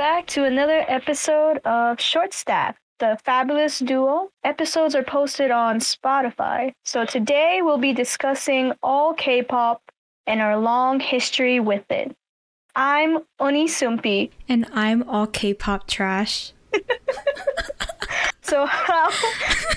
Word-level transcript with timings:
back 0.00 0.26
to 0.26 0.44
another 0.44 0.82
episode 0.88 1.58
of 1.66 2.00
Short 2.00 2.32
Staff, 2.32 2.74
the 3.00 3.18
fabulous 3.22 3.80
duo. 3.80 4.30
Episodes 4.44 4.94
are 4.94 5.02
posted 5.02 5.50
on 5.50 5.78
Spotify. 5.78 6.72
So 6.86 7.04
today 7.04 7.60
we'll 7.62 7.76
be 7.76 7.92
discussing 7.92 8.72
all 8.82 9.12
K 9.12 9.42
pop 9.42 9.82
and 10.26 10.40
our 10.40 10.56
long 10.56 11.00
history 11.00 11.60
with 11.60 11.84
it. 11.90 12.16
I'm 12.74 13.18
Oni 13.40 13.66
Sumpi. 13.66 14.30
And 14.48 14.64
I'm 14.72 15.02
all 15.02 15.26
K 15.26 15.52
pop 15.52 15.86
trash. 15.86 16.54
so 18.40 18.64
how 18.64 19.10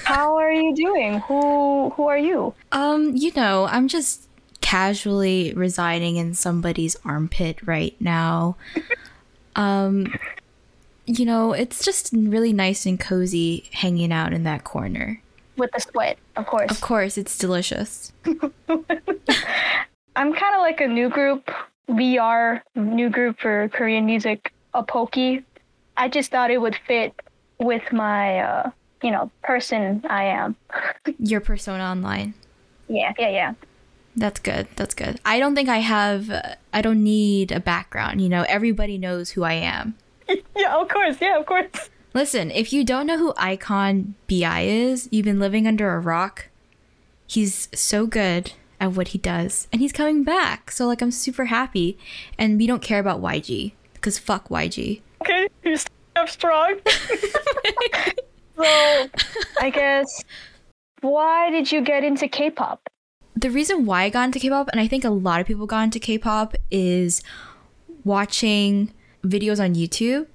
how 0.05 0.37
are 0.37 0.53
you 0.53 0.73
doing? 0.73 1.19
Who 1.19 1.89
who 1.89 2.07
are 2.07 2.17
you? 2.17 2.53
Um, 2.71 3.13
you 3.13 3.33
know, 3.35 3.65
I'm 3.65 3.89
just 3.89 4.29
casually 4.61 5.51
residing 5.53 6.15
in 6.15 6.33
somebody's 6.33 6.95
armpit 7.03 7.57
right 7.67 7.99
now. 7.99 8.55
um 9.55 10.07
you 11.05 11.25
know, 11.25 11.51
it's 11.53 11.83
just 11.83 12.11
really 12.13 12.53
nice 12.53 12.85
and 12.85 12.99
cozy 12.99 13.69
hanging 13.73 14.11
out 14.11 14.33
in 14.33 14.43
that 14.43 14.63
corner. 14.63 15.21
With 15.57 15.71
the 15.71 15.81
sweat, 15.81 16.17
of 16.35 16.45
course. 16.45 16.71
Of 16.71 16.81
course, 16.81 17.17
it's 17.17 17.37
delicious. 17.37 18.13
I'm 20.15 20.33
kind 20.33 20.55
of 20.55 20.61
like 20.61 20.79
a 20.81 20.87
new 20.87 21.09
group, 21.09 21.51
VR 21.89 22.61
new 22.75 23.09
group 23.09 23.39
for 23.39 23.69
Korean 23.69 24.05
music, 24.05 24.53
a 24.73 24.83
Apoki. 24.83 25.43
I 25.97 26.07
just 26.07 26.31
thought 26.31 26.49
it 26.49 26.59
would 26.59 26.77
fit 26.87 27.13
with 27.59 27.91
my, 27.91 28.39
uh, 28.39 28.71
you 29.03 29.11
know, 29.11 29.29
person 29.43 30.03
I 30.09 30.23
am. 30.23 30.55
Your 31.19 31.41
persona 31.41 31.83
online. 31.83 32.33
Yeah, 32.87 33.13
yeah, 33.19 33.29
yeah. 33.29 33.53
That's 34.15 34.39
good. 34.39 34.67
That's 34.75 34.93
good. 34.93 35.19
I 35.25 35.39
don't 35.39 35.55
think 35.55 35.69
I 35.69 35.79
have, 35.79 36.29
uh, 36.29 36.55
I 36.71 36.81
don't 36.81 37.03
need 37.03 37.51
a 37.51 37.59
background. 37.59 38.21
You 38.21 38.29
know, 38.29 38.45
everybody 38.47 38.97
knows 38.97 39.31
who 39.31 39.43
I 39.43 39.53
am. 39.53 39.95
yeah, 40.55 40.75
of 40.75 40.87
course. 40.87 41.17
Yeah, 41.19 41.39
of 41.39 41.45
course. 41.45 41.89
Listen, 42.13 42.51
if 42.51 42.71
you 42.71 42.83
don't 42.83 43.07
know 43.07 43.17
who 43.17 43.33
iKON 43.33 44.13
BI 44.29 44.61
is, 44.61 45.09
you've 45.11 45.25
been 45.25 45.39
living 45.39 45.65
under 45.65 45.93
a 45.93 45.99
rock. 45.99 46.49
He's 47.25 47.69
so 47.73 48.05
good 48.05 48.53
at 48.79 48.91
what 48.91 49.09
he 49.09 49.17
does, 49.17 49.67
and 49.71 49.81
he's 49.81 49.91
coming 49.91 50.23
back. 50.23 50.69
So, 50.69 50.85
like, 50.85 51.01
I'm 51.01 51.09
super 51.09 51.45
happy. 51.45 51.97
And 52.37 52.59
we 52.59 52.67
don't 52.67 52.83
care 52.83 52.99
about 52.99 53.21
YG, 53.21 53.71
because 53.93 54.19
fuck 54.19 54.49
YG. 54.49 55.01
Okay, 55.21 55.47
he's 55.63 55.87
up 56.15 56.29
strong. 56.29 56.79
so, 56.85 59.09
I 59.59 59.71
guess, 59.73 60.23
why 61.01 61.49
did 61.49 61.71
you 61.71 61.81
get 61.81 62.03
into 62.03 62.27
K 62.27 62.51
pop? 62.51 62.87
The 63.35 63.49
reason 63.49 63.85
why 63.85 64.03
I 64.03 64.09
got 64.09 64.25
into 64.25 64.39
K 64.39 64.49
pop, 64.49 64.69
and 64.71 64.79
I 64.79 64.87
think 64.87 65.03
a 65.03 65.09
lot 65.09 65.41
of 65.41 65.47
people 65.47 65.65
got 65.65 65.83
into 65.83 65.99
K 65.99 66.17
pop, 66.17 66.55
is 66.69 67.23
watching 68.03 68.93
videos 69.23 69.63
on 69.63 69.75
YouTube. 69.75 70.27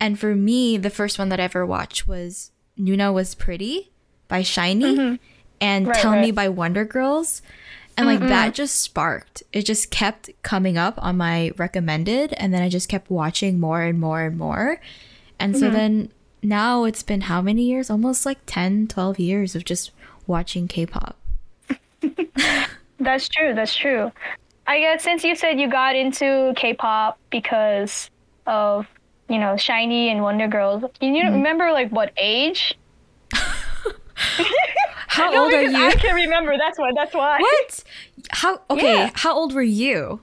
And 0.00 0.18
for 0.18 0.34
me, 0.34 0.76
the 0.76 0.90
first 0.90 1.18
one 1.18 1.28
that 1.30 1.40
I 1.40 1.44
ever 1.44 1.66
watched 1.66 2.06
was 2.06 2.52
Nuna 2.78 3.12
Was 3.12 3.34
Pretty 3.34 3.90
by 4.28 4.42
SHINee 4.42 4.82
mm-hmm. 4.82 5.14
and 5.60 5.88
right, 5.88 5.96
Tell 5.96 6.12
right. 6.12 6.20
Me 6.20 6.30
by 6.30 6.48
Wonder 6.48 6.84
Girls. 6.84 7.42
And 7.96 8.06
like 8.06 8.20
mm-hmm. 8.20 8.28
that 8.28 8.54
just 8.54 8.76
sparked. 8.80 9.42
It 9.52 9.62
just 9.62 9.90
kept 9.90 10.30
coming 10.42 10.78
up 10.78 10.94
on 11.02 11.16
my 11.16 11.50
recommended. 11.56 12.32
And 12.34 12.54
then 12.54 12.62
I 12.62 12.68
just 12.68 12.88
kept 12.88 13.10
watching 13.10 13.58
more 13.58 13.82
and 13.82 13.98
more 14.00 14.22
and 14.22 14.38
more. 14.38 14.80
And 15.40 15.54
mm-hmm. 15.54 15.60
so 15.60 15.70
then 15.70 16.12
now 16.40 16.84
it's 16.84 17.02
been 17.02 17.22
how 17.22 17.42
many 17.42 17.62
years? 17.62 17.90
Almost 17.90 18.24
like 18.24 18.38
10, 18.46 18.86
12 18.86 19.18
years 19.18 19.56
of 19.56 19.64
just 19.64 19.90
watching 20.28 20.68
K 20.68 20.86
pop. 20.86 21.16
that's 23.00 23.28
true. 23.28 23.54
That's 23.54 23.74
true. 23.74 24.12
I 24.66 24.80
guess 24.80 25.02
since 25.02 25.24
you 25.24 25.34
said 25.34 25.58
you 25.58 25.70
got 25.70 25.96
into 25.96 26.52
K 26.56 26.74
pop 26.74 27.18
because 27.30 28.10
of 28.46 28.86
you 29.28 29.38
know 29.38 29.54
SHINee 29.54 30.10
and 30.10 30.22
Wonder 30.22 30.48
Girls. 30.48 30.82
You 31.00 31.12
mm-hmm. 31.12 31.34
remember 31.34 31.72
like 31.72 31.90
what 31.90 32.12
age? 32.16 32.76
how 33.34 35.30
no, 35.30 35.44
old 35.44 35.54
are 35.54 35.62
you? 35.62 35.76
I 35.76 35.94
can't 35.94 36.14
remember. 36.14 36.56
That's 36.58 36.78
why. 36.78 36.90
That's 36.94 37.14
why. 37.14 37.38
What? 37.38 37.84
How? 38.30 38.60
Okay. 38.70 38.94
Yeah. 38.94 39.10
How 39.14 39.34
old 39.34 39.54
were 39.54 39.62
you? 39.62 40.20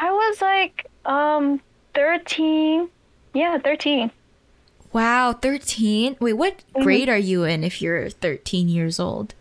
I 0.00 0.10
was 0.10 0.40
like 0.40 0.86
um 1.04 1.60
thirteen. 1.94 2.88
Yeah, 3.34 3.58
thirteen. 3.58 4.10
Wow, 4.92 5.34
thirteen. 5.34 6.16
Wait, 6.20 6.34
what 6.34 6.58
mm-hmm. 6.58 6.82
grade 6.82 7.08
are 7.08 7.18
you 7.18 7.44
in? 7.44 7.64
If 7.64 7.82
you're 7.82 8.08
thirteen 8.08 8.68
years 8.68 8.98
old. 8.98 9.34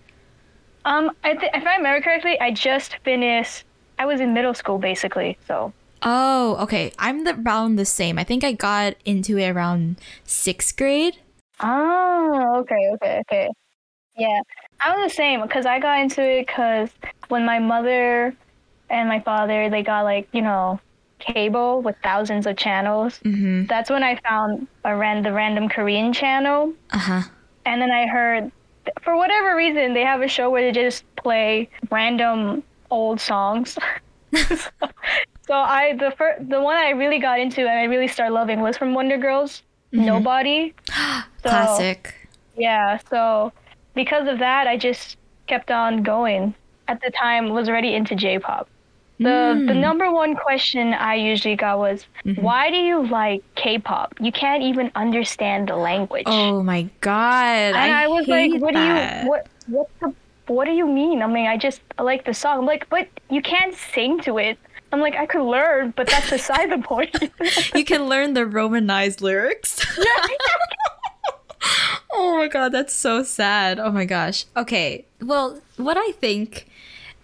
Um, 0.88 1.12
I 1.24 1.34
th- 1.34 1.52
if 1.54 1.66
I 1.66 1.76
remember 1.76 2.02
correctly, 2.02 2.40
I 2.40 2.52
just 2.52 2.96
finished. 3.04 3.66
I 4.00 4.06
was 4.06 4.22
in 4.22 4.34
middle 4.34 4.54
school 4.54 4.78
basically, 4.78 5.38
so 5.48 5.74
Oh, 6.02 6.56
okay. 6.62 6.92
I'm 6.98 7.24
the, 7.24 7.36
around 7.36 7.76
the 7.76 7.86
same. 7.86 8.18
I 8.18 8.24
think 8.24 8.44
I 8.44 8.54
got 8.54 8.96
into 9.04 9.38
it 9.38 9.50
around 9.50 9.98
sixth 10.24 10.78
grade. 10.78 11.18
Oh, 11.60 12.58
okay, 12.60 12.92
okay, 12.94 13.22
okay. 13.28 13.50
Yeah, 14.16 14.40
I 14.80 14.96
was 14.96 15.12
the 15.12 15.16
same 15.16 15.42
because 15.42 15.66
I 15.66 15.80
got 15.80 16.00
into 16.00 16.22
it 16.22 16.48
because 16.48 16.90
when 17.28 17.46
my 17.46 17.60
mother 17.60 18.36
and 18.90 19.10
my 19.10 19.20
father 19.20 19.70
they 19.70 19.84
got 19.84 20.06
like 20.06 20.30
you 20.32 20.42
know 20.42 20.80
cable 21.20 21.82
with 21.82 21.96
thousands 22.04 22.46
of 22.48 22.56
channels. 22.56 23.20
Mm-hmm. 23.26 23.66
That's 23.66 23.90
when 23.90 24.04
I 24.04 24.16
found 24.22 24.68
a 24.86 24.96
ran- 24.96 25.24
the 25.24 25.34
random 25.34 25.68
Korean 25.68 26.14
channel. 26.14 26.74
Uh 26.92 26.98
huh. 27.00 27.22
And 27.66 27.82
then 27.82 27.92
I 27.92 28.08
heard, 28.08 28.52
for 29.02 29.16
whatever 29.16 29.56
reason, 29.56 29.94
they 29.94 30.04
have 30.04 30.22
a 30.22 30.28
show 30.28 30.50
where 30.50 30.62
they 30.62 30.72
just 30.72 31.04
play 31.16 31.70
random 31.90 32.64
old 32.90 33.20
songs. 33.20 33.78
So 35.48 35.54
I 35.54 35.96
the 35.98 36.12
first 36.12 36.50
the 36.50 36.62
one 36.62 36.76
I 36.76 36.90
really 36.90 37.20
got 37.20 37.40
into 37.40 37.62
and 37.62 37.80
I 37.80 37.86
really 37.86 38.10
started 38.10 38.34
loving 38.34 38.60
was 38.60 38.78
from 38.78 38.94
Wonder 38.94 39.18
Girls. 39.18 39.64
Mm-hmm. 39.94 40.06
Nobody. 40.06 40.74
so, 40.90 41.24
Classic. 41.42 42.14
Yeah. 42.58 43.00
So 43.10 43.54
because 43.96 44.28
of 44.28 44.40
that, 44.40 44.68
I 44.68 44.78
just 44.78 45.18
kept 45.48 45.72
on 45.72 46.04
going. 46.04 46.54
At 46.90 47.02
the 47.02 47.12
time, 47.12 47.50
was 47.50 47.68
already 47.68 47.96
into 47.96 48.16
J-pop. 48.16 48.70
The 49.20 49.56
mm. 49.58 49.68
the 49.68 49.74
number 49.74 50.12
one 50.12 50.36
question 50.36 50.94
I 50.94 51.16
usually 51.16 51.56
got 51.56 51.80
was, 51.80 52.06
mm-hmm. 52.24 52.42
"Why 52.42 52.70
do 52.70 52.78
you 52.78 53.08
like 53.08 53.44
K-pop? 53.56 54.14
You 54.20 54.32
can't 54.32 54.62
even 54.62 54.92
understand 54.94 55.70
the 55.70 55.76
language." 55.76 56.26
Oh 56.28 56.62
my 56.62 56.88
god! 57.02 57.74
And 57.74 57.78
I, 57.78 58.04
I 58.04 58.08
was 58.08 58.28
like, 58.28 58.52
"What 58.62 58.74
that. 58.74 59.22
do 59.22 59.26
you 59.26 59.30
what 59.30 59.48
what 59.68 59.90
the 60.00 60.14
what 60.48 60.66
do 60.66 60.72
you 60.72 60.88
mean? 60.88 61.22
I 61.22 61.28
mean, 61.28 61.48
I 61.48 61.58
just 61.58 61.82
I 61.98 62.04
like 62.04 62.26
the 62.26 62.34
song. 62.34 62.60
I'm 62.60 62.66
like, 62.66 62.90
but 62.90 63.08
you 63.30 63.42
can't 63.42 63.76
sing 63.76 64.20
to 64.22 64.38
it. 64.38 64.58
I'm 64.92 65.02
like, 65.02 65.16
I 65.16 65.26
could 65.26 65.44
learn, 65.44 65.94
but 65.98 66.08
that's 66.08 66.30
beside 66.30 66.72
the 66.72 66.78
point. 66.78 67.16
you 67.76 67.84
can 67.84 68.06
learn 68.06 68.34
the 68.34 68.46
romanized 68.46 69.22
lyrics. 69.22 69.86
oh 72.12 72.38
my 72.38 72.48
god, 72.48 72.72
that's 72.72 72.94
so 72.94 73.24
sad. 73.24 73.80
Oh 73.80 73.92
my 73.92 74.06
gosh. 74.06 74.46
Okay, 74.56 75.06
well, 75.22 75.60
what 75.76 75.98
I 75.98 76.12
think 76.12 76.67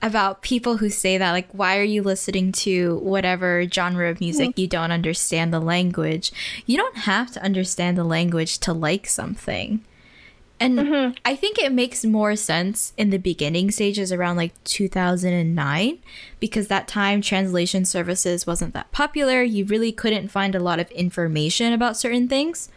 about 0.04 0.42
people 0.42 0.78
who 0.78 0.90
say 0.90 1.18
that, 1.18 1.32
like, 1.32 1.50
why 1.54 1.78
are 1.80 1.84
you 1.84 2.04
listening 2.04 2.52
to 2.52 2.98
whatever 2.98 3.66
genre 3.68 4.12
of 4.12 4.20
music 4.20 4.52
mm-hmm. 4.52 4.60
you 4.60 4.68
don't 4.68 4.92
understand 4.92 5.54
the 5.54 5.62
language? 5.62 6.32
You 6.66 6.78
don't 6.78 6.98
have 6.98 7.32
to 7.32 7.42
understand 7.42 7.98
the 7.98 8.04
language 8.04 8.60
to 8.60 8.74
like 8.74 9.08
something. 9.08 9.84
And 10.60 10.78
mm-hmm. 10.78 11.18
I 11.26 11.36
think 11.36 11.58
it 11.58 11.72
makes 11.72 12.06
more 12.06 12.36
sense 12.36 12.94
in 12.98 13.10
the 13.10 13.18
beginning 13.18 13.72
stages 13.72 14.12
around 14.12 14.36
like 14.36 14.62
2009 14.66 16.00
because 16.40 16.68
that 16.68 16.88
time 16.88 17.22
translation 17.22 17.86
services 17.86 18.46
wasn't 18.46 18.74
that 18.74 18.92
popular. 18.92 19.42
You 19.42 19.66
really 19.66 19.94
couldn't 19.94 20.28
find 20.28 20.54
a 20.54 20.60
lot 20.60 20.80
of 20.80 20.92
information 20.92 21.74
about 21.74 21.98
certain 21.98 22.28
things. 22.28 22.70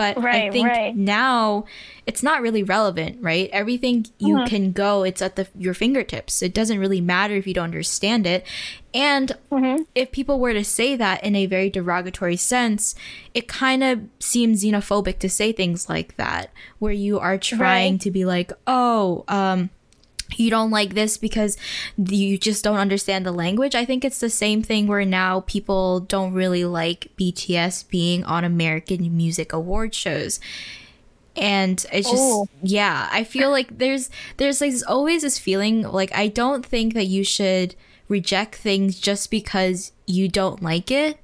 But 0.00 0.16
right, 0.22 0.44
I 0.44 0.50
think 0.50 0.66
right. 0.66 0.96
now 0.96 1.66
it's 2.06 2.22
not 2.22 2.40
really 2.40 2.62
relevant, 2.62 3.18
right? 3.20 3.50
Everything 3.52 4.06
you 4.16 4.36
mm-hmm. 4.36 4.46
can 4.46 4.72
go, 4.72 5.02
it's 5.02 5.20
at 5.20 5.36
the 5.36 5.46
your 5.58 5.74
fingertips. 5.74 6.40
It 6.40 6.54
doesn't 6.54 6.78
really 6.78 7.02
matter 7.02 7.34
if 7.34 7.46
you 7.46 7.52
don't 7.52 7.64
understand 7.64 8.26
it. 8.26 8.46
And 8.94 9.36
mm-hmm. 9.52 9.82
if 9.94 10.10
people 10.10 10.40
were 10.40 10.54
to 10.54 10.64
say 10.64 10.96
that 10.96 11.22
in 11.22 11.36
a 11.36 11.44
very 11.44 11.68
derogatory 11.68 12.36
sense, 12.36 12.94
it 13.34 13.46
kind 13.46 13.84
of 13.84 14.00
seems 14.20 14.64
xenophobic 14.64 15.18
to 15.18 15.28
say 15.28 15.52
things 15.52 15.90
like 15.90 16.16
that, 16.16 16.50
where 16.78 16.94
you 16.94 17.18
are 17.18 17.36
trying 17.36 17.92
right. 17.92 18.00
to 18.00 18.10
be 18.10 18.24
like, 18.24 18.52
oh, 18.66 19.26
um, 19.28 19.68
you 20.36 20.50
don't 20.50 20.70
like 20.70 20.94
this 20.94 21.16
because 21.16 21.56
you 21.96 22.38
just 22.38 22.64
don't 22.64 22.78
understand 22.78 23.24
the 23.26 23.32
language. 23.32 23.74
I 23.74 23.84
think 23.84 24.04
it's 24.04 24.20
the 24.20 24.30
same 24.30 24.62
thing 24.62 24.86
where 24.86 25.04
now 25.04 25.40
people 25.40 26.00
don't 26.00 26.32
really 26.32 26.64
like 26.64 27.08
BTS 27.18 27.88
being 27.88 28.24
on 28.24 28.44
American 28.44 29.16
Music 29.16 29.52
Award 29.52 29.94
shows. 29.94 30.40
And 31.36 31.84
it's 31.92 32.10
just 32.10 32.22
oh. 32.22 32.48
yeah, 32.62 33.08
I 33.12 33.24
feel 33.24 33.50
like 33.50 33.78
there's 33.78 34.10
there's 34.36 34.60
like 34.60 34.74
always 34.88 35.22
this 35.22 35.38
feeling 35.38 35.82
like 35.82 36.14
I 36.14 36.28
don't 36.28 36.66
think 36.66 36.94
that 36.94 37.06
you 37.06 37.24
should 37.24 37.76
reject 38.08 38.56
things 38.56 38.98
just 38.98 39.30
because 39.30 39.92
you 40.06 40.28
don't 40.28 40.62
like 40.62 40.90
it. 40.90 41.18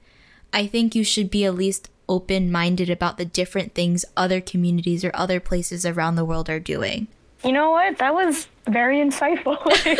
I 0.52 0.66
think 0.66 0.94
you 0.94 1.04
should 1.04 1.30
be 1.30 1.44
at 1.44 1.54
least 1.54 1.90
open 2.08 2.52
minded 2.52 2.88
about 2.88 3.18
the 3.18 3.24
different 3.24 3.74
things 3.74 4.04
other 4.16 4.40
communities 4.40 5.04
or 5.04 5.10
other 5.12 5.40
places 5.40 5.84
around 5.84 6.14
the 6.14 6.24
world 6.24 6.48
are 6.48 6.60
doing. 6.60 7.08
You 7.46 7.52
know 7.52 7.70
what? 7.70 7.98
That 7.98 8.12
was 8.12 8.48
very 8.66 8.98
insightful. 8.98 9.56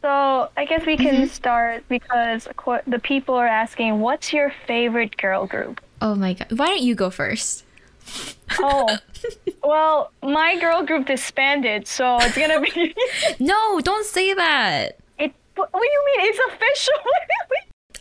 So 0.00 0.48
I 0.56 0.64
guess 0.64 0.86
we 0.86 0.96
can 0.96 1.16
mm-hmm. 1.16 1.26
start 1.26 1.84
because 1.88 2.48
the 2.86 3.00
people 3.00 3.34
are 3.34 3.46
asking, 3.46 4.00
"What's 4.00 4.32
your 4.32 4.52
favorite 4.66 5.16
girl 5.16 5.46
group?" 5.46 5.80
Oh 6.00 6.14
my 6.14 6.34
god. 6.34 6.52
Why 6.56 6.66
don't 6.66 6.82
you 6.82 6.94
go 6.94 7.10
first? 7.10 7.64
Oh, 8.58 8.96
well, 9.64 10.12
my 10.22 10.58
girl 10.58 10.84
group 10.84 11.06
disbanded, 11.06 11.88
so 11.88 12.16
it's 12.20 12.38
gonna 12.38 12.60
be. 12.60 12.94
No, 13.40 13.80
don't 13.80 14.06
say 14.06 14.32
that. 14.34 14.98
it. 15.18 15.32
What 15.56 15.72
do 15.72 15.78
you 15.78 16.04
mean? 16.06 16.30
It's 16.30 16.54
official. 16.54 16.94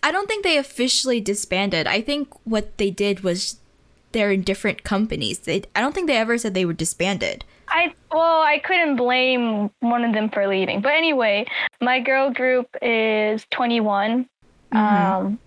I 0.03 0.11
don't 0.11 0.27
think 0.27 0.43
they 0.43 0.57
officially 0.57 1.19
disbanded. 1.19 1.87
I 1.87 2.01
think 2.01 2.29
what 2.45 2.77
they 2.77 2.91
did 2.91 3.21
was 3.21 3.57
they're 4.17 4.31
in 4.31 4.41
different 4.41 4.83
companies. 4.83 5.39
They, 5.39 5.61
I 5.75 5.79
don't 5.81 5.93
think 5.95 6.07
they 6.07 6.17
ever 6.17 6.37
said 6.37 6.53
they 6.53 6.65
were 6.65 6.73
disbanded. 6.73 7.45
I 7.69 7.93
well, 8.11 8.41
I 8.41 8.59
couldn't 8.59 8.95
blame 8.95 9.69
one 9.81 10.03
of 10.03 10.13
them 10.13 10.29
for 10.29 10.47
leaving. 10.47 10.81
But 10.81 10.93
anyway, 10.93 11.45
my 11.81 11.99
girl 11.99 12.31
group 12.31 12.67
is 12.81 13.45
2NE1. 13.53 14.25
Um, 14.71 15.39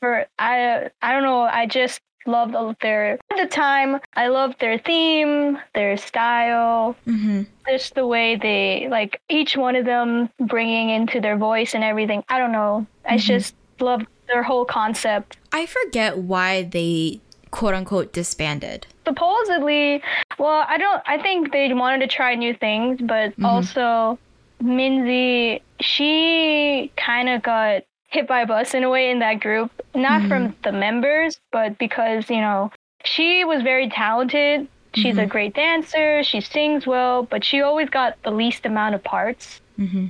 for 0.00 0.26
I 0.38 0.90
I 1.00 1.12
don't 1.12 1.22
know. 1.22 1.40
I 1.42 1.66
just 1.66 2.00
loved 2.26 2.54
all 2.54 2.70
of 2.70 2.76
their 2.80 3.14
at 3.30 3.36
the 3.36 3.46
time. 3.46 3.98
I 4.14 4.28
loved 4.28 4.60
their 4.60 4.78
theme, 4.78 5.58
their 5.74 5.96
style, 5.96 6.94
Mm-hmm. 7.06 7.42
just 7.68 7.94
the 7.94 8.06
way 8.06 8.36
they 8.36 8.88
like 8.90 9.20
each 9.28 9.56
one 9.56 9.76
of 9.76 9.84
them 9.84 10.28
bringing 10.40 10.90
into 10.90 11.20
their 11.20 11.36
voice 11.36 11.74
and 11.74 11.82
everything. 11.84 12.22
I 12.28 12.38
don't 12.38 12.52
know. 12.52 12.86
I 13.08 13.16
just 13.18 13.54
loved 13.80 14.06
their 14.28 14.42
whole 14.42 14.64
concept. 14.64 15.36
I 15.52 15.66
forget 15.66 16.18
why 16.18 16.62
they 16.62 17.20
quote 17.52 17.74
unquote 17.74 18.12
disbanded. 18.12 18.86
supposedly 19.06 20.02
well 20.38 20.64
i 20.68 20.76
don't 20.76 21.02
i 21.06 21.16
think 21.16 21.52
they 21.52 21.72
wanted 21.72 22.00
to 22.00 22.08
try 22.08 22.34
new 22.34 22.54
things 22.54 22.98
but 23.00 23.30
mm-hmm. 23.30 23.44
also 23.44 24.18
minzy 24.62 25.62
she 25.80 26.90
kind 26.96 27.28
of 27.28 27.42
got 27.42 27.82
hit 28.08 28.26
by 28.26 28.42
a 28.42 28.46
bus 28.46 28.74
in 28.74 28.82
a 28.82 28.90
way 28.90 29.10
in 29.10 29.20
that 29.20 29.40
group 29.40 29.70
not 29.94 30.20
mm-hmm. 30.20 30.28
from 30.28 30.56
the 30.64 30.72
members 30.72 31.38
but 31.52 31.78
because 31.78 32.28
you 32.28 32.40
know 32.40 32.70
she 33.04 33.44
was 33.44 33.62
very 33.62 33.88
talented. 33.88 34.68
She's 34.94 35.16
a 35.16 35.22
mm-hmm. 35.22 35.30
great 35.30 35.54
dancer. 35.54 36.22
She 36.22 36.40
sings 36.40 36.86
well 36.86 37.22
but 37.22 37.44
she 37.44 37.62
always 37.62 37.88
got 37.88 38.22
the 38.22 38.30
least 38.30 38.66
amount 38.66 38.94
of 38.94 39.02
parts. 39.02 39.60
Mm-hmm. 39.78 40.08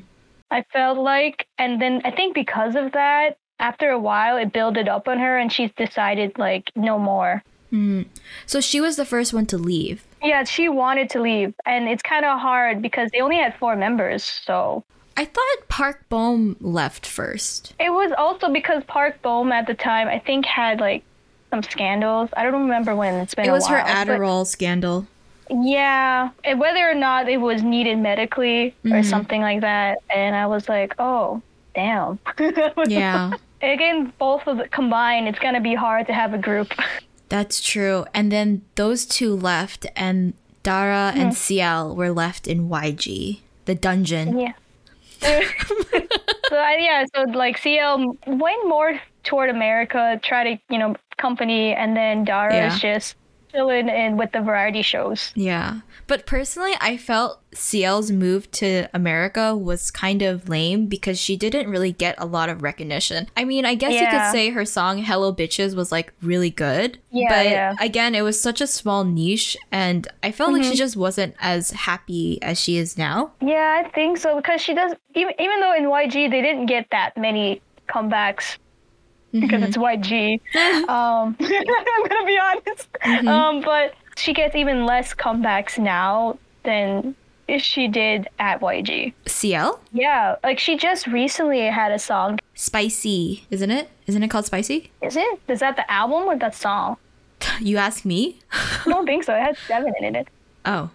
i 0.50 0.64
felt 0.72 0.98
like 0.98 1.46
and 1.56 1.80
then 1.80 2.02
i 2.04 2.10
think 2.10 2.34
because 2.34 2.74
of 2.74 2.90
that 2.92 3.38
after 3.62 3.88
a 3.90 3.98
while 3.98 4.36
it 4.36 4.52
builded 4.52 4.88
up 4.88 5.08
on 5.08 5.18
her 5.18 5.38
and 5.38 5.50
she's 5.52 5.70
decided 5.84 6.36
like 6.38 6.70
no 6.76 6.98
more 6.98 7.42
Mm. 7.72 8.04
So 8.44 8.60
she 8.60 8.82
was 8.82 8.96
the 8.96 9.06
first 9.06 9.32
one 9.32 9.46
to 9.46 9.56
leave. 9.56 10.04
Yeah, 10.22 10.44
she 10.44 10.68
wanted 10.68 11.08
to 11.14 11.22
leave, 11.22 11.54
and 11.64 11.88
it's 11.88 12.02
kind 12.02 12.26
of 12.26 12.38
hard 12.38 12.82
because 12.82 13.08
they 13.12 13.20
only 13.22 13.36
had 13.38 13.56
four 13.56 13.76
members. 13.76 14.22
So 14.44 14.84
I 15.16 15.24
thought 15.24 15.56
Park 15.68 16.04
Bom 16.10 16.54
left 16.60 17.06
first. 17.06 17.72
it 17.80 17.88
was 17.88 18.12
also 18.18 18.52
because 18.52 18.84
Park 18.84 19.22
Bom 19.22 19.52
at 19.52 19.66
the 19.66 19.72
time, 19.72 20.06
I 20.06 20.18
think, 20.18 20.44
had 20.44 20.80
like 20.80 21.02
some 21.48 21.62
scandals. 21.62 22.28
I 22.36 22.42
don't 22.44 22.60
remember 22.68 22.94
when. 22.94 23.14
It's 23.14 23.34
been 23.34 23.46
It 23.48 23.52
was 23.52 23.66
her 23.68 23.78
while, 23.78 23.86
but 23.86 23.96
Adderall 24.06 24.46
scandal. 24.46 25.06
Yeah, 25.48 26.28
and 26.44 26.60
whether 26.60 26.84
or 26.90 26.94
not 26.94 27.26
it 27.30 27.38
was 27.40 27.62
needed 27.62 27.96
medically 27.98 28.74
or 28.84 29.00
Mhm. 29.00 29.04
something 29.06 29.40
like 29.40 29.62
that, 29.62 29.98
and 30.14 30.36
I 30.36 30.44
was 30.46 30.68
like, 30.68 30.94
oh, 30.98 31.40
damn. 31.74 32.18
Yeah, 32.86 33.32
Again, 33.62 34.12
both 34.18 34.46
of 34.46 34.58
the 34.58 34.68
combined, 34.68 35.28
it's 35.28 35.38
gonna 35.38 35.60
be 35.60 35.74
hard 35.74 36.06
to 36.08 36.12
have 36.12 36.34
a 36.34 36.38
group. 36.38 36.72
that's 37.28 37.62
true. 37.62 38.04
And 38.12 38.30
then 38.32 38.62
those 38.74 39.06
two 39.06 39.34
left, 39.34 39.86
and 39.96 40.34
Dara 40.62 41.12
and 41.14 41.30
hmm. 41.30 41.34
CL 41.34 41.96
were 41.96 42.10
left 42.10 42.46
in 42.46 42.68
YG, 42.68 43.40
the 43.64 43.74
dungeon. 43.74 44.38
Yeah. 44.38 44.52
so 45.22 46.68
yeah, 46.78 47.04
so 47.14 47.22
like 47.22 47.56
CL 47.58 48.16
went 48.26 48.68
more 48.68 49.00
toward 49.22 49.50
America, 49.50 50.20
try 50.22 50.54
to 50.54 50.62
you 50.68 50.78
know 50.78 50.96
company, 51.16 51.72
and 51.72 51.96
then 51.96 52.24
Dara 52.24 52.54
Yeah. 52.54 52.74
is 52.74 52.80
just 52.80 53.16
chilling 53.52 53.88
in 53.88 54.16
with 54.16 54.32
the 54.32 54.40
variety 54.40 54.82
shows. 54.82 55.32
Yeah. 55.34 55.80
But 56.06 56.26
personally, 56.26 56.72
I 56.80 56.96
felt 56.96 57.40
CL's 57.54 58.10
move 58.10 58.50
to 58.52 58.88
America 58.94 59.56
was 59.56 59.90
kind 59.90 60.22
of 60.22 60.48
lame 60.48 60.86
because 60.86 61.18
she 61.20 61.36
didn't 61.36 61.68
really 61.70 61.92
get 61.92 62.14
a 62.18 62.24
lot 62.26 62.48
of 62.48 62.62
recognition. 62.62 63.28
I 63.36 63.44
mean, 63.44 63.64
I 63.66 63.74
guess 63.74 63.92
you 63.92 64.06
could 64.08 64.30
say 64.32 64.50
her 64.50 64.64
song 64.64 64.98
Hello 65.02 65.34
Bitches 65.34 65.76
was 65.76 65.92
like 65.92 66.12
really 66.22 66.50
good. 66.50 66.98
Yeah, 67.10 67.28
but 67.28 67.46
yeah. 67.46 67.74
again, 67.80 68.14
it 68.14 68.22
was 68.22 68.40
such 68.40 68.60
a 68.60 68.66
small 68.66 69.04
niche 69.04 69.56
and 69.70 70.08
I 70.22 70.32
felt 70.32 70.52
like 70.52 70.62
Mm-hmm. 70.62 70.70
she 70.70 70.76
just 70.76 70.96
wasn't 70.96 71.34
as 71.40 71.70
happy 71.72 72.40
as 72.42 72.58
she 72.58 72.76
is 72.76 72.96
now. 72.96 73.32
Yeah, 73.40 73.82
I 73.84 73.88
think 73.90 74.16
so 74.18 74.36
because 74.36 74.60
she 74.60 74.74
does. 74.74 74.92
Even 75.14 75.34
even 75.38 75.60
though 75.60 75.74
in 75.74 75.84
YG 75.84 76.30
they 76.30 76.40
didn't 76.40 76.66
get 76.66 76.86
that 76.90 77.16
many 77.16 77.60
comebacks 77.88 78.56
because 79.32 79.62
it's 79.62 79.76
YG. 79.76 80.40
um, 80.88 81.36
I'm 81.40 82.08
gonna 82.08 82.26
be 82.26 82.38
honest. 82.38 83.26
Um, 83.26 83.60
but 83.60 83.94
she 84.16 84.32
gets 84.32 84.54
even 84.54 84.86
less 84.86 85.14
comebacks 85.14 85.78
now 85.78 86.38
than 86.64 87.14
if 87.48 87.62
she 87.62 87.88
did 87.88 88.28
at 88.38 88.60
YG. 88.60 89.12
CL? 89.26 89.80
Yeah, 89.92 90.36
like 90.42 90.58
she 90.58 90.76
just 90.76 91.06
recently 91.06 91.60
had 91.66 91.92
a 91.92 91.98
song. 91.98 92.38
Spicy, 92.54 93.46
isn't 93.50 93.70
it? 93.70 93.90
Isn't 94.06 94.22
it 94.22 94.28
called 94.28 94.46
Spicy? 94.46 94.90
Is 95.02 95.16
it? 95.16 95.40
Is 95.48 95.60
that 95.60 95.76
the 95.76 95.90
album 95.90 96.22
or 96.28 96.36
that 96.38 96.54
song? 96.54 96.96
You 97.60 97.76
ask 97.76 98.04
me? 98.04 98.38
I 98.52 98.82
don't 98.86 99.04
think 99.04 99.24
so. 99.24 99.34
It 99.34 99.40
had 99.40 99.56
seven 99.66 99.92
in 100.00 100.14
it. 100.14 100.28
Oh. 100.64 100.90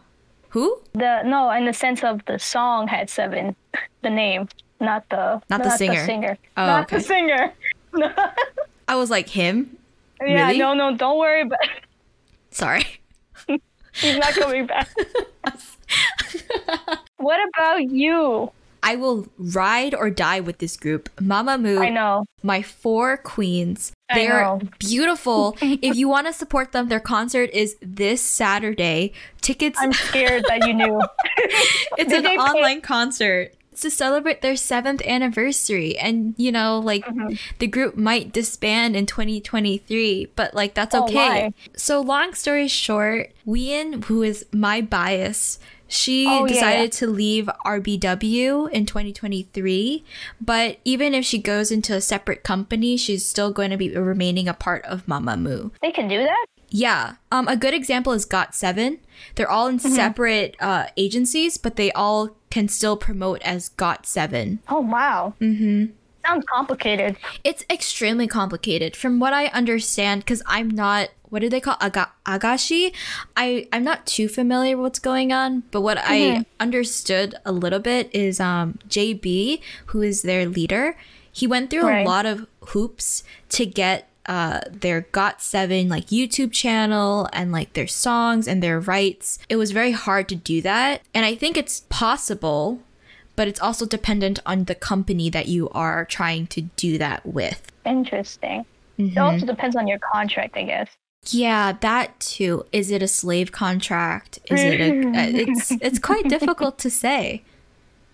Who? 0.49 0.79
The 0.93 1.23
no, 1.23 1.51
in 1.51 1.65
the 1.65 1.73
sense 1.73 2.03
of 2.03 2.23
the 2.25 2.39
song 2.39 2.87
had 2.87 3.09
seven. 3.09 3.55
The 4.01 4.09
name, 4.09 4.47
not 4.79 5.07
the 5.09 5.41
Not 5.49 5.63
the 5.63 5.71
singer. 5.71 5.99
The 5.99 6.05
singer. 6.05 6.37
Oh, 6.55 6.65
not 6.65 6.83
okay. 6.85 6.97
the 6.97 7.03
singer. 7.03 7.53
I 8.87 8.95
was 8.95 9.09
like, 9.09 9.29
him? 9.29 9.77
yeah, 10.21 10.47
Really? 10.47 10.59
no, 10.59 10.73
no, 10.73 10.95
don't 10.95 11.17
worry. 11.17 11.45
But 11.45 11.59
Sorry. 12.51 12.85
he's 13.93 14.17
not 14.17 14.33
coming 14.33 14.65
back. 14.67 14.89
what 17.17 17.39
about 17.49 17.83
you? 17.91 18.51
I 18.83 18.95
will 18.95 19.27
ride 19.37 19.93
or 19.95 20.09
die 20.09 20.39
with 20.39 20.59
this 20.59 20.77
group. 20.77 21.09
Mamamoo, 21.17 21.79
I 21.79 21.89
know. 21.89 22.25
my 22.43 22.61
four 22.61 23.17
queens. 23.17 23.91
They're 24.13 24.57
beautiful. 24.79 25.57
if 25.61 25.97
you 25.97 26.07
want 26.07 26.27
to 26.27 26.33
support 26.33 26.71
them, 26.71 26.87
their 26.87 27.01
concert 27.01 27.49
is 27.51 27.75
this 27.81 28.21
Saturday. 28.21 29.11
Tickets, 29.41 29.77
I'm 29.81 29.91
scared 29.91 30.45
that 30.47 30.65
you 30.65 30.73
knew. 30.73 31.01
it's 31.97 32.09
Did 32.11 32.25
an 32.25 32.37
online 32.39 32.79
concert. 32.79 33.53
To 33.81 33.91
celebrate 33.91 34.41
their 34.41 34.55
seventh 34.55 35.01
anniversary. 35.05 35.97
And, 35.99 36.33
you 36.37 36.51
know, 36.51 36.79
like 36.79 37.05
Mm-hmm. 37.05 37.35
the 37.59 37.67
group 37.67 37.95
might 37.95 38.33
disband 38.33 38.95
in 38.95 39.05
2023, 39.05 40.31
but 40.35 40.53
like 40.53 40.73
that's 40.73 40.95
Oh, 40.95 41.03
okay. 41.05 41.15
why? 41.15 41.53
So, 41.75 42.01
long 42.01 42.33
story 42.33 42.67
short, 42.67 43.31
Wheein, 43.45 44.03
who 44.05 44.23
is 44.23 44.45
my 44.51 44.81
bias, 44.81 45.59
she 45.87 46.25
Oh, 46.27 46.47
decided 46.47 46.93
yeah. 46.93 46.99
to 46.99 47.07
leave 47.07 47.49
RBW 47.65 48.69
in 48.71 48.85
2023. 48.85 50.03
But 50.41 50.77
even 50.83 51.13
if 51.13 51.23
she 51.25 51.37
goes 51.37 51.71
into 51.71 51.93
a 51.95 52.01
separate 52.01 52.43
company, 52.43 52.97
she's 52.97 53.25
still 53.25 53.51
going 53.51 53.71
to 53.71 53.77
be 53.77 53.95
remaining 53.95 54.47
a 54.47 54.53
part 54.53 54.83
of 54.85 55.05
Mamamoo. 55.05 55.71
they 55.81 55.91
can 55.91 56.07
do 56.07 56.17
that. 56.23 56.45
Yeah. 56.69 57.15
Um, 57.31 57.47
a 57.47 57.55
good 57.55 57.73
example 57.73 58.11
is 58.11 58.25
Got7. 58.25 58.99
They're 59.35 59.49
all 59.49 59.67
Mm-hmm. 59.71 59.87
in 59.87 59.93
separate 59.93 60.55
uh, 60.59 60.87
agencies, 60.97 61.57
but 61.57 61.75
they 61.77 61.91
all 61.93 62.35
can 62.49 62.67
still 62.67 62.97
promote 62.97 63.41
as 63.41 63.69
Got7. 63.77 64.59
Oh 64.69 64.81
wow. 64.81 65.33
Mm-hmm. 65.41 65.91
Sounds 66.25 66.45
complicated. 66.45 67.15
It's 67.45 67.63
extremely 67.69 68.27
complicated. 68.27 68.95
From 68.97 69.19
what 69.19 69.31
I 69.33 69.45
understand, 69.47 70.21
because 70.21 70.43
I'm 70.45 70.69
not, 70.69 71.07
what 71.29 71.39
do 71.39 71.47
they 71.49 71.61
call 71.61 71.77
Aga- 71.79 72.11
Ahgase? 72.25 72.93
I, 73.37 73.67
I'm 73.71 73.85
not 73.85 74.05
too 74.05 74.27
familiar 74.27 74.75
with 74.75 74.83
what's 74.83 74.99
going 74.99 75.31
on, 75.31 75.63
but 75.71 75.81
what 75.81 75.97
I 76.01 76.45
understood 76.59 77.35
a 77.45 77.53
little 77.53 77.79
bit 77.79 78.09
is 78.13 78.41
um, 78.41 78.77
JB, 78.89 79.61
who 79.87 80.01
is 80.01 80.23
their 80.23 80.45
leader, 80.45 80.97
he 81.31 81.47
went 81.47 81.69
through 81.69 81.83
Right. 81.87 82.05
a 82.05 82.09
lot 82.09 82.25
of 82.25 82.45
hoops 82.69 83.23
to 83.49 83.65
get 83.65 84.06
uh, 84.27 84.59
their 84.69 85.03
Got7 85.03 85.89
like 85.89 86.07
YouTube 86.07 86.51
channel 86.51 87.29
and 87.31 87.51
like 87.51 87.73
their 87.73 87.87
songs 87.87 88.47
and 88.47 88.61
their 88.61 88.79
rights. 88.79 89.39
It 89.49 89.55
was 89.55 89.71
very 89.71 89.91
hard 89.91 90.27
to 90.29 90.35
do 90.35 90.61
that. 90.61 91.01
And 91.13 91.25
I 91.25 91.35
think 91.35 91.57
it's 91.57 91.85
possible, 91.89 92.81
but 93.35 93.47
it's 93.47 93.61
also 93.61 93.85
dependent 93.85 94.39
on 94.45 94.65
the 94.65 94.75
company 94.75 95.29
that 95.29 95.47
you 95.47 95.69
are 95.69 96.05
trying 96.05 96.47
to 96.47 96.61
do 96.61 96.97
that 96.97 97.25
with. 97.25 97.71
Interesting. 97.85 98.65
Mm-hmm. 98.99 99.17
It 99.17 99.21
also 99.21 99.45
depends 99.45 99.75
on 99.75 99.87
your 99.87 99.99
contract, 99.99 100.57
I 100.57 100.63
guess. 100.63 100.89
Yeah, 101.29 101.73
that 101.81 102.19
too. 102.19 102.65
Is 102.71 102.91
it 102.91 103.01
a 103.01 103.07
slave 103.07 103.51
contract? 103.51 104.39
Is 104.49 104.61
it 104.61 104.79
a 104.79 105.07
uh, 105.09 105.27
it's 105.27 105.71
it's 105.71 105.99
quite 105.99 106.27
difficult 106.29 106.77
to 106.79 106.89
say. 106.89 107.43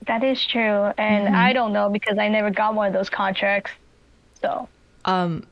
That 0.08 0.24
is 0.24 0.46
true, 0.46 0.92
and 0.98 1.28
Mm-hmm. 1.28 1.36
I 1.36 1.54
don't 1.54 1.74
know 1.74 1.90
because 1.90 2.18
I 2.18 2.28
never 2.28 2.50
got 2.52 2.76
one 2.76 2.88
of 2.88 2.94
those 2.94 3.10
contracts. 3.10 3.72
So. 4.42 4.68
Um 5.06 5.46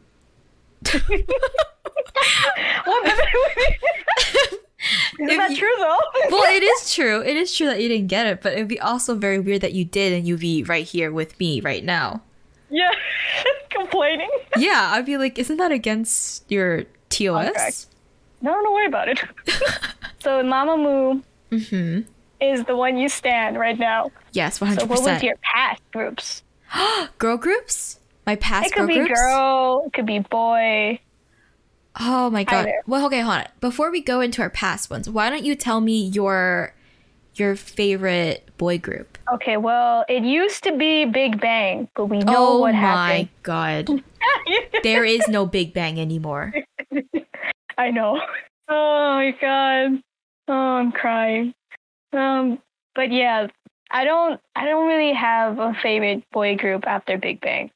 Isn't 5.20 5.38
that 5.38 5.52
you- 5.52 5.58
true 5.58 5.76
though? 5.78 6.00
well, 6.32 6.44
it 6.54 6.64
is 6.64 6.94
true. 6.94 7.22
It 7.22 7.38
is 7.38 7.56
true 7.56 7.68
that 7.68 7.82
you 7.82 7.88
didn't 7.88 8.08
get 8.08 8.26
it, 8.26 8.42
but 8.42 8.54
it'd 8.54 8.68
be 8.68 8.80
also 8.80 9.14
very 9.16 9.40
weird 9.40 9.62
that 9.62 9.74
you 9.74 9.86
did 9.86 10.12
and 10.14 10.28
you'd 10.28 10.40
be 10.40 10.64
right 10.64 10.86
here 10.86 11.12
with 11.12 11.40
me 11.40 11.62
right 11.62 11.84
now. 11.84 12.22
yeah. 12.70 12.90
Complaining. 13.70 14.30
Yeah, 14.58 14.92
I'd 14.94 15.06
be 15.06 15.18
like, 15.18 15.40
isn't 15.40 15.58
that 15.58 15.72
against 15.72 16.50
your 16.52 16.84
TOS? 17.10 17.88
No, 18.42 18.52
don't 18.52 18.74
worry 18.74 18.86
about 18.88 19.08
it. 19.08 19.24
so 20.20 20.44
Mamamoo 20.44 21.24
Mm-hmm. 21.52 22.02
is 22.42 22.64
the 22.66 22.76
one 22.76 22.98
you 22.98 23.08
stand 23.10 23.58
right 23.60 23.78
now. 23.80 24.12
Yes, 24.34 24.60
one 24.62 24.78
So 24.78 24.86
what 24.86 25.02
was 25.04 25.22
your 25.24 25.36
past 25.42 25.82
groups? 25.94 26.44
Girl 27.18 27.38
groups? 27.38 28.00
My 28.26 28.36
past 28.36 28.68
It 28.68 28.74
could 28.74 28.88
be 28.88 28.96
groups? 28.96 29.20
girl, 29.20 29.84
it 29.88 29.94
could 29.94 30.06
be 30.06 30.20
boy. 30.20 31.00
Oh 32.00 32.30
my 32.30 32.44
god. 32.44 32.68
Either. 32.68 32.82
Well, 32.88 33.06
okay, 33.08 33.22
hold 33.22 33.38
on. 33.38 33.48
Before 33.60 33.92
we 33.92 34.02
go 34.02 34.22
into 34.22 34.42
our 34.42 34.50
past 34.50 34.90
ones, 34.90 35.10
why 35.10 35.30
don't 35.30 35.44
you 35.44 35.56
tell 35.56 35.82
me 35.82 36.06
your 36.08 36.74
your 37.36 37.56
favorite 37.56 38.50
boy 38.58 38.78
group? 38.78 39.18
Okay, 39.34 39.58
well, 39.58 40.06
it 40.08 40.24
used 40.24 40.64
to 40.64 40.78
be 40.78 41.06
Big 41.06 41.40
Bang, 41.40 41.90
but 41.96 42.06
we 42.06 42.20
know 42.20 42.36
oh 42.38 42.60
what 42.60 42.76
happened. 42.76 43.30
Oh 43.48 43.94
my 43.94 44.00
god. 44.00 44.04
there 44.84 45.04
is 45.04 45.28
no 45.28 45.46
Big 45.46 45.74
Bang 45.74 46.00
anymore. 46.00 46.54
I 47.78 47.92
know. 47.92 48.20
Oh 48.70 49.16
my 49.16 49.36
god. 49.42 50.02
Oh, 50.48 50.54
I'm 50.54 50.92
crying. 50.92 51.54
Um, 52.14 52.60
but 52.96 53.12
yeah, 53.12 53.48
I 53.90 54.04
don't. 54.04 54.40
I 54.56 54.66
don't 54.66 54.88
really 54.88 55.14
have 55.14 55.60
a 55.60 55.74
favorite 55.82 56.24
boy 56.32 56.56
group 56.56 56.86
after 56.88 57.18
Big 57.18 57.42
Bang. 57.42 57.72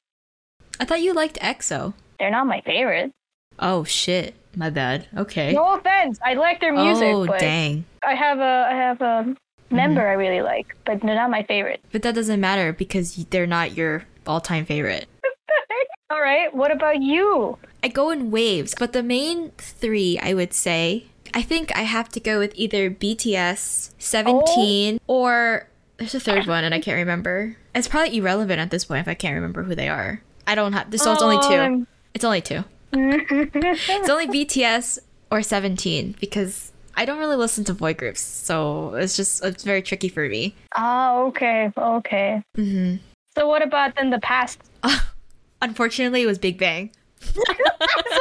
I 0.80 0.86
thought 0.86 1.02
you 1.02 1.14
liked 1.14 1.40
EXO. 1.40 1.94
They're 2.20 2.32
not 2.32 2.48
my 2.48 2.62
favorite. 2.62 3.12
Oh 3.60 3.84
shit. 3.84 4.36
My 4.56 4.70
bad. 4.70 5.08
Okay. 5.16 5.54
No 5.54 5.76
offense. 5.76 6.20
I 6.24 6.34
like 6.34 6.62
their 6.62 6.74
music, 6.74 7.14
oh 7.14 7.26
but 7.26 7.40
dang. 7.40 7.86
I 8.08 8.16
have 8.16 8.40
a. 8.40 8.68
I 8.72 8.76
have 8.76 9.02
a 9.02 9.36
member 9.70 10.02
Mm-hmm. 10.02 10.10
I 10.10 10.14
really 10.14 10.42
like, 10.42 10.76
but 10.86 11.02
they're 11.02 11.16
not 11.16 11.30
my 11.30 11.44
favorite. 11.44 11.82
But 11.92 12.04
that 12.04 12.16
doesn't 12.16 12.40
matter 12.40 12.72
because 12.72 13.16
they're 13.30 13.48
not 13.48 13.76
your 13.76 14.06
all-time 14.26 14.66
favorite. 14.66 15.08
All 16.10 16.22
right. 16.22 16.54
What 16.54 16.72
about 16.72 17.02
you? 17.02 17.58
I 17.84 17.88
go 17.90 18.12
in 18.12 18.32
waves, 18.32 18.76
but 18.78 18.94
the 18.94 19.04
main 19.04 19.52
three, 19.58 20.20
I 20.22 20.34
would 20.34 20.54
say, 20.54 21.08
I 21.34 21.42
think 21.42 21.76
I 21.76 21.82
have 21.82 22.10
to 22.10 22.20
go 22.20 22.40
with 22.40 22.54
either 22.56 22.90
BTS, 22.90 23.92
17, 23.98 25.00
or 25.08 25.68
there's 25.98 26.16
a 26.16 26.20
third 26.20 26.48
one 26.48 26.64
and 26.64 26.74
I 26.74 26.80
can't 26.80 26.98
remember. 26.98 27.58
It's 27.74 27.88
probably 27.88 28.18
irrelevant 28.18 28.60
at 28.60 28.72
this 28.72 28.86
point 28.86 29.02
if 29.02 29.08
I 29.08 29.14
can't 29.16 29.36
remember 29.36 29.64
who 29.64 29.76
they 29.76 29.90
are. 29.90 30.22
I 30.48 30.56
don't 30.56 30.74
have. 30.74 30.88
So 31.00 31.12
it's 31.14 31.22
only 31.22 31.38
two. 31.48 31.60
Um, 31.62 31.88
It's 32.14 32.24
only 32.26 32.42
two. 32.42 32.64
It's 32.94 34.10
only 34.10 34.28
BTS 34.46 35.00
or 35.32 35.42
17 35.42 36.16
because 36.20 36.72
I 36.96 37.04
don't 37.06 37.18
really 37.20 37.36
listen 37.36 37.64
to 37.66 37.74
boy 37.74 37.94
groups, 37.94 38.22
so 38.22 38.94
it's 38.96 39.16
just 39.18 39.44
it's 39.44 39.64
very 39.64 39.82
tricky 39.82 40.08
for 40.10 40.28
me. 40.30 40.56
oh, 40.78 41.28
okay. 41.28 41.72
Okay. 41.78 42.42
hmm 42.56 42.96
So 43.36 43.48
what 43.48 43.62
about 43.62 43.96
then 43.96 44.12
the 44.12 44.20
past? 44.20 44.60
Unfortunately, 45.62 46.22
it 46.22 46.26
was 46.28 46.38
Big 46.38 46.58
Bang. 46.58 46.92
That's 47.20 47.36
what 47.38 47.60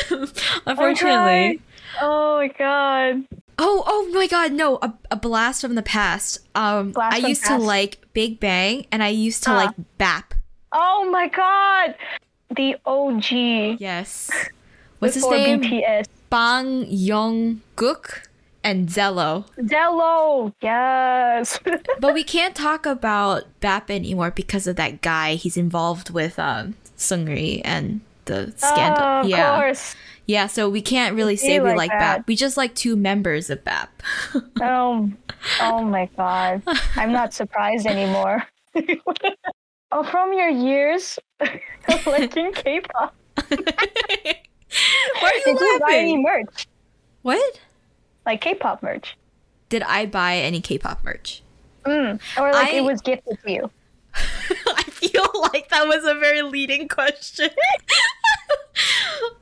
too. 0.08 0.26
Unfortunately. 0.66 1.60
Oh 2.00 2.36
my 2.38 2.48
god. 2.48 3.24
Oh, 3.62 3.84
oh 3.86 4.10
my 4.12 4.26
god, 4.26 4.52
no, 4.52 4.78
a, 4.80 4.94
a 5.10 5.16
blast 5.16 5.60
from 5.60 5.74
the 5.74 5.82
past. 5.82 6.38
Um 6.54 6.92
Blast 6.92 7.14
I 7.22 7.28
used 7.28 7.44
to 7.46 7.56
like 7.58 7.98
Big 8.14 8.40
Bang 8.40 8.86
and 8.90 9.02
I 9.02 9.08
used 9.08 9.44
to 9.44 9.50
Ah. 9.50 9.56
like 9.56 9.74
BAP. 9.98 10.34
Oh 10.72 11.08
my 11.10 11.28
god. 11.28 11.94
The 12.56 12.76
OG. 12.86 13.78
Yes. 13.80 14.30
What's 14.98 15.14
his 15.14 15.28
name? 15.28 15.60
BTS. 15.62 16.06
Bang 16.30 16.86
Young 16.88 17.60
Gook 17.76 18.26
and 18.64 18.88
Zelo. 18.88 19.44
Zelo. 19.58 20.52
Yes. 20.62 21.58
But 22.00 22.14
we 22.14 22.24
can't 22.24 22.54
talk 22.54 22.86
about 22.86 23.44
BAP 23.60 23.90
anymore 23.90 24.30
because 24.30 24.66
of 24.66 24.76
that 24.76 25.00
guy. 25.02 25.34
He's 25.34 25.56
involved 25.56 26.10
with 26.10 26.38
um 26.38 26.74
Seungri 26.96 27.60
and 27.64 28.00
the 28.24 28.52
scandal. 28.56 29.02
Oh, 29.04 29.20
of 29.20 29.26
yeah. 29.28 29.56
course. 29.60 29.94
Yeah, 30.26 30.46
so 30.46 30.68
we 30.68 30.80
can't 30.82 31.16
really 31.16 31.36
say 31.36 31.58
we 31.58 31.68
like 31.70 31.76
like 31.76 31.90
that. 31.90 32.16
BAP. 32.18 32.28
We 32.28 32.36
just 32.36 32.56
like 32.56 32.74
two 32.74 32.96
members 32.96 33.50
of 33.50 33.64
BAP. 33.64 34.02
Oh, 34.62 35.10
oh 35.60 35.82
my 35.84 36.08
god. 36.16 36.62
I'm 36.96 37.12
not 37.12 37.32
surprised 37.34 37.86
anymore. 37.86 38.44
oh, 39.92 40.02
from 40.04 40.32
your 40.32 40.48
years 40.50 41.18
of 41.40 41.48
liking 42.06 42.52
K-pop, 42.52 43.14
Why 43.36 43.54
are 45.22 45.34
you 45.34 45.42
did 45.44 45.60
you 45.60 45.80
buy 45.80 45.94
any 45.96 46.16
merch? 46.16 46.66
What? 47.22 47.60
Like 48.26 48.40
K-pop 48.40 48.82
merch? 48.82 49.16
Did 49.68 49.82
I 49.82 50.06
buy 50.06 50.36
any 50.36 50.60
K-pop 50.60 51.02
merch? 51.04 51.42
Mm. 51.84 52.20
Or 52.38 52.52
like 52.52 52.68
I- 52.74 52.76
it 52.76 52.84
was 52.84 53.00
gifted 53.00 53.38
to 53.44 53.50
you? 53.52 53.70
I 54.14 54.82
feel 54.84 55.26
like 55.52 55.68
that 55.70 55.86
was 55.86 56.04
a 56.04 56.14
very 56.18 56.42
leading 56.42 56.88
question. 56.88 57.50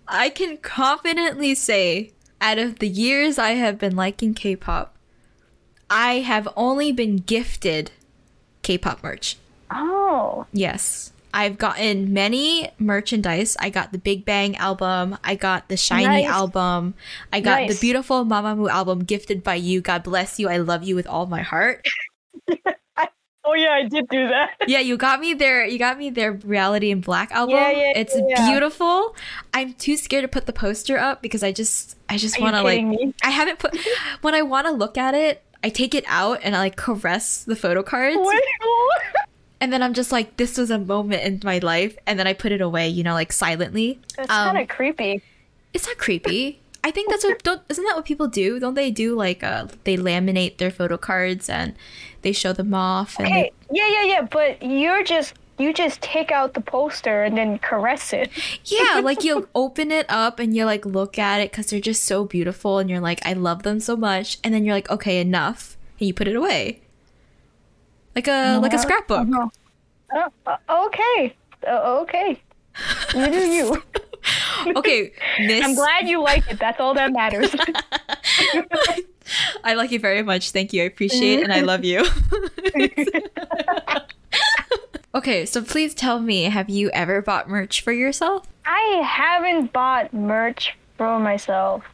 I 0.07 0.31
can 0.31 0.57
confidently 0.59 1.55
say, 1.55 2.13
out 2.41 2.59
of 2.59 2.79
the 2.79 2.89
years 2.89 3.39
I 3.39 3.51
have 3.51 3.79
been 3.79 3.97
liking 3.97 4.35
K 4.35 4.57
pop, 4.57 4.97
I 5.91 6.15
have 6.21 6.49
only 6.57 6.93
been 6.93 7.17
gifted 7.17 7.91
K 8.63 8.79
pop 8.79 9.03
merch. 9.03 9.37
Oh, 9.71 10.47
Yes. 10.53 11.13
I've 11.35 11.59
gotten 11.59 12.15
many 12.15 12.71
merchandise. 12.79 13.55
I 13.61 13.69
got 13.69 13.93
the 13.93 13.99
Big 13.99 14.25
Bang 14.25 14.57
album. 14.57 15.19
I 15.23 15.35
got 15.35 15.69
the 15.69 15.75
SHINee 15.75 16.05
Nice. 16.05 16.27
album. 16.27 16.95
I 17.31 17.41
got 17.41 17.61
Nice. 17.61 17.75
the 17.75 17.81
beautiful 17.81 18.25
Mamamoo 18.25 18.71
album 18.71 19.05
gifted 19.05 19.45
by 19.45 19.57
you. 19.57 19.83
God 19.83 20.03
bless 20.03 20.39
you. 20.41 20.49
I 20.49 20.57
love 20.57 20.85
you 20.85 20.95
with 20.97 21.07
all 21.07 21.27
my 21.27 21.43
heart. 21.43 21.87
oh 23.49 23.55
yeah, 23.55 23.71
I 23.73 23.89
did 23.89 24.09
do 24.09 24.29
that. 24.29 24.51
yeah, 24.69 24.81
you 24.81 24.97
got 24.97 25.21
me 25.21 25.35
their 25.35 25.65
you 25.65 25.79
got 25.79 25.99
me 25.99 26.11
their 26.11 26.33
Reality 26.33 26.91
in 26.91 27.01
Black 27.01 27.31
album. 27.33 27.57
Yeah, 27.57 27.71
yeah, 27.71 27.93
it's 27.97 28.15
yeah. 28.29 28.51
beautiful. 28.51 29.15
I'm 29.55 29.73
too 29.75 29.97
scared 29.97 30.23
to 30.23 30.29
put 30.29 30.47
the 30.47 30.53
poster 30.53 30.99
up 30.99 31.23
because 31.23 31.43
I 31.43 31.53
just 31.53 31.97
I 32.09 32.17
just 32.19 32.41
want 32.41 32.57
to 32.57 32.63
like 32.63 32.85
me? 32.85 33.15
I 33.23 33.31
haven't 33.31 33.59
put 33.59 33.77
when 34.21 34.35
I 34.35 34.43
want 34.43 34.67
to 34.67 34.73
look 34.73 34.99
at 34.99 35.15
it, 35.15 35.43
I 35.65 35.71
take 35.71 35.95
it 35.95 36.05
out 36.07 36.41
and 36.43 36.55
I 36.55 36.59
like 36.59 36.77
caress 36.77 37.45
the 37.45 37.57
photo 37.57 37.83
cards. 37.83 38.17
Wait, 38.19 38.43
what? 38.61 39.03
And 39.61 39.73
then 39.73 39.83
I'm 39.83 39.93
just 39.93 40.13
like 40.13 40.37
this 40.37 40.57
was 40.57 40.71
a 40.71 40.79
moment 40.79 41.25
in 41.25 41.41
my 41.43 41.59
life 41.59 41.99
and 42.07 42.17
then 42.17 42.29
I 42.29 42.33
put 42.33 42.53
it 42.53 42.61
away, 42.61 42.89
you 42.89 43.03
know, 43.03 43.15
like 43.15 43.33
silently. 43.33 43.99
That's 44.17 44.31
Um, 44.31 44.55
kind 44.55 44.59
of 44.59 44.69
creepy. 44.69 45.21
It's 45.75 45.85
not 45.85 45.99
creepy. 45.99 46.61
I 46.85 46.91
think 46.91 47.11
that's 47.11 47.25
what 47.25 47.43
don't 47.43 47.63
isn't 47.69 47.85
that 47.85 47.97
what 47.97 48.05
people 48.05 48.29
do? 48.29 48.61
Don't 48.61 48.75
they 48.75 48.91
do 48.91 49.15
like 49.15 49.43
uh 49.43 49.67
they 49.85 49.97
laminate 49.97 50.59
their 50.59 50.71
photo 50.71 50.97
cards 50.97 51.49
and 51.49 51.75
they 52.23 52.33
show 52.33 52.53
them 52.53 52.73
off 52.75 53.19
and 53.19 53.27
they 53.27 53.31
Okay, 53.31 53.53
yeah, 53.71 53.89
yeah, 53.89 54.05
yeah. 54.05 54.23
But 54.23 54.63
you're 54.63 55.03
just 55.03 55.35
you 55.59 55.73
just 55.73 56.01
take 56.01 56.31
out 56.31 56.55
the 56.55 56.61
poster 56.61 57.25
and 57.25 57.37
then 57.37 57.59
caress 57.59 58.13
it. 58.13 58.31
Yeah, 58.65 59.01
like 59.05 59.25
you 59.25 59.49
open 59.55 59.91
it 59.91 60.07
up 60.09 60.39
and 60.39 60.57
you 60.57 60.65
like 60.65 60.87
look 60.87 61.19
at 61.19 61.41
it 61.41 61.51
because 61.51 61.67
they're 61.67 61.81
just 61.81 62.05
so 62.05 62.25
beautiful 62.25 62.79
and 62.79 62.89
you're 62.89 63.01
like, 63.01 63.25
I 63.27 63.33
love 63.33 63.65
them 63.65 63.81
so 63.81 63.97
much. 63.97 64.39
And 64.45 64.55
then 64.55 64.65
you're 64.65 64.75
like, 64.75 64.91
okay, 64.91 65.21
enough. 65.21 65.77
And 65.99 66.07
you 66.07 66.15
put 66.15 66.29
it 66.29 66.37
away. 66.37 66.81
Like 68.15 68.29
a 68.29 68.59
like 68.59 68.73
a 68.73 68.79
scrapbook. 68.79 69.29
Uh, 70.15 70.31
uh, 70.47 70.57
okay, 70.87 71.37
uh, 71.67 72.01
okay. 72.03 72.41
You 73.15 73.27
do 73.27 73.47
you. 73.47 73.83
Okay, 74.77 75.13
Miss. 75.41 75.65
I'm 75.65 75.75
glad 75.75 76.09
you 76.09 76.23
like 76.23 76.49
it. 76.51 76.59
That's 76.59 76.81
all 76.81 76.95
that 76.95 77.13
matters. 77.13 77.55
I 79.65 79.75
like 79.75 79.91
you 79.91 79.99
very 79.99 80.23
much. 80.23 80.51
Thank 80.51 80.73
you. 80.73 80.83
I 80.83 80.87
appreciate 80.87 81.41
it 81.41 81.45
and 81.45 81.53
I 81.53 81.61
love 81.61 81.85
you. 81.85 82.05
okay, 85.15 85.47
so 85.47 85.63
please 85.63 85.95
tell 85.95 86.21
me, 86.21 86.45
have 86.45 86.69
you 86.69 86.91
ever 86.91 87.23
bought 87.23 87.49
merch 87.49 87.81
for 87.81 87.93
yourself? 87.93 88.47
I 88.65 89.03
haven't 89.05 89.73
bought 89.73 90.13
merch 90.13 90.77
for 90.97 91.19
myself, 91.19 91.85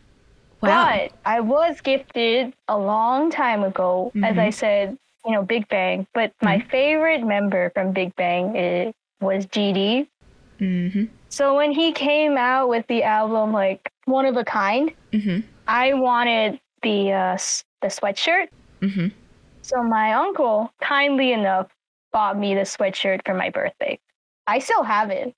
Wow. 0.61 0.90
but 0.90 1.12
I 1.25 1.40
was 1.40 1.81
gifted 1.81 2.52
a 2.69 2.78
long 2.78 3.31
time 3.31 3.62
ago. 3.62 4.12
As 4.16 4.38
I 4.38 4.49
mm-hmm. 4.49 4.50
said, 4.50 4.99
you 5.25 5.33
know, 5.33 5.43
Big 5.43 5.69
Bang. 5.69 6.07
But 6.14 6.33
my 6.43 6.59
mm-hmm. 6.59 6.69
favorite 6.69 7.25
member 7.25 7.71
from 7.71 7.93
Big 7.93 8.14
Bang 8.16 8.57
is, 8.57 8.95
was 9.21 9.47
GD. 9.47 10.07
Mm-hmm. 10.61 11.04
So 11.35 11.57
when 11.57 11.73
he 11.73 11.91
came 11.91 12.37
out 12.37 12.69
with 12.69 12.87
the 12.87 13.03
album, 13.03 13.53
like 13.53 13.91
one 14.05 14.25
of 14.25 14.37
a 14.37 14.45
kind, 14.45 14.93
Mm-hmm. 15.12 15.41
I 15.67 15.95
wanted 15.95 16.61
the 16.83 17.11
uh, 17.12 17.38
the 17.83 17.88
sweatshirt. 17.88 18.47
Mm-hmm. 18.81 19.09
So 19.62 19.83
my 19.83 20.12
uncle, 20.12 20.73
kindly 20.81 21.33
enough, 21.33 21.69
bought 22.12 22.38
me 22.38 22.55
the 22.55 22.61
sweatshirt 22.61 23.21
for 23.26 23.35
my 23.35 23.50
birthday. 23.50 23.99
I 24.47 24.61
still 24.61 24.85
have 24.85 25.11
it. 25.11 25.35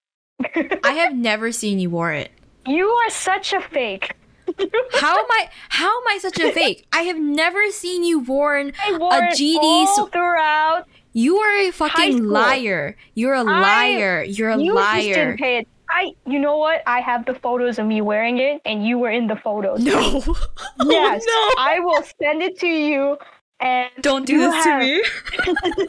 I 0.85 0.93
have 0.93 1.15
never 1.15 1.51
seen 1.51 1.79
you 1.79 1.91
wore 1.91 2.13
it. 2.13 2.31
You 2.67 2.89
are 2.89 3.11
such 3.11 3.53
a 3.53 3.61
fake. 3.61 4.17
How 4.95 5.17
am 5.17 5.27
I 5.31 5.49
how 5.69 5.87
am 5.87 6.09
I 6.09 6.19
such 6.19 6.41
a 6.41 6.51
fake? 6.51 6.85
I 6.93 7.03
have 7.03 7.19
never 7.19 7.71
seen 7.71 8.03
you 8.03 8.19
worn 8.19 8.73
I 8.85 8.99
wore 8.99 9.15
a 9.15 9.29
GD 9.29 9.57
all 9.63 10.07
throughout. 10.07 10.87
You 11.13 11.37
are 11.39 11.69
a 11.69 11.71
fucking 11.71 12.25
liar. 12.25 12.97
You're 13.15 13.35
a 13.35 13.45
liar. 13.45 14.25
You're 14.25 14.51
a 14.51 14.59
you 14.59 14.75
just 14.75 14.85
liar. 14.85 15.15
didn't 15.15 15.39
pay. 15.39 15.65
I, 15.91 16.13
you 16.27 16.39
know 16.39 16.57
what? 16.59 16.83
I 16.87 17.01
have 17.01 17.27
the 17.27 17.35
photos 17.35 17.79
of 17.79 17.87
me 17.87 18.01
wearing 18.01 18.39
it, 18.39 18.61
and 18.65 18.87
you 18.87 18.99
were 18.99 19.11
in 19.11 19.27
the 19.29 19.37
photos. 19.37 19.81
No. 19.83 20.23
Yes, 20.85 21.25
Oh, 21.29 21.55
no. 21.57 21.63
I 21.63 21.81
will 21.81 22.03
send 22.21 22.43
it 22.43 22.59
to 22.61 22.67
you, 22.67 23.17
and 23.61 23.89
Don't 24.01 24.27
do 24.27 24.39
this 24.39 24.55
have- 24.65 24.81
to 24.81 24.85
me. 24.87 25.03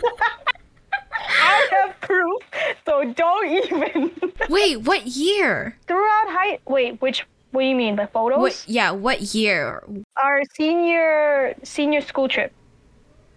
I 1.30 1.68
have 1.72 2.00
proof, 2.02 2.42
so 2.86 3.04
don't 3.14 3.48
even. 3.48 4.12
Wait, 4.50 4.78
what 4.82 5.08
year? 5.08 5.76
Throughout 5.88 6.28
high, 6.30 6.60
wait, 6.68 7.02
which? 7.02 7.26
What 7.52 7.62
do 7.62 7.68
you 7.68 7.76
mean? 7.76 7.96
The 7.96 8.08
photos? 8.08 8.40
What 8.40 8.64
yeah, 8.68 8.92
what 8.92 9.34
year? 9.34 9.84
Our 10.22 10.42
senior 10.56 11.56
senior 11.64 12.02
school 12.02 12.28
trip, 12.28 12.54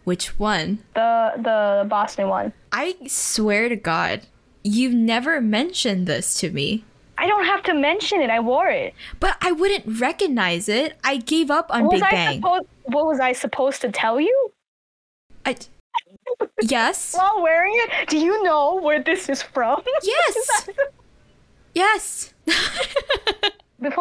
Which 0.04 0.38
one? 0.38 0.78
the 0.94 1.32
the 1.38 1.86
Boston 1.88 2.28
one. 2.28 2.52
I 2.72 2.96
swear 3.06 3.68
to 3.68 3.76
God, 3.76 4.22
you've 4.62 4.94
never 4.94 5.40
mentioned 5.40 6.06
this 6.06 6.34
to 6.40 6.50
me. 6.50 6.84
I 7.18 7.26
don't 7.26 7.44
have 7.44 7.62
to 7.64 7.74
mention 7.74 8.22
it. 8.22 8.30
I 8.30 8.40
wore 8.40 8.68
it. 8.68 8.94
But 9.20 9.36
I 9.42 9.52
wouldn't 9.52 10.00
recognize 10.00 10.68
it. 10.68 10.96
I 11.04 11.18
gave 11.18 11.50
up 11.50 11.66
on 11.70 11.84
What 11.84 11.92
Big 11.92 12.02
I 12.02 12.10
Bang. 12.10 12.36
supposed? 12.36 12.66
What 12.84 13.06
was 13.06 13.20
I 13.20 13.32
supposed 13.32 13.82
to 13.82 13.92
tell 13.92 14.18
you 14.18 14.52
I, 15.44 15.56
yes. 16.62 17.14
while 17.18 17.42
wearing 17.42 17.74
it? 17.76 18.08
Do 18.08 18.18
you 18.18 18.42
know 18.42 18.76
where 18.76 19.02
this 19.02 19.28
is 19.28 19.42
from? 19.42 19.82
Yes. 20.02 20.68
Yes. 21.72 22.34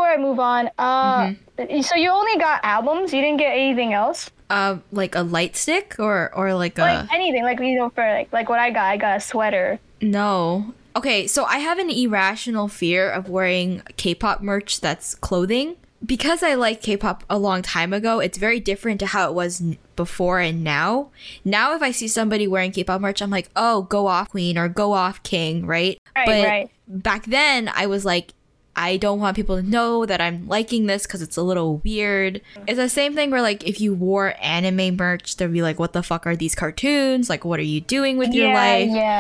I 0.10 0.18
move 0.18 0.40
on, 0.40 0.70
uh, 0.78 1.34
Mm-hmm. 1.58 1.82
so 1.82 1.96
you 1.96 2.10
only 2.10 2.38
got 2.38 2.62
albums. 2.64 3.14
You 3.14 3.22
didn't 3.22 3.38
get 3.38 3.52
anything 3.52 3.94
else, 3.94 4.30
um, 4.50 4.82
like 4.92 5.16
a 5.16 5.22
light 5.22 5.56
stick 5.56 5.96
or 6.00 6.32
or 6.36 6.54
like 6.54 6.78
a 6.78 6.82
like 6.82 7.14
anything, 7.14 7.44
like 7.44 7.60
you 7.60 7.76
know, 7.78 7.90
for 7.90 8.04
like 8.04 8.32
like 8.34 8.50
what 8.50 8.60
I 8.60 8.72
got. 8.72 8.86
I 8.86 8.98
got 8.98 9.18
a 9.18 9.20
sweater. 9.20 9.80
no. 10.02 10.74
Okay, 10.96 11.28
so 11.28 11.46
I 11.46 11.60
have 11.60 11.78
an 11.78 11.90
irrational 11.92 12.68
fear 12.68 13.10
of 13.10 13.30
wearing 13.30 13.84
K-pop 13.96 14.42
merch 14.42 14.82
that's 14.82 15.14
clothing. 15.16 15.76
Because 16.04 16.42
I 16.44 16.56
like 16.56 16.82
K-pop 16.82 17.24
a 17.30 17.38
long 17.38 17.62
time 17.62 17.94
ago, 17.94 18.20
it's 18.20 18.38
very 18.38 18.60
different 18.60 19.00
to 19.02 19.06
how 19.06 19.30
it 19.30 19.34
was 19.36 19.62
before 19.96 20.40
and 20.40 20.64
now. 20.64 21.12
Now 21.46 21.76
if 21.76 21.82
I 21.84 21.92
see 21.92 22.08
somebody 22.08 22.48
wearing 22.48 22.72
K-pop 22.72 23.00
merch, 23.02 23.22
I'm 23.22 23.30
like, 23.30 23.50
"Oh, 23.56 23.84
go 23.84 24.08
off 24.08 24.30
queen 24.30 24.58
or 24.58 24.68
go 24.68 24.94
off 24.94 25.22
king," 25.24 25.66
right? 25.68 26.00
Right, 26.16 26.26
but 26.26 26.44
right. 26.48 26.70
back 26.88 27.26
then 27.26 27.70
I 27.74 27.86
was 27.86 28.04
like 28.04 28.34
I 28.80 28.96
don't 28.96 29.20
want 29.20 29.36
people 29.36 29.58
to 29.58 29.62
know 29.62 30.06
that 30.06 30.22
I'm 30.22 30.48
liking 30.48 30.86
this 30.86 31.04
because 31.04 31.22
it's 31.22 31.36
a 31.36 31.42
little 31.42 31.80
weird. 31.80 32.40
It's 32.66 32.78
the 32.78 32.88
same 32.88 33.14
thing 33.14 33.30
where 33.30 33.42
like 33.42 33.68
if 33.68 33.82
you 33.82 33.94
wore 33.94 34.36
anime 34.42 34.96
merch, 34.96 35.36
they'd 35.36 35.52
be 35.52 35.62
like, 35.62 35.80
"What 35.80 35.92
the 35.92 36.02
fuck 36.02 36.26
are 36.26 36.36
these 36.38 36.56
cartoons? 36.56 37.30
Like, 37.30 37.44
what 37.44 37.60
are 37.60 37.64
you 37.64 37.82
doing 37.82 38.18
with 38.18 38.34
your 38.34 38.48
yeah, 38.48 38.54
life?" 38.54 38.90
yeah, 38.90 39.20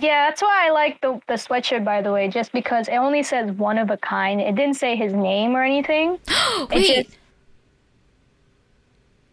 yeah. 0.00 0.26
That's 0.28 0.42
why 0.42 0.66
I 0.66 0.70
like 0.70 1.00
the 1.02 1.20
the 1.28 1.34
sweatshirt. 1.34 1.84
By 1.84 2.02
the 2.02 2.10
way, 2.10 2.26
just 2.26 2.50
because 2.50 2.88
it 2.88 2.96
only 2.96 3.22
says 3.22 3.52
one 3.52 3.78
of 3.78 3.90
a 3.90 3.96
kind. 3.96 4.40
It 4.40 4.56
didn't 4.56 4.74
say 4.74 4.96
his 4.96 5.12
name 5.12 5.54
or 5.54 5.62
anything. 5.62 6.18
Wait, 6.68 7.04
just- 7.06 7.18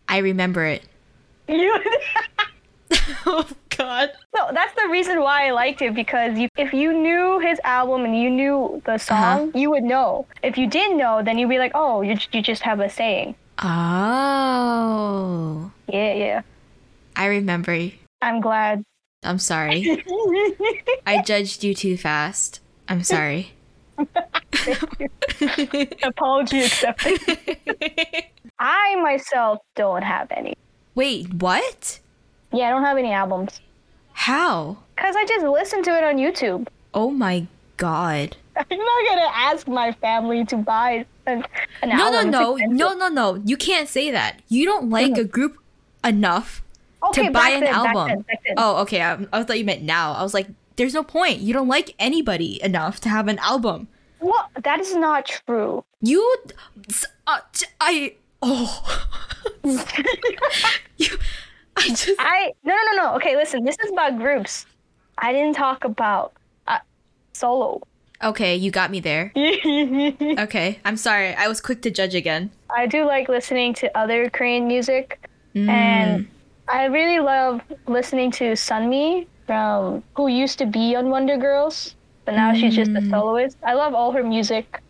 I 0.08 0.20
remember 0.20 0.66
it. 0.66 0.84
You. 1.48 1.76
oh 3.26 3.48
God. 3.78 4.10
No, 4.36 4.50
that's 4.54 4.74
the 4.76 4.88
reason 4.90 5.22
why 5.22 5.48
I 5.48 5.52
liked 5.52 5.82
it 5.82 5.94
because 5.94 6.38
you, 6.38 6.48
if 6.58 6.74
you 6.74 6.94
knew 6.94 7.40
his 7.40 7.60
album 7.64 8.06
and 8.06 8.18
you 8.20 8.30
knew 8.30 8.82
the 8.86 8.94
uh-huh. 8.94 9.38
song, 9.38 9.52
you 9.56 9.70
would 9.72 9.84
know. 9.84 10.26
If 10.42 10.58
you 10.58 10.68
didn't 10.68 10.98
know, 10.98 11.22
then 11.24 11.38
you'd 11.38 11.50
be 11.50 11.58
like, 11.58 11.72
oh, 11.76 12.02
you, 12.02 12.18
you 12.32 12.42
just 12.42 12.62
have 12.64 12.80
a 12.80 12.90
saying. 12.90 13.36
Oh, 13.60 14.92
Yeah, 15.88 16.14
yeah. 16.14 16.42
I 17.16 17.28
remember. 17.28 17.92
I'm 18.22 18.42
glad. 18.42 18.84
I'm 19.24 19.40
sorry. 19.40 20.04
I 21.06 21.22
judged 21.24 21.64
you 21.64 21.74
too 21.74 21.96
fast. 21.98 22.60
I'm 22.90 23.04
sorry. 23.04 23.54
Apology 26.04 26.64
accepted. 26.64 27.20
I 28.60 28.96
myself 29.02 29.60
don't 29.76 30.02
have 30.04 30.28
any. 30.32 30.56
Wait, 30.96 31.34
what? 31.34 32.00
Yeah, 32.54 32.68
I 32.68 32.70
don't 32.70 32.84
have 32.84 32.98
any 32.98 33.12
albums. 33.12 33.60
How? 34.14 34.78
Because 34.96 35.16
I 35.16 35.26
just 35.26 35.46
listen 35.46 35.84
to 35.84 35.92
it 35.98 36.04
on 36.04 36.18
YouTube. 36.18 36.68
Oh 36.94 37.10
my 37.12 37.48
God. 37.78 38.38
I'm 38.56 38.66
not 38.70 39.18
to 39.18 39.32
ask 39.36 39.68
my 39.68 39.92
family 39.94 40.46
to 40.46 40.58
buy 40.58 41.06
an, 41.26 41.44
an 41.82 41.90
No, 41.90 42.12
no, 42.12 42.18
album. 42.18 42.32
No, 42.32 42.56
expensive. 42.56 42.78
no, 42.78 42.94
no, 42.94 43.08
no. 43.10 43.42
You 43.46 43.58
can't 43.58 43.90
say 43.90 44.12
that. 44.12 44.42
You 44.48 44.66
don't 44.66 44.90
like 44.90 45.18
a 45.18 45.24
group 45.24 45.58
enough 46.04 46.62
Okay, 47.04 47.26
to 47.28 47.32
buy 47.32 47.40
back 47.40 47.54
an 47.54 47.60
then, 47.62 47.74
back 47.74 47.86
album. 47.86 48.08
then, 48.08 48.22
back 48.22 48.42
then. 48.46 48.56
Oh, 48.58 48.82
okay. 48.84 49.02
I, 49.02 49.18
I 49.34 49.44
thought 49.44 49.58
you 49.58 49.66
meant 49.66 49.82
now. 49.82 50.14
I 50.14 50.22
was 50.24 50.34
like, 50.34 50.48
there's 50.76 50.94
no 50.94 51.04
point. 51.04 51.40
You 51.40 51.54
don't 51.54 51.68
like 51.68 51.96
anybody 52.00 52.62
enough 52.64 53.00
to 53.02 53.10
have 53.10 53.28
an 53.28 53.40
album. 53.40 53.88
Well, 54.20 54.50
that 54.64 54.80
is 54.80 54.96
not 54.96 55.26
true. 55.48 55.84
You, 56.02 56.36
uh, 57.28 57.40
I, 57.82 58.16
oh, 58.42 59.08
you, 60.98 61.18
I 61.78 61.88
just, 61.90 62.12
I 62.20 62.52
no 62.64 62.74
no 62.76 62.92
no 62.92 63.04
no. 63.04 63.16
Okay, 63.16 63.36
listen. 63.36 63.64
This 63.64 63.78
is 63.84 63.92
about 63.92 64.18
groups. 64.18 64.66
I 65.18 65.32
didn't 65.34 65.56
talk 65.56 65.84
about 65.86 66.34
uh, 66.68 66.80
solo. 67.34 67.82
okay, 68.24 68.56
you 68.56 68.72
got 68.72 68.90
me 68.92 69.00
there. 69.00 69.32
Okay, 70.46 70.80
I'm 70.86 70.98
sorry. 70.98 71.34
I 71.36 71.48
was 71.48 71.60
quick 71.62 71.82
to 71.84 71.92
judge 71.92 72.16
again. 72.16 72.52
I 72.76 72.86
do 72.88 73.06
like 73.06 73.30
listening 73.30 73.74
to 73.76 73.98
other 73.98 74.30
Korean 74.30 74.68
music, 74.68 75.20
Mm. 75.56 75.70
and 75.70 76.28
I 76.68 76.86
really 76.86 77.20
love 77.20 77.62
listening 77.88 78.32
to 78.42 78.54
Sunmi 78.54 79.28
from 79.46 80.02
who 80.16 80.28
used 80.28 80.58
to 80.60 80.66
be 80.66 80.96
on 80.96 81.10
Wonder 81.12 81.38
Girls, 81.38 81.96
but 82.26 82.34
now 82.34 82.54
she's 82.56 82.76
just 82.76 82.90
a 82.92 83.02
Mm. 83.02 83.10
soloist. 83.12 83.58
I 83.64 83.74
love 83.74 83.94
all 83.94 84.12
her 84.14 84.24
music. 84.24 84.82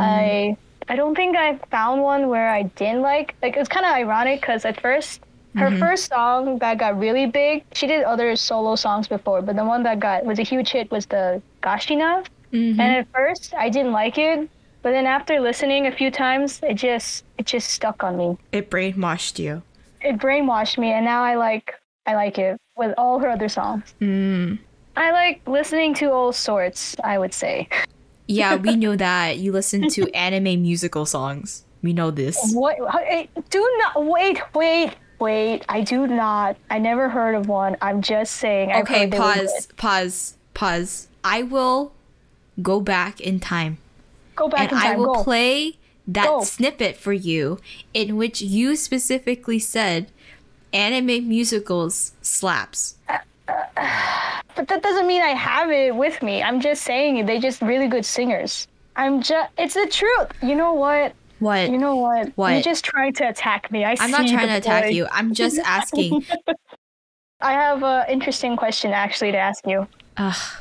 I 0.00 0.56
I 0.88 0.96
don't 0.96 1.14
think 1.14 1.36
I 1.36 1.56
found 1.70 2.02
one 2.02 2.28
where 2.28 2.48
I 2.50 2.62
didn't 2.80 3.02
like. 3.02 3.34
Like 3.42 3.56
it's 3.56 3.68
kind 3.68 3.86
of 3.86 3.92
ironic 3.92 4.40
because 4.40 4.64
at 4.64 4.80
first. 4.80 5.20
Her 5.56 5.70
Mm-hmm. 5.70 5.78
first 5.80 6.08
song 6.10 6.58
that 6.58 6.78
got 6.78 6.98
really 6.98 7.26
big, 7.26 7.64
she 7.72 7.86
did 7.86 8.04
other 8.04 8.36
solo 8.36 8.76
songs 8.76 9.08
before, 9.08 9.40
but 9.42 9.56
the 9.56 9.64
one 9.64 9.82
that 9.84 9.98
got 9.98 10.24
was 10.24 10.38
a 10.38 10.42
huge 10.42 10.70
hit 10.70 10.90
was 10.90 11.06
the 11.06 11.40
Gashina. 11.62 12.24
Mhm. 12.52 12.72
And 12.78 12.80
at 12.80 13.06
first, 13.12 13.54
I 13.54 13.68
didn't 13.68 13.92
like 13.92 14.18
it, 14.18 14.48
but 14.82 14.90
then 14.92 15.06
after 15.06 15.40
listening 15.40 15.86
a 15.86 15.92
few 15.92 16.10
times, 16.10 16.60
it 16.62 16.74
just 16.74 17.24
it 17.38 17.46
just 17.46 17.70
stuck 17.70 18.04
on 18.04 18.16
me. 18.16 18.36
It 18.52 18.70
brainwashed 18.70 19.38
you. 19.38 19.62
It 20.00 20.18
brainwashed 20.18 20.78
me, 20.78 20.92
and 20.92 21.04
now 21.04 21.22
I 21.24 21.34
like 21.36 21.74
I 22.06 22.14
like 22.14 22.38
it 22.38 22.56
with 22.76 22.94
all 22.96 23.18
her 23.18 23.28
other 23.28 23.48
songs. 23.48 23.94
Mm. 24.00 24.58
I 24.96 25.10
like 25.12 25.40
listening 25.46 25.94
to 25.94 26.10
all 26.12 26.32
sorts. 26.32 26.96
I 27.04 27.18
would 27.18 27.34
say. 27.34 27.68
Yeah, 28.26 28.56
we 28.56 28.76
know 28.84 28.96
that. 28.96 29.38
You 29.38 29.52
listen 29.52 29.88
to 29.90 30.08
anime 30.14 30.62
musical 30.62 31.04
songs. 31.06 31.64
We 31.82 31.92
know 31.92 32.10
this. 32.10 32.36
What? 32.54 32.76
Do 33.50 33.60
not 33.78 34.04
wait, 34.06 34.40
wait, 34.54 34.92
wait. 35.18 35.64
I 35.68 35.80
do 35.82 36.06
not. 36.06 36.56
I 36.70 36.78
never 36.78 37.08
heard 37.08 37.34
of 37.34 37.48
one. 37.48 37.76
I'm 37.82 38.02
just 38.02 38.34
saying. 38.36 38.72
Okay, 38.72 39.02
heard 39.02 39.10
they 39.12 39.18
were 39.18 39.24
pause, 39.24 39.68
pause, 39.76 40.36
pause. 40.54 41.08
I 41.24 41.42
will 41.42 41.92
go 42.62 42.80
back 42.80 43.20
in 43.20 43.38
time 43.40 43.78
Go 44.38 44.48
back 44.48 44.60
and 44.60 44.72
in 44.72 44.78
time. 44.78 44.92
I 44.92 44.96
will 44.96 45.14
Go. 45.16 45.24
play 45.24 45.78
that 46.06 46.26
Go. 46.26 46.42
snippet 46.44 46.96
for 46.96 47.12
you 47.12 47.58
in 47.92 48.16
which 48.16 48.40
you 48.40 48.76
specifically 48.76 49.58
said 49.58 50.10
anime 50.72 51.28
musicals 51.28 52.12
slaps. 52.22 52.94
But 53.46 54.68
that 54.68 54.82
doesn't 54.82 55.06
mean 55.06 55.22
I 55.22 55.34
have 55.34 55.70
it 55.70 55.94
with 55.94 56.22
me. 56.22 56.42
I'm 56.42 56.60
just 56.60 56.82
saying 56.82 57.26
they're 57.26 57.40
just 57.40 57.62
really 57.62 57.88
good 57.88 58.04
singers. 58.04 58.66
I'm 58.96 59.22
just 59.22 59.50
it's 59.58 59.74
the 59.74 59.86
truth. 59.86 60.28
You 60.42 60.54
know 60.54 60.72
what? 60.72 61.14
What? 61.38 61.70
You 61.70 61.78
know 61.78 61.96
what? 61.96 62.32
What? 62.36 62.52
You're 62.52 62.62
just 62.62 62.84
trying 62.84 63.12
to 63.14 63.28
attack 63.28 63.70
me. 63.70 63.84
I 63.84 63.94
I'm 64.00 64.10
not 64.10 64.26
trying 64.26 64.48
to 64.48 64.56
attack 64.56 64.92
you. 64.92 65.06
I'm 65.12 65.34
just 65.34 65.58
asking. 65.64 66.24
I 67.40 67.52
have 67.52 67.82
an 67.84 68.06
interesting 68.08 68.56
question 68.56 68.92
actually 68.92 69.30
to 69.32 69.38
ask 69.38 69.64
you. 69.66 69.86
Ugh, 70.16 70.56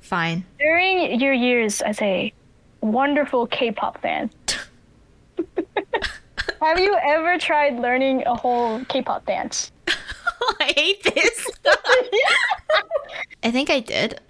fine. 0.00 0.44
During 0.58 1.20
your 1.20 1.32
years 1.32 1.80
as 1.80 2.00
a 2.00 2.32
wonderful 2.80 3.48
K-pop 3.48 4.00
fan, 4.00 4.30
have 6.60 6.78
you 6.78 6.96
ever 7.02 7.38
tried 7.38 7.80
learning 7.80 8.22
a 8.26 8.36
whole 8.36 8.84
K-pop 8.84 9.26
dance? 9.26 9.72
I 10.60 10.72
hate 10.76 11.02
this. 11.02 11.50
I 13.42 13.50
think 13.50 13.70
I 13.70 13.80
did. 13.80 14.20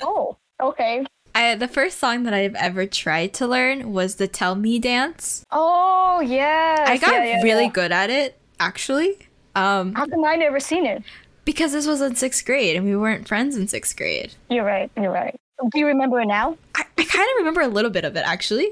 Oh, 0.00 0.38
okay. 0.62 1.04
I, 1.38 1.54
the 1.54 1.68
first 1.68 1.98
song 1.98 2.24
that 2.24 2.34
I've 2.34 2.54
ever 2.56 2.84
tried 2.86 3.32
to 3.34 3.46
learn 3.46 3.92
was 3.92 4.16
the 4.16 4.26
Tell 4.26 4.54
Me 4.56 4.78
dance. 4.78 5.44
Oh, 5.52 6.20
yes. 6.20 6.80
I 6.88 6.96
got 6.98 7.12
yeah, 7.12 7.24
yeah, 7.24 7.42
really 7.42 7.64
yeah. 7.64 7.70
good 7.70 7.92
at 7.92 8.10
it, 8.10 8.36
actually. 8.58 9.18
Um, 9.54 9.94
How 9.94 10.06
come 10.06 10.24
I 10.24 10.34
never 10.36 10.58
seen 10.60 10.84
it? 10.86 11.02
because 11.44 11.72
this 11.72 11.86
was 11.86 12.02
in 12.02 12.14
sixth 12.14 12.44
grade 12.44 12.76
and 12.76 12.84
we 12.84 12.94
weren't 12.94 13.26
friends 13.26 13.56
in 13.56 13.66
sixth 13.68 13.96
grade. 13.96 14.34
You're 14.50 14.64
right. 14.64 14.90
You're 14.98 15.10
right. 15.10 15.34
Do 15.72 15.78
you 15.78 15.86
remember 15.86 16.20
it 16.20 16.26
now? 16.26 16.58
I, 16.74 16.82
I 16.98 17.04
kind 17.04 17.26
of 17.30 17.36
remember 17.38 17.62
a 17.62 17.68
little 17.68 17.90
bit 17.90 18.04
of 18.04 18.16
it, 18.16 18.22
actually. 18.26 18.68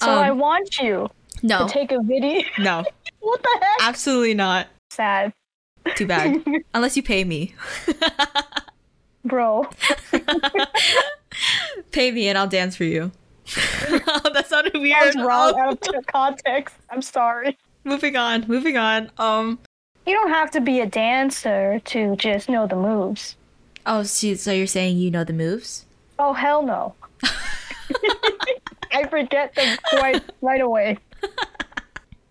So 0.00 0.10
Um, 0.10 0.18
I 0.18 0.30
want 0.32 0.76
you 0.78 1.08
No, 1.42 1.66
to 1.68 1.72
take 1.72 1.92
a 1.92 2.02
video. 2.02 2.42
no, 2.58 2.82
what 3.20 3.42
the 3.42 3.58
heck? 3.62 3.88
absolutely 3.88 4.34
not. 4.34 4.66
Sad, 4.90 5.32
Too 5.94 6.06
bad. 6.06 6.42
Unless 6.74 6.96
you 6.96 7.02
pay 7.04 7.22
me. 7.24 7.54
bro. 9.24 9.68
Pay 11.92 12.10
me 12.10 12.28
and 12.28 12.36
I'll 12.38 12.46
dance 12.48 12.76
for 12.76 12.84
you. 12.84 13.12
that 13.46 14.44
sounded 14.48 14.72
That 14.72 14.80
weird. 14.80 15.14
was 15.14 15.16
wrong 15.24 15.58
out 15.60 15.94
of 15.94 16.06
context. 16.06 16.74
I'm 16.90 17.02
sorry. 17.02 17.56
moving 17.84 18.16
on, 18.16 18.44
moving 18.48 18.76
on. 18.76 19.10
Um. 19.18 19.58
You 20.06 20.14
don't 20.14 20.30
have 20.30 20.50
to 20.52 20.60
be 20.60 20.80
a 20.80 20.86
dancer 20.86 21.80
to 21.86 22.14
just 22.16 22.48
know 22.48 22.66
the 22.66 22.76
moves. 22.76 23.36
Oh, 23.86 24.02
so, 24.04 24.34
so 24.34 24.52
you're 24.52 24.66
saying 24.66 24.98
you 24.98 25.10
know 25.10 25.24
the 25.24 25.32
moves? 25.32 25.84
Oh 26.18 26.32
hell 26.32 26.62
no. 26.62 26.94
I 28.92 29.06
forget 29.10 29.54
them 29.54 29.76
quite 29.90 30.22
right 30.40 30.60
away. 30.60 30.98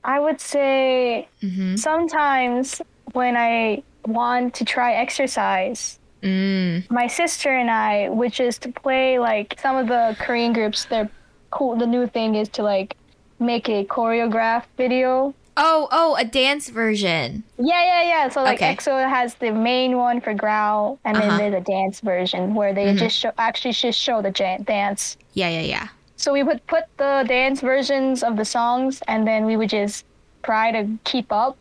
I 0.04 0.20
would 0.20 0.40
say 0.42 1.28
Mm-hmm. 1.42 1.76
sometimes 1.76 2.82
when 3.14 3.36
I 3.38 3.84
want 4.06 4.54
to 4.56 4.66
try 4.66 4.94
exercise, 4.94 6.00
Mm. 6.26 6.90
my 6.90 7.06
sister 7.08 7.50
and 7.50 7.70
I 7.70 8.10
which 8.10 8.40
is 8.40 8.58
to 8.60 8.70
play 8.72 9.20
like 9.20 9.56
some 9.62 9.76
of 9.76 9.88
the 9.88 10.16
Korean 10.20 10.54
groups. 10.54 10.86
They're 10.86 11.10
cool. 11.52 11.76
The 11.78 11.86
new 11.88 12.08
thing 12.08 12.34
is 12.36 12.50
to 12.58 12.64
like 12.64 12.98
make 13.40 13.70
a 13.70 13.86
choreographed 13.86 14.66
video. 14.78 15.34
Oh, 15.58 15.88
oh, 15.92 16.16
a 16.20 16.26
dance 16.26 16.68
version. 16.70 17.44
Yeah, 17.58 17.82
yeah, 17.86 18.04
yeah. 18.04 18.30
So 18.30 18.42
like 18.44 18.58
Okay. 18.60 18.76
EXO 18.76 19.08
has 19.08 19.36
the 19.36 19.52
main 19.52 19.96
one 19.98 20.20
for 20.20 20.34
Growl, 20.34 21.00
and 21.06 21.16
Uh-huh. 21.16 21.38
then 21.38 21.38
there's 21.52 21.62
a 21.62 21.66
dance 21.66 22.02
version 22.02 22.56
where 22.56 22.74
they 22.74 22.88
Mhm. 22.88 22.98
just 22.98 23.16
show 23.18 23.32
actually 23.38 23.72
just 23.72 24.00
show 24.00 24.22
the 24.22 24.32
jan- 24.32 24.64
dance. 24.64 25.16
Yeah, 25.34 25.50
yeah, 25.50 25.62
yeah. 25.62 25.88
So 26.18 26.34
we 26.34 26.44
would 26.44 26.66
put 26.68 26.86
the 26.98 27.24
dance 27.28 27.62
versions 27.62 28.24
of 28.24 28.36
the 28.36 28.46
songs, 28.46 29.02
and 29.08 29.26
then 29.28 29.46
we 29.46 29.56
would 29.58 29.70
just 29.70 30.04
try 30.44 30.72
to 30.72 30.88
keep 31.06 31.32
up. 31.32 31.56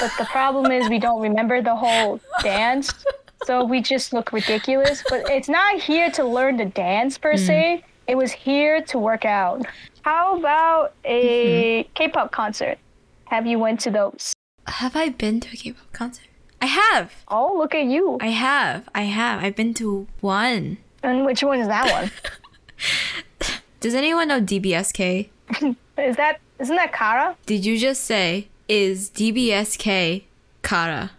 But 0.00 0.10
the 0.18 0.24
problem 0.26 0.70
is 0.72 0.88
we 0.90 0.98
don't 0.98 1.20
remember 1.22 1.62
the 1.62 1.76
whole 1.76 2.20
dance, 2.42 2.92
so 3.44 3.64
we 3.64 3.80
just 3.80 4.12
look 4.12 4.32
ridiculous. 4.32 5.02
But 5.08 5.28
it's 5.30 5.48
not 5.48 5.80
here 5.80 6.10
to 6.12 6.24
learn 6.24 6.56
the 6.56 6.66
dance 6.66 7.18
per 7.18 7.34
mm-hmm. 7.34 7.46
se. 7.46 7.84
It 8.06 8.16
was 8.16 8.32
here 8.32 8.80
to 8.82 8.98
work 8.98 9.24
out. 9.24 9.66
How 10.02 10.38
about 10.38 10.94
a 11.04 11.82
mm-hmm. 11.84 11.92
K-pop 11.94 12.32
concert? 12.32 12.78
Have 13.26 13.46
you 13.46 13.58
went 13.58 13.80
to 13.80 13.90
those? 13.90 14.32
Have 14.66 14.96
I 14.96 15.10
been 15.10 15.40
to 15.40 15.48
a 15.52 15.56
K-pop 15.56 15.92
concert? 15.92 16.24
I 16.60 16.66
have. 16.66 17.12
Oh, 17.28 17.54
look 17.56 17.74
at 17.74 17.84
you! 17.84 18.18
I 18.20 18.28
have. 18.28 18.88
I 18.94 19.02
have. 19.02 19.44
I've 19.44 19.54
been 19.54 19.74
to 19.74 20.08
one. 20.20 20.78
And 21.02 21.24
which 21.24 21.42
one 21.42 21.60
is 21.60 21.68
that 21.68 21.90
one? 21.92 22.10
Does 23.80 23.94
anyone 23.94 24.28
know 24.28 24.40
DBSK? 24.40 25.28
is 25.98 26.16
that 26.16 26.40
isn't 26.58 26.74
that 26.74 26.92
Kara? 26.92 27.36
Did 27.46 27.64
you 27.64 27.78
just 27.78 28.04
say 28.04 28.48
is 28.68 29.10
DBSK 29.10 30.24
Kara? 30.62 31.12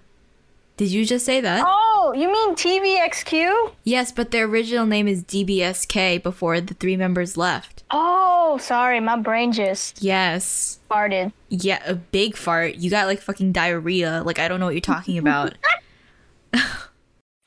Did 0.79 0.91
you 0.91 1.03
just 1.05 1.25
say 1.25 1.41
that? 1.41 1.65
Oh, 1.67 2.13
you 2.15 2.31
mean 2.31 2.55
TVXQ? 2.55 3.73
Yes, 3.83 4.13
but 4.13 4.31
their 4.31 4.45
original 4.45 4.85
name 4.85 5.09
is 5.09 5.25
DBSK 5.25 6.23
before 6.23 6.61
the 6.61 6.73
three 6.73 6.95
members 6.95 7.35
left. 7.35 7.83
Oh, 7.91 8.57
sorry, 8.61 9.01
my 9.01 9.17
brain 9.17 9.51
just 9.51 10.01
Yes. 10.01 10.79
farted. 10.89 11.33
Yeah, 11.49 11.83
a 11.85 11.95
big 11.95 12.37
fart. 12.37 12.75
You 12.75 12.89
got 12.89 13.07
like 13.07 13.19
fucking 13.19 13.51
diarrhea. 13.51 14.23
Like 14.25 14.39
I 14.39 14.47
don't 14.47 14.61
know 14.61 14.67
what 14.67 14.73
you're 14.73 14.79
talking 14.79 15.17
about. 15.17 15.55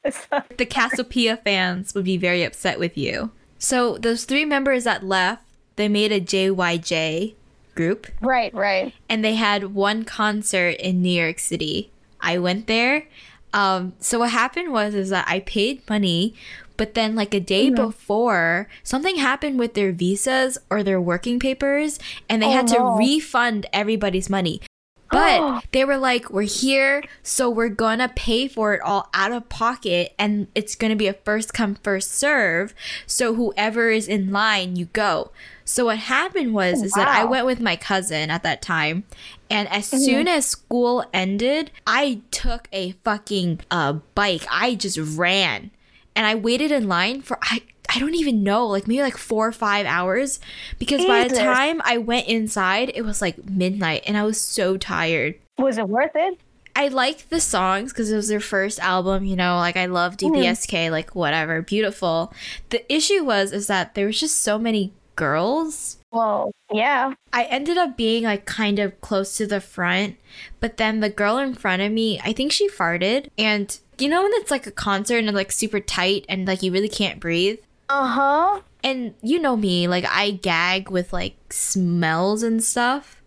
the 0.05 0.67
Cassiopeia 0.69 1.39
fans 1.39 1.95
would 1.95 2.05
be 2.05 2.19
very 2.19 2.43
upset 2.45 2.79
with 2.79 2.99
you. 2.99 3.31
So 3.59 3.97
those 3.97 4.27
three 4.27 4.45
members 4.45 4.85
that 4.85 5.07
left, 5.07 5.43
they 5.77 5.89
made 5.89 6.13
a 6.13 6.21
JYJ 6.21 7.33
group 7.75 8.09
right, 8.21 8.53
right. 8.53 8.93
and 9.09 9.25
they 9.25 9.37
had 9.37 9.73
one 9.75 10.05
concert 10.05 10.77
in 10.79 11.01
New 11.01 11.19
York 11.19 11.39
City. 11.39 11.89
I 12.23 12.39
went 12.39 12.67
there. 12.67 13.07
Um, 13.53 13.93
so 14.01 14.21
what 14.21 14.31
happened 14.31 14.73
was 14.73 14.95
is 14.95 15.11
that 15.11 15.27
I 15.29 15.41
paid 15.41 15.83
money, 15.91 16.35
but 16.79 16.95
then 16.95 17.15
like 17.15 17.35
a 17.35 17.41
day 17.41 17.69
before, 17.69 18.69
something 18.83 19.17
happened 19.17 19.59
with 19.59 19.75
their 19.75 19.93
visas 19.93 20.57
or 20.71 20.83
their 20.83 21.01
working 21.01 21.39
papers, 21.39 21.99
and 22.29 22.41
they 22.43 22.47
Oh, 22.47 22.53
had 22.53 22.67
to 22.69 22.79
no. 22.79 22.97
refund 22.97 23.67
everybody's 23.73 24.31
money. 24.31 24.63
But 25.11 25.65
they 25.73 25.85
were 25.85 25.99
like, 25.99 26.31
"We're 26.31 26.43
here, 26.49 27.03
so 27.23 27.51
we're 27.51 27.69
gonna 27.69 28.09
pay 28.17 28.49
for 28.49 28.73
it 28.73 28.81
all 28.81 29.11
out 29.13 29.33
of 29.33 29.51
pocket, 29.51 30.15
and 30.19 30.47
it's 30.55 30.75
gonna 30.75 30.97
be 30.97 31.07
a 31.07 31.13
first 31.13 31.53
come 31.53 31.75
first 31.75 32.13
serve. 32.15 32.75
So 33.07 33.35
whoever 33.35 33.91
is 33.91 34.09
in 34.09 34.33
line, 34.33 34.77
you 34.77 34.87
go." 34.87 35.31
So 35.65 35.87
what 35.87 35.99
happened 35.99 36.55
was 36.55 36.83
is 36.83 36.93
that 36.93 37.09
I 37.09 37.25
went 37.25 37.47
with 37.47 37.61
my 37.61 37.77
cousin 37.77 38.31
at 38.31 38.43
that 38.43 38.63
time, 38.63 39.05
and 39.51 39.69
as 39.69 39.87
soon 39.87 40.29
as 40.29 40.47
school 40.47 41.05
ended, 41.13 41.71
I 41.87 42.21
took 42.31 42.69
a 42.73 42.93
fucking 43.05 43.61
uh, 43.71 43.95
bike. 44.15 44.45
I 44.51 44.75
just 44.75 44.99
ran, 44.99 45.71
and 46.17 46.27
I 46.27 46.35
waited 46.35 46.73
in 46.73 46.89
line 46.89 47.23
for 47.23 47.39
I 47.43 47.63
I 47.95 47.99
don't 47.99 48.15
even 48.15 48.43
know, 48.43 48.67
like 48.67 48.89
maybe 48.89 49.03
like 49.03 49.19
four 49.19 49.47
or 49.47 49.53
five 49.53 49.87
hours, 49.87 50.41
because 50.79 51.05
by 51.05 51.29
the 51.29 51.37
time 51.37 51.83
I 51.85 51.99
went 51.99 52.27
inside, 52.27 52.91
it 52.95 53.03
was 53.03 53.21
like 53.21 53.49
midnight, 53.49 54.03
and 54.07 54.17
I 54.17 54.23
was 54.23 54.41
so 54.41 54.77
tired. 54.77 55.35
Was 55.59 55.79
it 55.79 55.89
worth 55.89 56.13
it? 56.15 56.39
I 56.75 56.89
liked 56.89 57.29
the 57.29 57.41
songs 57.41 57.93
because 57.93 58.11
it 58.11 58.17
was 58.17 58.29
their 58.29 58.41
first 58.41 58.81
album, 58.81 59.25
you 59.25 59.37
know, 59.37 59.57
like 59.57 59.77
I 59.77 59.87
love 59.87 60.17
DBSK, 60.17 60.91
like 60.91 61.15
whatever, 61.15 61.61
beautiful. 61.61 62.33
The 62.71 62.91
issue 62.93 63.25
was 63.25 63.53
is 63.53 63.67
that 63.67 63.95
there 63.95 64.07
was 64.07 64.19
just 64.19 64.41
so 64.41 64.59
many 64.59 64.93
girls. 65.17 65.99
Well, 66.11 66.53
yeah. 66.71 67.15
I 67.33 67.45
ended 67.45 67.79
up 67.79 67.97
being 67.97 68.25
like 68.25 68.45
kind 68.45 68.79
of 68.79 69.01
close 69.01 69.37
to 69.39 69.47
the 69.47 69.61
front, 69.61 70.17
but 70.61 70.77
then 70.77 71.01
the 71.01 71.11
girl 71.11 71.39
in 71.39 71.55
front 71.55 71.83
of 71.83 71.93
me, 71.93 72.21
I 72.21 72.33
think 72.33 72.53
she 72.53 72.69
farted. 72.69 73.29
And 73.39 73.77
you 73.99 74.09
know 74.09 74.23
when 74.23 74.33
it's 74.35 74.51
like 74.51 74.67
a 74.67 74.73
concert 74.73 75.19
and 75.19 75.29
it's 75.29 75.35
like 75.35 75.53
super 75.53 75.81
tight 75.81 76.27
and 76.29 76.47
like 76.47 76.63
you 76.63 76.73
really 76.73 76.89
can't 76.89 77.21
breathe? 77.21 77.59
Uh 77.89 78.07
huh. 78.07 78.61
And 78.85 79.15
you 79.23 79.39
know 79.39 79.57
me, 79.57 79.87
like 79.89 80.05
I 80.07 80.33
gag 80.33 80.91
with 80.91 81.13
like 81.13 81.37
smells 81.53 82.43
and 82.43 82.63
stuff. 82.63 83.23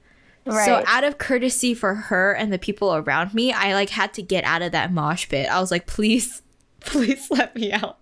Right. 0.45 0.65
So 0.65 0.83
out 0.85 1.03
of 1.03 1.17
courtesy 1.17 1.73
for 1.73 1.95
her 1.95 2.33
and 2.33 2.53
the 2.53 2.59
people 2.59 2.95
around 2.95 3.33
me, 3.33 3.51
I 3.51 3.73
like 3.73 3.89
had 3.89 4.13
to 4.15 4.21
get 4.21 4.43
out 4.43 4.61
of 4.61 4.73
that 4.73 4.91
mosh 4.91 5.27
pit. 5.27 5.49
I 5.49 5.59
was 5.59 5.71
like, 5.71 5.87
please, 5.87 6.41
please 6.81 7.27
let 7.31 7.55
me 7.55 7.71
out. 7.71 7.99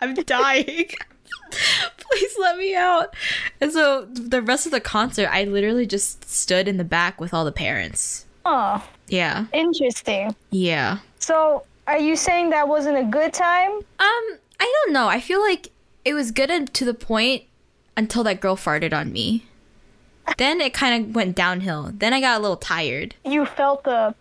I'm 0.00 0.14
dying. 0.14 0.90
please 1.98 2.32
let 2.40 2.56
me 2.58 2.74
out. 2.74 3.14
And 3.60 3.72
so 3.72 4.06
the 4.06 4.42
rest 4.42 4.66
of 4.66 4.72
the 4.72 4.80
concert, 4.80 5.28
I 5.32 5.44
literally 5.44 5.86
just 5.86 6.28
stood 6.28 6.68
in 6.68 6.76
the 6.76 6.84
back 6.84 7.20
with 7.20 7.32
all 7.34 7.44
the 7.44 7.52
parents. 7.52 8.26
oh, 8.44 8.86
Yeah. 9.08 9.46
interesting. 9.52 10.34
Yeah. 10.50 10.98
So, 11.18 11.64
are 11.86 11.98
you 11.98 12.16
saying 12.16 12.50
that 12.50 12.68
wasn't 12.68 12.96
a 12.96 13.04
good 13.04 13.32
time? 13.32 13.70
Um, 13.72 13.82
I 14.60 14.72
don't 14.84 14.92
know. 14.92 15.08
I 15.08 15.20
feel 15.20 15.40
like 15.40 15.70
it 16.04 16.14
was 16.14 16.30
good 16.30 16.72
to 16.74 16.84
the 16.84 16.94
point 16.94 17.44
until 17.96 18.24
that 18.24 18.40
girl 18.40 18.56
farted 18.56 18.92
on 18.92 19.12
me. 19.12 19.46
Then 20.38 20.60
it 20.60 20.72
kind 20.72 21.04
of 21.08 21.14
went 21.14 21.34
downhill. 21.36 21.90
Then 21.92 22.12
I 22.14 22.20
got 22.20 22.38
a 22.38 22.40
little 22.40 22.56
tired. 22.56 23.14
You 23.24 23.44
felt 23.46 23.84
the 23.84 24.14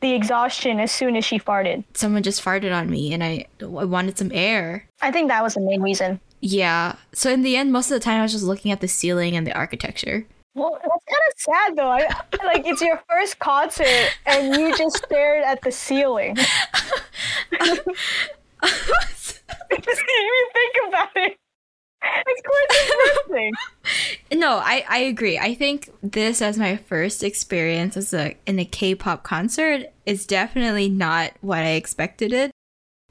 the 0.00 0.12
exhaustion 0.12 0.78
as 0.78 0.92
soon 0.92 1.16
as 1.16 1.24
she 1.24 1.40
farted. 1.40 1.82
Someone 1.94 2.22
just 2.22 2.44
farted 2.44 2.72
on 2.72 2.88
me 2.88 3.12
and 3.12 3.24
I, 3.24 3.46
I 3.60 3.64
wanted 3.84 4.16
some 4.16 4.30
air. 4.32 4.86
I 5.02 5.10
think 5.10 5.28
that 5.28 5.42
was 5.42 5.54
the 5.54 5.60
main 5.60 5.82
reason. 5.82 6.20
Yeah. 6.40 6.96
So 7.12 7.30
in 7.30 7.42
the 7.42 7.56
end, 7.56 7.72
most 7.72 7.90
of 7.90 7.94
the 7.94 8.04
time 8.04 8.20
I 8.20 8.22
was 8.22 8.32
just 8.32 8.44
looking 8.44 8.70
at 8.70 8.80
the 8.80 8.88
ceiling 8.88 9.36
and 9.36 9.46
the 9.46 9.52
architecture. 9.52 10.26
Well, 10.54 10.78
that's 10.82 11.04
kind 11.04 11.22
of 11.28 11.34
sad 11.38 11.76
though. 11.76 11.90
I, 11.90 12.44
like 12.44 12.66
it's 12.66 12.80
your 12.82 13.00
first 13.08 13.38
concert 13.38 14.10
and 14.26 14.56
you 14.56 14.76
just 14.76 14.96
stared 15.04 15.44
at 15.44 15.62
the 15.62 15.70
ceiling. 15.70 16.36
you 20.08 20.50
think 20.52 20.74
about 20.88 21.10
it, 21.14 21.38
it's 22.02 22.42
quite 22.42 23.26
depressing. 23.28 23.52
no, 24.38 24.56
I, 24.56 24.84
I 24.88 24.98
agree. 24.98 25.38
I 25.38 25.54
think 25.54 25.90
this 26.02 26.42
as 26.42 26.58
my 26.58 26.76
first 26.76 27.22
experience 27.22 27.96
as 27.96 28.12
a 28.14 28.36
in 28.46 28.58
a 28.58 28.64
K-pop 28.64 29.22
concert 29.22 29.92
is 30.06 30.26
definitely 30.26 30.88
not 30.88 31.32
what 31.40 31.58
I 31.58 31.72
expected 31.72 32.32
it. 32.32 32.50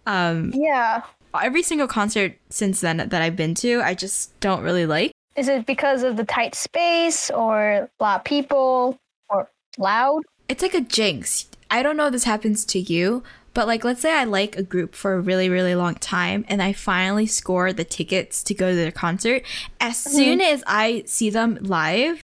Um, 0.05 0.51
Yeah. 0.55 1.03
Every 1.33 1.63
single 1.63 1.87
concert 1.87 2.37
since 2.49 2.81
then 2.81 2.97
that 2.97 3.13
I've 3.13 3.35
been 3.35 3.55
to, 3.55 3.81
I 3.81 3.93
just 3.93 4.37
don't 4.39 4.63
really 4.63 4.85
like. 4.85 5.11
Is 5.35 5.47
it 5.47 5.65
because 5.65 6.03
of 6.03 6.17
the 6.17 6.25
tight 6.25 6.55
space 6.55 7.29
or 7.29 7.69
a 7.69 7.89
lot 7.99 8.21
of 8.21 8.23
people 8.23 8.97
or 9.29 9.49
loud? 9.77 10.23
It's 10.49 10.63
like 10.63 10.73
a 10.73 10.81
jinx. 10.81 11.47
I 11.69 11.83
don't 11.83 11.97
know 11.97 12.07
if 12.07 12.13
this 12.13 12.23
happens 12.23 12.65
to 12.65 12.79
you, 12.79 13.23
but 13.53 13.67
like 13.67 13.83
let's 13.83 14.01
say 14.01 14.13
I 14.13 14.23
like 14.23 14.55
a 14.55 14.63
group 14.63 14.95
for 14.95 15.13
a 15.13 15.19
really 15.19 15.49
really 15.49 15.75
long 15.75 15.95
time 15.95 16.45
and 16.47 16.61
I 16.61 16.73
finally 16.73 17.25
score 17.25 17.73
the 17.73 17.83
tickets 17.83 18.41
to 18.43 18.53
go 18.53 18.69
to 18.69 18.75
their 18.75 18.91
concert. 18.91 19.43
As 19.79 19.97
mm-hmm. 19.97 20.15
soon 20.15 20.41
as 20.41 20.63
I 20.65 21.03
see 21.05 21.29
them 21.29 21.57
live, 21.61 22.21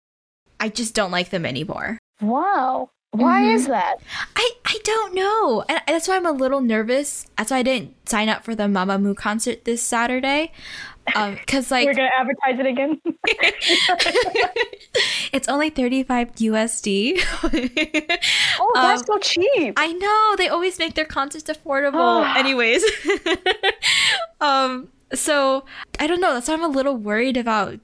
I 0.60 0.68
just 0.68 0.94
don't 0.94 1.10
like 1.10 1.30
them 1.30 1.46
anymore. 1.46 1.98
Wow. 2.20 2.90
Why 3.12 3.42
Mhm. 3.42 3.54
is 3.54 3.66
that? 3.68 3.96
I, 4.36 4.50
I 4.66 4.78
don't 4.84 5.14
know. 5.14 5.64
And 5.68 5.80
that's 5.86 6.08
why 6.08 6.16
I'm 6.16 6.26
a 6.26 6.32
little 6.32 6.60
nervous. 6.60 7.26
That's 7.38 7.50
why 7.50 7.58
I 7.58 7.62
didn't 7.62 7.94
sign 8.08 8.28
up 8.28 8.44
for 8.44 8.54
the 8.54 8.64
Mamamoo 8.64 9.16
concert 9.16 9.64
this 9.64 9.82
Saturday. 9.82 10.52
Um, 11.16 11.38
cause 11.46 11.70
like 11.70 11.86
We're 11.86 11.94
gonna 11.94 12.10
advertise 12.18 12.58
it 12.60 12.66
again. 12.66 13.00
it's 15.32 15.48
only 15.48 15.70
35 15.70 16.34
USD. 16.36 17.18
oh, 18.60 18.72
that's 18.74 19.00
Um, 19.00 19.06
so 19.06 19.18
cheap. 19.18 19.74
I 19.78 19.92
know 19.92 20.34
they 20.36 20.48
always 20.48 20.78
make 20.78 20.94
their 20.94 21.04
concerts 21.06 21.48
affordable. 21.50 22.24
Anyways, 22.36 22.84
um, 24.40 24.88
So 25.14 25.64
I 25.98 26.06
don't 26.06 26.20
know. 26.20 26.34
That's 26.34 26.48
why 26.48 26.54
I'm 26.54 26.62
a 26.62 26.68
little 26.68 26.96
worried 26.96 27.38
about. 27.38 27.80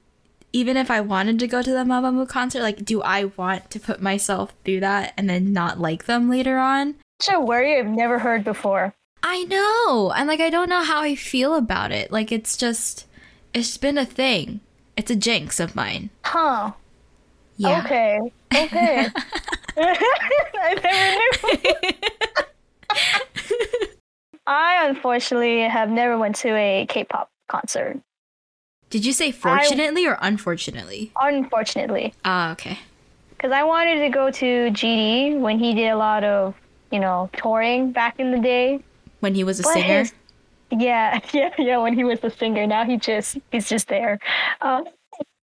Even 0.55 0.77
if 0.77 0.89
I 0.89 1.01
wanted 1.01 1.37
to 1.39 1.47
go 1.47 1.61
to 1.61 1.69
the 1.69 1.83
Mamamoo 1.83 2.29
concert, 2.29 2.61
like, 2.61 2.85
do 2.85 3.01
I 3.01 3.25
want 3.25 3.69
to 3.71 3.77
put 3.77 4.01
myself 4.01 4.53
through 4.63 4.79
that 4.79 5.13
and 5.17 5.29
then 5.29 5.51
not 5.51 5.81
like 5.81 6.05
them 6.05 6.29
later 6.29 6.59
on? 6.59 6.95
Such 7.21 7.35
a 7.35 7.41
worry 7.41 7.77
I've 7.77 7.87
never 7.87 8.19
heard 8.19 8.45
before. 8.45 8.95
I 9.21 9.43
know. 9.43 10.13
And 10.15 10.29
like 10.29 10.39
I 10.39 10.49
don't 10.49 10.69
know 10.69 10.81
how 10.81 11.01
I 11.01 11.15
feel 11.15 11.55
about 11.55 11.91
it. 11.91 12.09
Like 12.09 12.31
it's 12.31 12.55
just 12.55 13.05
it's 13.53 13.75
been 13.75 13.97
a 13.97 14.05
thing. 14.05 14.61
It's 14.95 15.11
a 15.11 15.15
jinx 15.17 15.59
of 15.59 15.75
mine. 15.75 16.09
Huh. 16.23 16.71
Yeah. 17.57 17.83
Okay. 17.83 18.19
Okay. 18.55 19.09
I 19.77 21.19
never 21.43 21.57
knew. 21.63 21.91
I 24.47 24.87
unfortunately 24.87 25.63
have 25.63 25.89
never 25.89 26.17
went 26.17 26.37
to 26.37 26.55
a 26.55 26.85
K-pop 26.87 27.29
concert. 27.49 27.99
Did 28.95 29.03
you 29.05 29.11
say 29.11 29.31
fortunately 29.33 30.07
or 30.07 30.17
unfortunately? 30.21 31.11
Unfortunately, 31.19 32.13
Ah, 32.23 32.53
okay. 32.53 32.79
because 33.31 33.51
I 33.51 33.63
wanted 33.63 33.99
to 33.99 34.09
go 34.09 34.31
to 34.31 34.45
GD 34.71 35.37
when 35.37 35.59
he 35.59 35.73
did 35.75 35.89
a 35.89 35.97
lot 35.97 36.23
of, 36.23 36.55
you 36.93 36.99
know, 37.01 37.29
touring 37.35 37.91
back 37.91 38.21
in 38.21 38.31
the 38.31 38.39
day. 38.39 38.79
When 39.19 39.35
he 39.35 39.43
was 39.43 39.59
a 39.59 39.63
But 39.63 39.73
singer. 39.73 39.99
his- 39.99 40.13
Yeah, 40.71 41.19
yeah, 41.33 41.51
yeah. 41.57 41.77
When 41.83 41.93
he 41.93 42.05
was 42.05 42.23
a 42.23 42.29
singer, 42.29 42.65
now 42.65 42.85
he 42.85 42.95
just 42.95 43.37
he's 43.51 43.67
just 43.67 43.89
there. 43.89 44.17
Um, 44.61 44.85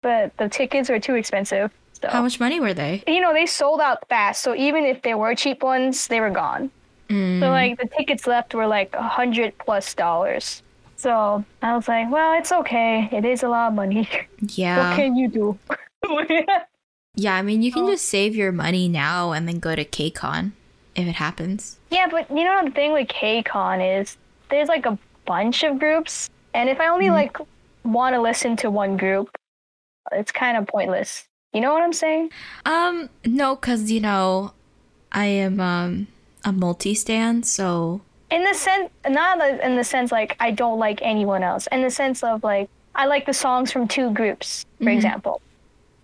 but 0.00 0.34
the 0.38 0.48
tickets 0.48 0.88
were 0.88 0.98
too 0.98 1.14
expensive. 1.16 1.70
So 2.00 2.08
How 2.08 2.22
much 2.22 2.40
money 2.40 2.58
were 2.58 2.72
they? 2.72 3.02
you 3.06 3.20
know 3.20 3.34
they 3.34 3.44
sold 3.46 3.80
out 3.82 4.08
fast. 4.08 4.42
So 4.42 4.54
even 4.54 4.84
if 4.86 5.02
there 5.02 5.18
were 5.18 5.34
cheap 5.34 5.62
ones, 5.62 6.08
they 6.08 6.20
were 6.20 6.30
gone. 6.32 6.70
Mm, 7.10 7.40
So 7.40 7.50
like 7.50 7.76
the 7.78 7.88
tickets 7.98 8.26
left 8.26 8.54
were 8.54 8.66
like 8.66 8.94
a 8.94 9.02
hundred 9.18 9.56
plus 9.58 9.92
dollars. 9.94 10.62
So 10.96 11.44
I 11.62 11.76
was 11.76 11.88
like, 11.88 12.10
well, 12.10 12.32
it's 12.38 12.52
okay. 12.52 13.08
It 13.12 13.24
is 13.24 13.42
a 13.42 13.48
lot 13.48 13.68
of 13.68 13.74
money. 13.74 14.08
Yeah. 14.54 14.88
what 14.90 14.96
can 14.96 15.16
you 15.16 15.28
do? 15.28 15.58
Yeah, 17.18 17.34
I 17.34 17.40
mean 17.42 17.62
you 17.62 17.72
can 17.72 17.86
just 17.86 18.04
save 18.08 18.36
your 18.36 18.52
money 18.52 18.88
now 18.88 19.32
and 19.32 19.48
then 19.48 19.58
go 19.58 19.74
to 19.74 19.84
KCON 19.86 20.52
if 20.94 21.06
it 21.06 21.14
happens. 21.16 21.78
yeah, 21.90 22.06
but 22.10 22.28
you 22.30 22.44
know 22.44 22.62
the 22.64 22.70
thing 22.70 22.92
with 22.92 23.08
KCON 23.08 24.00
is 24.00 24.16
there's 24.50 24.68
like 24.68 24.84
a 24.84 24.98
bunch 25.24 25.64
of 25.64 25.78
groups, 25.78 26.28
and 26.52 26.68
if 26.68 26.78
I 26.78 26.88
only 26.88 27.06
Mhm. 27.06 27.12
like 27.12 27.36
want 27.84 28.14
to 28.14 28.20
listen 28.20 28.54
to 28.56 28.70
one 28.70 28.96
group, 28.98 29.34
it's 30.12 30.30
kind 30.30 30.56
of 30.58 30.66
pointless. 30.66 31.24
You 31.54 31.62
know 31.62 31.72
what 31.72 31.82
I'm 31.82 31.94
saying? 31.94 32.30
Um, 32.66 33.08
no, 33.24 33.56
cause 33.56 33.90
you 33.90 34.00
know, 34.00 34.52
I 35.10 35.24
am 35.26 35.58
um 35.58 36.08
a 36.44 36.52
multi 36.52 36.94
stand, 36.94 37.46
so 37.46 38.02
In 38.30 38.42
the 38.44 38.54
sense, 38.54 38.90
not 39.08 39.40
in 39.60 39.76
the 39.76 39.84
sense 39.84 40.10
like 40.10 40.36
I 40.40 40.50
don't 40.50 40.78
like 40.78 41.00
anyone 41.02 41.42
else. 41.42 41.68
In 41.70 41.82
the 41.82 41.90
sense 41.90 42.22
of 42.22 42.42
like 42.42 42.68
I 42.94 43.06
like 43.06 43.26
the 43.26 43.32
songs 43.34 43.70
from 43.70 43.86
two 43.86 44.10
groups, 44.12 44.64
for 44.78 44.86
Mhm. 44.86 44.94
example. 44.94 45.40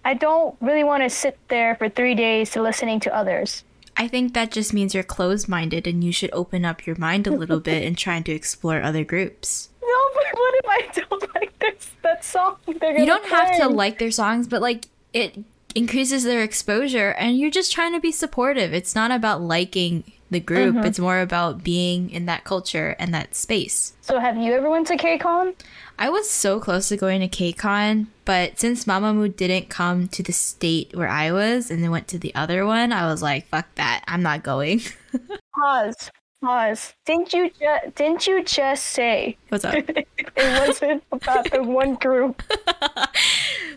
I 0.04 0.14
don't 0.14 0.54
really 0.60 0.84
want 0.84 1.02
to 1.04 1.10
sit 1.10 1.38
there 1.48 1.74
for 1.76 1.88
three 1.88 2.14
days 2.14 2.50
to 2.52 2.62
listening 2.62 3.00
to 3.00 3.14
others. 3.14 3.64
I 3.96 4.08
think 4.08 4.34
that 4.34 4.50
just 4.50 4.72
means 4.72 4.94
you're 4.94 5.02
closed 5.04 5.48
minded 5.48 5.86
and 5.86 6.02
you 6.02 6.12
should 6.12 6.30
open 6.32 6.64
up 6.64 6.86
your 6.86 6.96
mind 6.96 7.26
a 7.26 7.30
little 7.30 7.60
bit 7.60 7.84
and 7.84 7.96
trying 7.96 8.24
to 8.24 8.32
explore 8.32 8.82
other 8.82 9.04
groups. 9.04 9.68
No, 9.82 9.98
but 10.14 10.24
what 10.38 10.54
if 10.54 10.66
I 10.98 11.00
don't 11.10 11.34
like 11.34 11.58
this 11.58 11.90
that 12.02 12.24
song? 12.24 12.56
You 12.66 13.04
don't 13.04 13.26
have 13.26 13.56
to 13.58 13.68
like 13.68 13.98
their 13.98 14.10
songs, 14.10 14.46
but 14.48 14.62
like 14.62 14.86
it 15.12 15.38
increases 15.74 16.24
their 16.24 16.42
exposure 16.42 17.10
and 17.18 17.38
you're 17.38 17.50
just 17.50 17.72
trying 17.72 17.92
to 17.92 18.00
be 18.00 18.10
supportive. 18.10 18.72
It's 18.72 18.94
not 18.94 19.10
about 19.10 19.42
liking 19.42 20.04
the 20.32 20.40
group, 20.40 20.74
Mhm. 20.76 20.84
it's 20.84 20.98
more 20.98 21.20
about 21.20 21.62
being 21.62 22.10
in 22.10 22.26
that 22.26 22.44
culture 22.44 22.96
and 22.98 23.14
that 23.14 23.34
space. 23.34 23.92
So 24.00 24.18
have 24.18 24.36
you 24.36 24.52
ever 24.52 24.68
went 24.68 24.86
to 24.88 24.96
KCON? 24.96 25.54
I 25.98 26.08
was 26.08 26.28
so 26.28 26.58
close 26.58 26.88
to 26.88 26.96
going 26.96 27.20
to 27.20 27.28
KCON, 27.28 28.08
but 28.24 28.58
since 28.58 28.84
Mamamoo 28.86 29.34
didn't 29.36 29.68
come 29.68 30.08
to 30.08 30.22
the 30.22 30.32
state 30.32 30.96
where 30.96 31.08
I 31.08 31.30
was 31.30 31.70
and 31.70 31.82
then 31.82 31.90
went 31.90 32.08
to 32.08 32.18
the 32.18 32.34
other 32.34 32.66
one, 32.66 32.92
I 32.92 33.06
was 33.06 33.22
like, 33.22 33.46
fuck 33.48 33.66
that. 33.76 34.02
I'm 34.08 34.22
not 34.22 34.42
going. 34.42 34.80
Pause. 35.54 36.10
Pause. 36.42 36.94
Didn't 37.06 37.32
you 37.32 37.50
just 37.50 37.94
didn't 37.94 38.26
you 38.26 38.42
just 38.42 38.84
say 38.84 39.38
What's 39.48 39.64
up? 39.64 39.74
it 39.78 40.06
wasn't 40.36 41.04
about 41.12 41.50
the 41.50 41.62
one 41.62 41.94
group? 41.94 42.42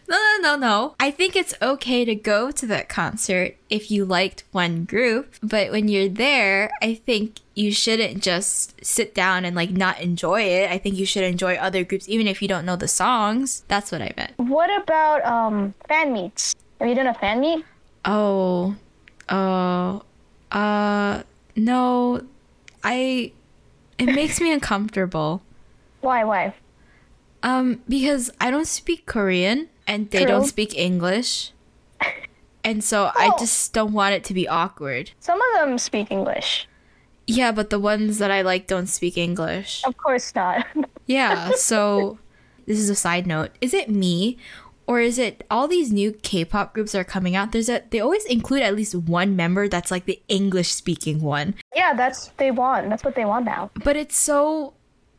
No, 0.07 0.17
no, 0.17 0.37
no, 0.39 0.55
no. 0.55 0.95
I 0.99 1.09
think 1.09 1.35
it's 1.35 1.55
okay 1.61 2.05
to 2.05 2.13
go 2.13 2.51
to 2.51 2.67
that 2.67 2.89
concert 2.89 3.57
if 3.71 3.89
you 3.89 4.05
liked 4.05 4.43
one 4.51 4.85
group, 4.85 5.33
but 5.41 5.71
when 5.71 5.87
you're 5.87 6.09
there, 6.09 6.69
I 6.79 6.93
think 6.93 7.39
you 7.55 7.71
shouldn't 7.71 8.21
just 8.21 8.85
sit 8.85 9.15
down 9.15 9.45
and 9.45 9.55
like 9.55 9.71
not 9.71 9.99
enjoy 9.99 10.43
it. 10.43 10.69
I 10.69 10.77
think 10.77 10.95
you 10.95 11.07
should 11.07 11.23
enjoy 11.23 11.55
other 11.55 11.83
groups 11.83 12.07
even 12.07 12.27
if 12.27 12.39
you 12.41 12.47
don't 12.47 12.65
know 12.65 12.75
the 12.75 12.87
songs. 12.87 13.63
That's 13.67 13.91
what 13.91 14.03
I 14.03 14.13
meant. 14.15 14.33
What 14.37 14.69
about 14.81 15.25
um 15.25 15.73
fan 15.87 16.13
meets? 16.13 16.55
Have 16.79 16.87
you 16.87 16.95
done 16.95 17.07
a 17.07 17.13
fan 17.15 17.39
meet? 17.39 17.65
Oh, 18.03 18.75
oh, 19.29 20.03
uh, 20.51 21.23
no. 21.55 22.21
I, 22.85 23.33
it 23.97 24.05
makes 24.05 24.39
me 24.39 24.53
uncomfortable. 24.57 25.41
Why? 26.01 26.23
Why? 26.23 26.53
Um, 27.43 27.81
because 27.89 28.31
I 28.39 28.49
don't 28.51 28.67
speak 28.67 29.05
Korean 29.05 29.69
and 29.87 30.09
they 30.11 30.19
True. 30.19 30.27
don't 30.27 30.45
speak 30.47 30.77
English. 30.77 31.51
And 32.63 32.83
so 32.83 33.11
I 33.13 33.29
Oh. 33.31 33.37
just 33.37 33.73
don't 33.73 33.93
want 33.93 34.15
it 34.15 34.23
to 34.23 34.33
be 34.33 34.47
awkward. 34.47 35.11
Some 35.19 35.39
of 35.39 35.47
them 35.59 35.77
speak 35.77 36.09
English. 36.09 36.67
Yeah, 37.27 37.51
but 37.51 37.69
the 37.69 37.77
ones 37.77 38.17
that 38.17 38.31
I 38.31 38.41
like 38.41 38.65
don't 38.65 38.87
speak 38.87 39.19
English. 39.19 39.83
Of 39.85 39.97
course 39.97 40.33
not. 40.33 40.65
Yeah, 41.05 41.51
so 41.57 42.17
this 42.65 42.79
is 42.79 42.89
a 42.89 42.95
side 42.95 43.27
note. 43.27 43.51
Is 43.61 43.75
it 43.75 43.87
me 43.87 44.39
or 44.87 44.99
is 44.99 45.17
it 45.17 45.45
all 45.49 45.67
these 45.67 45.91
new 45.91 46.11
K-pop 46.11 46.73
groups 46.73 46.91
that 46.91 46.99
are 46.99 47.03
coming 47.03 47.35
out? 47.35 47.51
There's 47.51 47.69
a 47.69 47.83
they 47.89 47.99
always 47.99 48.25
include 48.25 48.61
at 48.61 48.75
least 48.75 48.95
one 48.95 49.35
member 49.35 49.67
that's 49.67 49.91
like 49.91 50.05
the 50.05 50.21
English 50.27 50.71
speaking 50.71 51.21
one. 51.21 51.55
yeah, 51.75 51.93
that's 51.93 52.27
they 52.37 52.51
want. 52.51 52.89
That's 52.89 53.03
what 53.03 53.15
they 53.15 53.25
want 53.25 53.45
now. 53.45 53.71
But 53.83 53.95
it's 53.95 54.17
so 54.17 54.73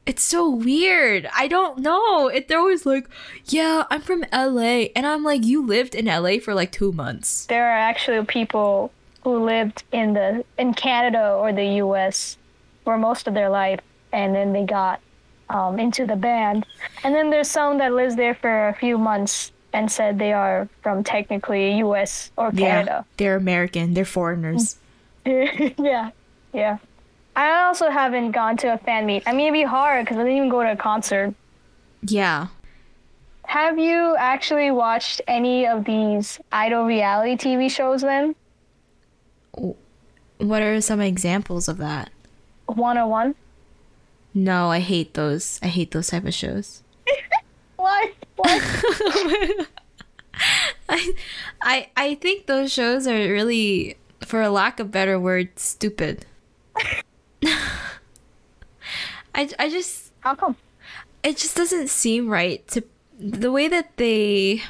it's 0.07 0.23
so 0.23 0.49
weird. 0.49 1.29
I 1.37 1.49
don't 1.49 1.79
know. 1.79 2.29
It, 2.29 2.47
they're 2.47 2.61
always 2.61 2.87
like, 2.87 3.09
"Yeah, 3.47 3.85
I'm 3.91 4.01
from 4.03 4.25
LA." 4.33 4.89
And 4.95 5.07
I'm 5.07 5.25
like, 5.25 5.45
"You 5.45 5.67
lived 5.67 5.95
in 5.95 6.07
LA 6.07 6.39
for 6.39 6.55
like 6.55 6.71
2 6.71 6.93
months." 6.93 7.47
There 7.47 7.67
are 7.67 7.79
actually 7.79 8.25
people 8.25 8.93
who 9.25 9.45
lived 9.45 9.83
in 9.91 10.15
the 10.15 10.45
in 10.59 10.75
Canada 10.75 11.33
or 11.33 11.53
the 11.53 11.67
U.S. 11.83 12.39
for 12.85 12.97
most 12.97 13.27
of 13.27 13.35
their 13.35 13.51
life, 13.51 13.81
and 14.13 14.33
then 14.35 14.53
they 14.53 14.65
got 14.65 15.01
um, 15.51 15.79
into 15.81 16.07
the 16.07 16.17
band. 16.17 16.67
And 17.03 17.15
then 17.15 17.31
there's 17.31 17.51
some 17.51 17.79
that 17.79 17.93
lives 17.93 18.15
there 18.17 18.35
for 18.35 18.69
a 18.69 18.75
few 18.75 18.99
months 18.99 19.53
and 19.77 19.93
said 19.93 20.19
they 20.19 20.33
are 20.33 20.69
from 20.83 21.05
technically 21.05 21.77
U.S. 21.79 22.31
or 22.39 22.51
Canada. 22.51 23.05
Yeah, 23.05 23.15
They're 23.19 23.37
American. 23.37 23.93
They're 23.93 24.07
foreigners. 24.07 24.77
yeah, 25.27 26.11
yeah. 26.55 26.79
I 27.37 27.65
also 27.65 27.91
haven't 27.91 28.31
gone 28.31 28.57
to 28.59 28.73
a 28.73 28.79
fan 28.79 29.05
meet. 29.05 29.23
I 29.27 29.33
mean, 29.33 29.49
it'd 29.49 29.53
be 29.53 29.65
hard 29.65 30.07
because 30.07 30.17
I 30.17 30.21
didn't 30.21 30.39
even 30.39 30.49
go 30.49 30.63
to 30.63 30.73
a 30.73 30.77
concert. 30.77 31.35
Yeah. 32.01 32.47
Have 33.45 33.79
you 33.79 34.17
actually 34.19 34.71
watched 34.71 35.21
any 35.29 35.67
of 35.67 35.85
these 35.85 36.41
idol 36.51 36.87
reality 36.87 37.37
TV 37.37 37.71
shows 37.71 38.01
then? 38.01 38.35
What 40.39 40.63
are 40.63 40.81
some 40.81 41.03
examples 41.03 41.69
of 41.69 41.77
that? 41.77 42.11
101? 42.65 43.35
No, 44.33 44.71
I 44.71 44.81
hate 44.81 45.13
those. 45.13 45.61
I 45.63 45.67
hate 45.67 45.91
those 45.91 46.09
type 46.09 46.25
of 46.25 46.33
shows. 46.33 46.83
Why? 47.77 48.13
I, 48.45 49.65
I, 51.63 51.89
I 51.97 52.15
think 52.17 52.47
those 52.47 52.73
shows 52.73 53.07
are 53.07 53.15
really, 53.15 53.97
for 54.25 54.43
a 54.43 54.51
lack 54.51 54.81
of 54.81 54.91
better 54.91 55.19
word, 55.19 55.59
stupid. 55.59 56.27
I, 59.35 59.49
I 59.59 59.69
just, 59.69 60.13
How 60.21 60.35
come? 60.35 60.57
it 61.23 61.37
just 61.37 61.57
doesn't 61.57 61.89
seem 61.89 62.29
right 62.29 62.67
to 62.69 62.83
the 63.19 63.51
way 63.51 63.69
that 63.69 63.97
they, 63.97 64.63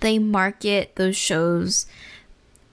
they 0.00 0.18
market 0.18 0.96
those 0.96 1.16
shows 1.16 1.86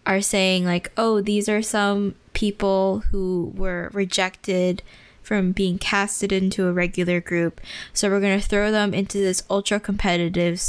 are 0.06 0.21
saying 0.21 0.65
like, 0.65 0.91
oh, 0.97 1.21
these 1.21 1.47
are 1.47 1.62
some 1.62 2.15
people 2.34 2.99
who 3.12 3.54
were 3.56 3.89
rejected 3.93 4.82
from 5.30 5.52
being 5.52 5.78
casted 5.78 6.32
into 6.32 6.65
a 6.65 6.74
regular 6.74 7.22
group. 7.22 7.62
So 7.94 8.10
we're 8.10 8.20
going 8.20 8.39
to 8.39 8.48
throw 8.48 8.72
them 8.72 8.96
into 8.96 9.20
this 9.20 9.44
ultra 9.48 9.80
competitive 9.80 10.60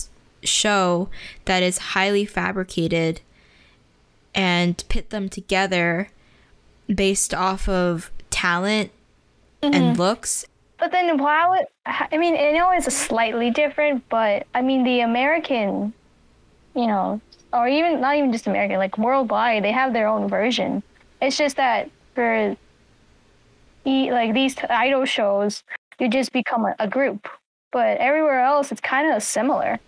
show 0.42 1.08
that 1.46 1.62
is 1.62 1.78
highly 1.78 2.26
fabricated 2.26 3.22
and 4.34 4.84
pit 4.90 5.08
them 5.08 5.30
together 5.30 6.10
based 6.94 7.32
off 7.32 7.70
of 7.70 8.10
talent 8.28 8.90
and 9.62 9.72
mm-hmm. 9.72 9.98
looks. 9.98 10.44
But 10.78 10.92
then 10.92 11.16
would 11.16 11.66
I 11.86 12.18
mean 12.18 12.36
I 12.36 12.52
know 12.52 12.70
it's 12.72 12.86
a 12.86 12.90
slightly 12.90 13.50
different, 13.50 14.06
but 14.10 14.46
I 14.54 14.60
mean 14.60 14.84
the 14.84 15.00
American, 15.00 15.94
you 16.76 16.86
know, 16.86 17.18
or 17.54 17.66
even 17.66 18.02
not 18.02 18.14
even 18.14 18.30
just 18.30 18.46
American, 18.46 18.76
like 18.76 18.98
worldwide, 18.98 19.64
they 19.64 19.72
have 19.72 19.94
their 19.94 20.06
own 20.06 20.28
version. 20.28 20.82
It's 21.22 21.38
just 21.38 21.56
that 21.56 21.90
for 22.14 22.54
like 23.84 24.34
these 24.34 24.56
idol 24.68 25.04
shows, 25.04 25.62
you 25.98 26.08
just 26.08 26.32
become 26.32 26.64
a, 26.66 26.74
a 26.78 26.88
group. 26.88 27.28
but 27.72 27.98
everywhere 27.98 28.40
else 28.40 28.72
it's 28.72 28.80
kind 28.80 29.12
of 29.14 29.22
similar. 29.22 29.78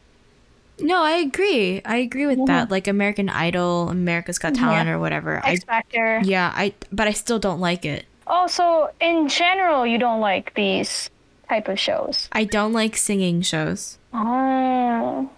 No, 0.81 1.03
I 1.03 1.13
agree. 1.13 1.83
I 1.85 1.97
agree 1.97 2.27
with 2.27 2.47
that. 2.47 2.71
Like 2.71 2.87
American 2.89 3.29
Idol, 3.29 3.89
America's 3.91 4.39
Got 4.39 4.55
Talent, 4.55 4.89
or 4.89 4.99
whatever. 4.99 5.45
X 5.45 5.65
Factor. 5.65 6.21
yeah, 6.25 6.53
I 6.55 6.73
but 6.91 7.07
I 7.09 7.13
still 7.13 7.39
don't 7.39 7.61
like 7.61 7.85
it. 7.85 8.07
Also, 8.27 8.89
in 9.01 9.29
general, 9.29 9.87
you 9.87 9.99
don't 9.99 10.21
like 10.21 10.55
these 10.55 11.11
type 11.49 11.69
of 11.69 11.79
shows. 11.79 12.29
I 12.33 12.45
don't 12.45 12.73
like 12.73 12.97
singing 12.97 13.43
shows. 13.43 13.99
Oh, 14.15 15.29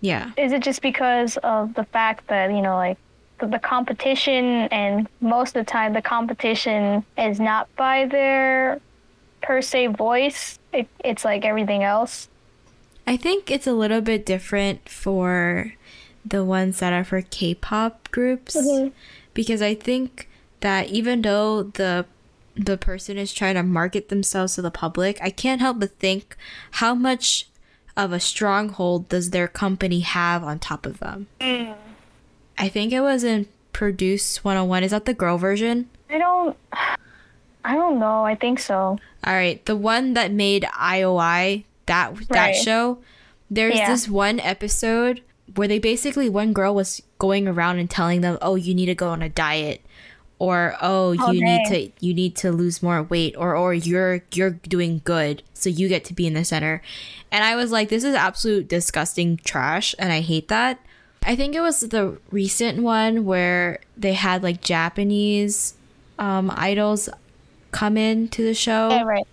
Yeah. 0.00 0.30
is 0.36 0.52
it 0.52 0.62
just 0.62 0.80
because 0.80 1.36
of 1.38 1.74
the 1.74 1.84
fact 1.84 2.26
that 2.28 2.50
you 2.50 2.62
know, 2.62 2.76
like 2.76 2.98
the, 3.38 3.46
the 3.46 3.58
competition, 3.58 4.68
and 4.70 5.08
most 5.20 5.56
of 5.56 5.64
the 5.66 5.70
time 5.70 5.92
the 5.92 6.02
competition 6.02 7.04
is 7.16 7.38
not 7.40 7.68
by 7.76 8.06
their 8.06 8.80
per 9.42 9.62
se 9.62 9.88
voice. 9.88 10.58
It, 10.72 10.88
it's 11.04 11.24
like 11.24 11.44
everything 11.44 11.82
else. 11.82 12.28
I 13.06 13.16
think 13.16 13.50
it's 13.50 13.66
a 13.66 13.72
little 13.72 14.00
bit 14.00 14.26
different 14.26 14.88
for 14.88 15.72
the 16.24 16.44
ones 16.44 16.78
that 16.80 16.92
are 16.92 17.04
for 17.04 17.22
K-pop 17.22 18.10
groups 18.10 18.54
Mhm. 18.54 18.92
because 19.32 19.62
I 19.62 19.74
think 19.74 20.28
that 20.60 20.88
even 20.88 21.22
though 21.22 21.62
the 21.62 22.04
the 22.54 22.76
person 22.76 23.16
is 23.16 23.32
trying 23.32 23.54
to 23.54 23.62
market 23.62 24.08
themselves 24.08 24.56
to 24.56 24.62
the 24.62 24.70
public, 24.72 25.16
I 25.22 25.30
can't 25.30 25.60
help 25.60 25.78
but 25.78 25.96
think 26.00 26.36
how 26.72 26.92
much 26.92 27.46
of 27.96 28.12
a 28.12 28.18
stronghold 28.18 29.08
does 29.08 29.30
their 29.30 29.46
company 29.46 30.00
have 30.00 30.42
on 30.42 30.58
top 30.58 30.84
of 30.84 30.98
them. 30.98 31.28
I 32.58 32.68
think 32.68 32.92
it 32.92 33.00
was 33.00 33.24
in 33.24 33.46
Produce 33.72 34.42
101. 34.44 34.84
Is 34.84 34.90
that 34.90 35.04
the 35.04 35.14
girl 35.14 35.38
version? 35.38 35.88
I 36.10 36.18
don't. 36.18 36.56
I 37.64 37.74
don't 37.74 37.98
know. 37.98 38.24
I 38.24 38.34
think 38.34 38.58
so. 38.60 38.98
All 39.24 39.32
right, 39.34 39.64
the 39.66 39.76
one 39.76 40.14
that 40.14 40.32
made 40.32 40.64
IOI 40.78 41.64
that 41.86 42.14
that 42.28 42.46
Right. 42.46 42.56
show. 42.56 42.98
There's 43.50 43.76
Yeah. 43.76 43.88
this 43.90 44.08
one 44.08 44.40
episode 44.40 45.22
where 45.54 45.68
they 45.68 45.78
basically 45.78 46.28
one 46.28 46.52
girl 46.52 46.74
was 46.74 47.02
going 47.18 47.46
around 47.48 47.78
and 47.78 47.88
telling 47.90 48.20
them, 48.20 48.38
"Oh, 48.42 48.54
you 48.56 48.74
need 48.74 48.86
to 48.86 48.94
go 48.94 49.08
on 49.10 49.22
a 49.22 49.28
diet." 49.28 49.80
Or 50.40 50.76
oh, 50.80 51.08
oh 51.08 51.12
you 51.12 51.20
Oh, 51.24 51.30
need 51.32 51.66
to 51.68 52.06
you 52.06 52.14
need 52.14 52.36
to 52.36 52.52
lose 52.52 52.80
more 52.82 53.02
weight 53.02 53.34
or 53.36 53.56
or 53.56 53.74
you're 53.74 54.22
you're 54.32 54.50
doing 54.50 55.00
good 55.04 55.42
so 55.52 55.68
you 55.68 55.88
get 55.88 56.04
to 56.06 56.14
be 56.14 56.26
in 56.28 56.34
the 56.34 56.44
center. 56.44 56.80
And 57.32 57.42
I 57.44 57.56
was 57.56 57.72
like 57.72 57.88
this 57.88 58.04
is 58.04 58.14
absolute 58.14 58.68
disgusting 58.68 59.40
trash 59.44 59.94
and 59.98 60.12
I 60.12 60.20
hate 60.20 60.46
that. 60.48 60.78
I 61.22 61.36
think 61.36 61.54
it 61.54 61.60
was 61.60 61.80
the 61.80 62.18
recent 62.30 62.82
one 62.82 63.24
where 63.24 63.80
they 63.96 64.14
had 64.14 64.42
like 64.42 64.60
Japanese 64.60 65.74
um 66.18 66.50
idols 66.54 67.08
come 67.70 67.96
in 67.96 68.28
to 68.28 68.42
the 68.42 68.54
show. 68.54 68.88
Yeah, 68.90 69.02
right. 69.04 69.26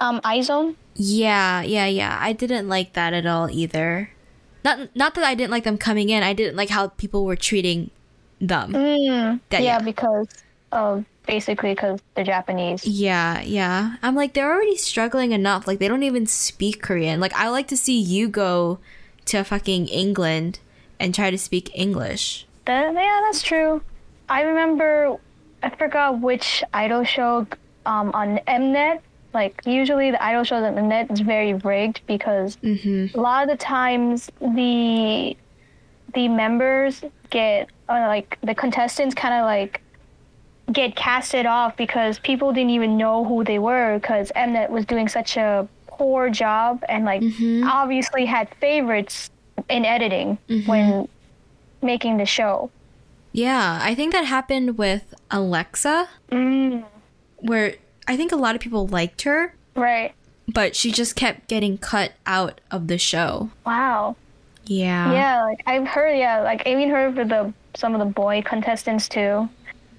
Um, 0.00 0.20
iZone. 0.22 0.74
Yeah, 0.94 1.62
yeah, 1.62 1.86
yeah. 1.86 2.18
I 2.20 2.32
didn't 2.32 2.68
like 2.68 2.92
that 2.94 3.12
at 3.14 3.26
all 3.26 3.48
either. 3.50 4.10
Not 4.64 4.94
not 4.96 5.14
that 5.14 5.24
I 5.24 5.34
didn't 5.34 5.50
like 5.50 5.64
them 5.64 5.78
coming 5.78 6.08
in. 6.08 6.22
I 6.22 6.32
didn't 6.32 6.56
like 6.56 6.70
how 6.70 6.88
people 6.88 7.24
were 7.24 7.36
treating 7.36 7.90
them. 8.40 8.72
Mm, 8.72 9.40
That- 9.50 9.62
yeah, 9.62 9.78
yeah. 9.78 9.84
because 9.84 10.28
of 10.72 11.04
basically 11.26 11.74
because 11.74 12.00
they're 12.14 12.24
Japanese. 12.24 12.86
Yeah, 12.86 13.40
yeah. 13.42 13.96
I'm 14.02 14.14
like 14.14 14.34
they're 14.34 14.50
already 14.52 14.76
struggling 14.76 15.32
enough. 15.32 15.66
Like 15.66 15.78
they 15.78 15.88
don't 15.88 16.02
even 16.02 16.26
speak 16.26 16.82
Korean. 16.82 17.20
Like 17.20 17.34
I 17.34 17.48
like 17.48 17.68
to 17.68 17.76
see 17.76 17.98
you 17.98 18.28
go 18.28 18.78
to 19.26 19.42
fucking 19.44 19.88
England 19.88 20.58
and 21.00 21.14
try 21.14 21.30
to 21.30 21.38
speak 21.38 21.70
English. 21.74 22.46
That, 22.66 22.94
yeah, 22.94 23.20
that's 23.24 23.42
true. 23.42 23.82
I 24.28 24.42
remember, 24.42 25.16
I 25.62 25.70
forgot 25.70 26.20
which 26.20 26.62
idol 26.72 27.04
show 27.04 27.46
um, 27.86 28.10
on 28.14 28.38
Mnet. 28.48 29.00
Like 29.34 29.60
usually 29.66 30.10
the 30.12 30.22
idol 30.22 30.44
shows 30.44 30.62
on 30.62 30.74
Mnet 30.76 31.10
is 31.12 31.20
very 31.20 31.54
rigged 31.54 32.00
because 32.06 32.56
Mhm. 32.58 33.14
a 33.14 33.20
lot 33.20 33.42
of 33.42 33.48
the 33.50 33.56
times 33.56 34.30
the 34.40 35.36
the 36.14 36.28
members 36.28 37.02
get 37.30 37.68
or 37.88 37.98
like 38.06 38.38
the 38.42 38.54
contestants 38.54 39.14
kind 39.16 39.34
of 39.34 39.44
like 39.44 39.80
get 40.72 40.94
casted 40.96 41.44
off 41.44 41.76
because 41.76 42.18
people 42.20 42.52
didn't 42.52 42.70
even 42.70 42.96
know 42.96 43.24
who 43.24 43.42
they 43.44 43.58
were 43.58 43.98
because 43.98 44.30
Mnet 44.36 44.70
was 44.70 44.86
doing 44.86 45.08
such 45.08 45.36
a 45.36 45.66
poor 45.88 46.30
job 46.30 46.82
and 46.88 47.04
like 47.04 47.20
Mhm. 47.20 47.64
obviously 47.68 48.24
had 48.24 48.48
favorites 48.60 49.30
in 49.68 49.84
editing 49.84 50.38
when 50.66 51.08
making 51.82 52.16
the 52.18 52.26
show. 52.26 52.70
Yeah, 53.32 53.78
I 53.82 53.94
think 53.94 54.12
that 54.12 54.24
happened 54.24 54.78
with 54.78 55.14
Alexa 55.30 56.08
Mm, 56.30 56.84
where 57.38 57.74
I 58.06 58.16
think 58.16 58.32
a 58.32 58.36
lot 58.36 58.54
of 58.54 58.60
people 58.60 58.86
liked 58.86 59.22
her, 59.22 59.54
right. 59.74 60.12
but 60.46 60.76
she 60.76 60.92
just 60.92 61.16
kept 61.16 61.48
getting 61.48 61.78
cut 61.78 62.12
out 62.26 62.60
of 62.70 62.86
the 62.88 62.98
show. 62.98 63.50
Wow. 63.66 64.16
Yeah. 64.66 65.12
Yeah, 65.12 65.42
like 65.44 65.60
I've 65.66 65.86
heard. 65.86 66.16
Yeah, 66.16 66.40
like 66.42 66.66
I 66.66 66.70
even 66.70 66.90
heard 66.90 67.14
for 67.16 67.24
the 67.24 67.52
some 67.76 67.92
of 67.94 67.98
the 67.98 68.06
boy 68.06 68.40
contestants 68.42 69.08
too, 69.08 69.48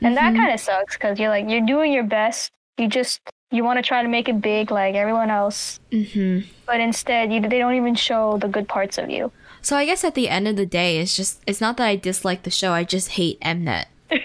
and 0.01 0.15
that 0.17 0.34
kind 0.36 0.51
of 0.54 0.60
sucks 0.60 0.95
because 0.95 1.19
you're 1.19 1.30
like 1.30 1.49
you're 1.49 1.65
doing 1.65 1.91
your 1.93 2.04
best. 2.04 2.51
You 2.78 2.88
just 2.88 3.19
you 3.51 3.63
want 3.63 3.78
to 3.78 3.84
try 3.84 4.01
to 4.01 4.08
make 4.10 4.28
it 4.28 4.41
big 4.41 4.71
like 4.71 4.95
everyone 4.95 5.30
else, 5.30 5.80
Mhm. 5.91 6.45
but 6.65 6.80
instead 6.80 7.32
you 7.32 7.41
they 7.41 7.60
don't 7.60 7.75
even 7.75 7.93
show 7.95 8.38
the 8.38 8.47
good 8.47 8.67
parts 8.67 8.97
of 8.97 9.10
you. 9.10 9.32
So 9.65 9.75
I 9.75 9.88
guess 9.88 10.04
at 10.04 10.13
the 10.13 10.30
end 10.30 10.47
of 10.47 10.58
the 10.58 10.65
day, 10.67 10.99
it's 10.99 11.15
just 11.15 11.41
it's 11.47 11.60
not 11.60 11.78
that 11.78 11.88
I 11.88 11.95
dislike 11.95 12.43
the 12.43 12.51
show. 12.51 12.71
I 12.71 12.84
just 12.84 13.10
hate 13.17 13.39
Mnet. 13.41 13.86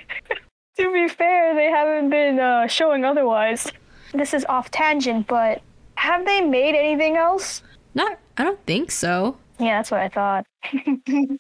To 0.77 0.93
be 0.95 1.09
fair, 1.09 1.55
they 1.55 1.67
haven't 1.67 2.09
been 2.09 2.39
uh, 2.39 2.67
showing 2.67 3.05
otherwise. 3.05 3.71
This 4.15 4.33
is 4.33 4.47
off 4.47 4.71
tangent, 4.71 5.27
but 5.27 5.61
have 5.97 6.25
they 6.25 6.41
made 6.41 6.75
anything 6.75 7.19
else? 7.19 7.63
Not, 7.95 8.19
I 8.39 8.45
don't 8.45 8.65
think 8.65 8.91
so. 8.91 9.37
Yeah, 9.59 9.79
that's 9.79 9.91
what 9.91 10.01
I 10.01 10.09
thought. 10.09 10.47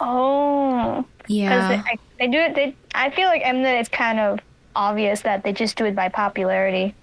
oh, 0.00 1.04
Yeah. 1.26 1.82
they, 1.86 1.98
they 2.18 2.32
do 2.32 2.38
it. 2.38 2.54
They, 2.54 2.74
I 2.94 3.10
feel 3.10 3.26
like 3.28 3.42
Mnet 3.42 3.82
is 3.82 3.88
kind 3.90 4.18
of 4.18 4.40
obvious 4.74 5.20
that 5.20 5.42
they 5.44 5.52
just 5.52 5.76
do 5.76 5.84
it 5.84 5.94
by 5.94 6.08
popularity. 6.08 6.94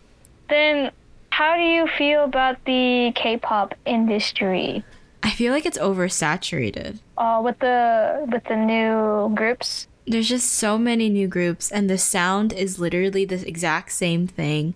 Then, 0.49 0.91
how 1.29 1.55
do 1.55 1.61
you 1.61 1.85
feel 1.85 2.23
about 2.23 2.57
the 2.65 3.11
K-pop 3.13 3.75
industry? 3.85 4.83
I 5.23 5.31
feel 5.31 5.53
like 5.53 5.65
it's 5.65 5.77
oversaturated. 5.77 6.99
Uh, 7.17 7.41
with 7.43 7.59
the 7.59 8.27
with 8.31 8.43
the 8.45 8.55
new 8.55 9.33
groups. 9.35 9.87
There's 10.07 10.27
just 10.27 10.51
so 10.51 10.77
many 10.77 11.09
new 11.09 11.27
groups, 11.27 11.71
and 11.71 11.89
the 11.89 11.97
sound 11.97 12.53
is 12.53 12.79
literally 12.79 13.23
the 13.23 13.47
exact 13.47 13.91
same 13.91 14.27
thing. 14.27 14.73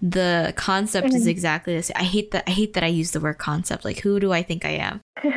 The 0.00 0.52
concept 0.56 1.14
is 1.14 1.26
exactly 1.26 1.76
the 1.76 1.82
same. 1.82 1.96
I 1.96 2.04
hate 2.04 2.30
that. 2.32 2.44
I 2.46 2.50
hate 2.52 2.72
that 2.72 2.82
I 2.82 2.88
use 2.88 3.12
the 3.12 3.20
word 3.20 3.38
concept. 3.38 3.84
Like, 3.84 4.00
who 4.00 4.18
do 4.18 4.32
I 4.32 4.42
think 4.42 4.64
I 4.64 4.70
am? 4.70 5.00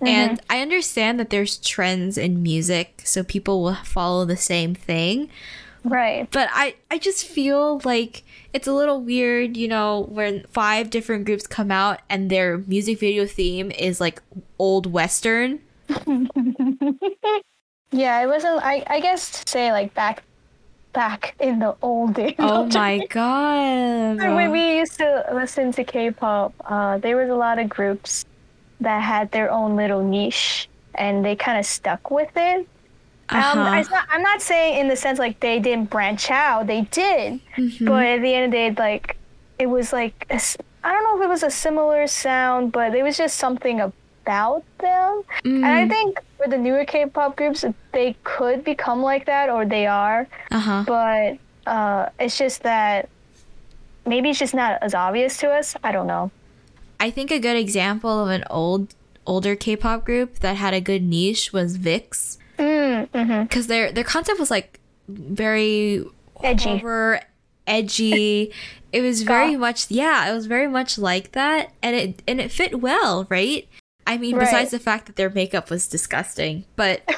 And 0.00 0.40
I 0.50 0.60
understand 0.60 1.18
that 1.18 1.30
there's 1.30 1.56
trends 1.56 2.18
in 2.18 2.42
music, 2.42 3.02
so 3.04 3.24
people 3.24 3.62
will 3.62 3.76
follow 3.76 4.24
the 4.24 4.36
same 4.36 4.74
thing. 4.74 5.30
Right. 5.88 6.28
but 6.30 6.48
I 6.52 6.74
I 6.90 6.98
just 6.98 7.24
feel 7.26 7.80
like 7.84 8.24
it's 8.52 8.66
a 8.66 8.72
little 8.72 9.00
weird, 9.00 9.56
you 9.56 9.68
know, 9.68 10.06
when 10.10 10.44
five 10.50 10.90
different 10.90 11.24
groups 11.26 11.46
come 11.46 11.70
out 11.70 12.00
and 12.08 12.30
their 12.30 12.58
music 12.58 13.00
video 13.00 13.26
theme 13.26 13.70
is 13.70 14.00
like 14.00 14.22
old 14.58 14.86
western. 14.92 15.60
Yeah, 17.92 18.20
it 18.22 18.26
wasn't. 18.26 18.60
I 18.62 18.82
I 18.88 19.00
guess 19.00 19.30
to 19.44 19.48
say 19.50 19.72
like 19.72 19.94
back 19.94 20.22
back 20.92 21.34
in 21.40 21.60
the 21.60 21.76
old 21.82 22.14
days. 22.14 22.34
Oh 22.38 22.66
my 22.74 23.06
god. 23.08 24.16
When 24.18 24.50
we 24.50 24.78
used 24.78 24.98
to 24.98 25.24
listen 25.32 25.72
to 25.72 25.84
K-pop, 25.84 26.52
uh, 26.64 26.98
there 26.98 27.16
was 27.16 27.28
a 27.30 27.34
lot 27.34 27.58
of 27.58 27.68
groups 27.68 28.24
that 28.80 29.02
had 29.02 29.30
their 29.30 29.50
own 29.50 29.76
little 29.76 30.02
niche, 30.02 30.68
and 30.94 31.24
they 31.24 31.36
kind 31.36 31.58
of 31.58 31.64
stuck 31.64 32.10
with 32.10 32.30
it. 32.36 32.66
Um, 33.28 33.58
Uh-huh. 33.58 33.76
it's 33.78 33.90
not, 33.90 34.06
I'm 34.10 34.22
not 34.22 34.40
saying 34.40 34.78
in 34.80 34.88
the 34.88 34.96
sense 34.96 35.18
like 35.18 35.40
they 35.40 35.58
didn't 35.58 35.90
branch 35.90 36.30
out. 36.30 36.66
They 36.68 36.82
did, 36.82 37.40
Mhm. 37.58 37.86
but 37.86 38.04
at 38.06 38.22
the 38.22 38.34
end 38.34 38.44
of 38.46 38.50
the 38.52 38.56
day, 38.56 38.70
like 38.78 39.16
it 39.58 39.66
was 39.66 39.92
like 39.92 40.14
I 40.30 40.92
don't 40.92 41.02
know 41.04 41.18
if 41.20 41.24
it 41.24 41.28
was 41.28 41.42
a 41.42 41.50
similar 41.50 42.06
sound, 42.06 42.70
but 42.72 42.94
it 42.94 43.02
was 43.02 43.16
just 43.16 43.36
something 43.38 43.80
about 43.80 44.62
them. 44.78 45.22
And 45.44 45.66
I 45.66 45.86
Mm, 45.86 45.90
think 45.90 46.20
for 46.36 46.46
the 46.48 46.58
newer 46.58 46.84
K-pop 46.84 47.36
groups, 47.36 47.64
they 47.92 48.14
could 48.22 48.62
become 48.62 49.02
like 49.02 49.26
that, 49.26 49.50
or 49.50 49.64
they 49.66 49.86
are. 49.86 50.28
uh-huh. 50.52 50.84
But 50.86 51.38
uh, 51.66 52.10
it's 52.20 52.38
just 52.38 52.62
that 52.62 53.08
maybe 54.06 54.30
it's 54.30 54.38
just 54.38 54.54
not 54.54 54.78
as 54.82 54.94
obvious 54.94 55.36
to 55.38 55.50
us. 55.50 55.74
I 55.82 55.90
don't 55.90 56.06
know. 56.06 56.30
I 57.00 57.10
think 57.10 57.30
a 57.32 57.38
good 57.40 57.56
example 57.56 58.22
of 58.24 58.30
an 58.30 58.44
old 58.48 58.94
older 59.26 59.56
K-pop 59.56 60.04
group 60.04 60.38
that 60.38 60.56
had 60.56 60.72
a 60.74 60.80
good 60.80 61.02
niche 61.02 61.52
was 61.52 61.76
VIXX 61.78 62.38
Mm, 62.58 63.08
hmm 63.12 63.46
cuz 63.46 63.66
their 63.66 63.92
their 63.92 64.04
concept 64.04 64.38
was 64.38 64.50
like 64.50 64.80
very 65.08 66.04
Edgy. 66.42 66.78
horror, 66.78 67.20
edgy. 67.66 68.52
It 68.92 69.00
was 69.02 69.22
very 69.22 69.56
much 69.56 69.90
yeah, 69.90 70.30
it 70.30 70.34
was 70.34 70.46
very 70.46 70.68
much 70.68 70.96
like 70.98 71.32
that 71.32 71.70
and 71.82 71.94
it 71.96 72.22
and 72.26 72.40
it 72.40 72.50
fit 72.50 72.80
well, 72.80 73.26
right? 73.28 73.68
I 74.06 74.16
mean, 74.18 74.36
Right. 74.36 74.44
besides 74.44 74.70
the 74.70 74.78
fact 74.78 75.06
that 75.06 75.16
their 75.16 75.30
makeup 75.30 75.68
was 75.70 75.88
disgusting, 75.88 76.64
but. 76.76 77.02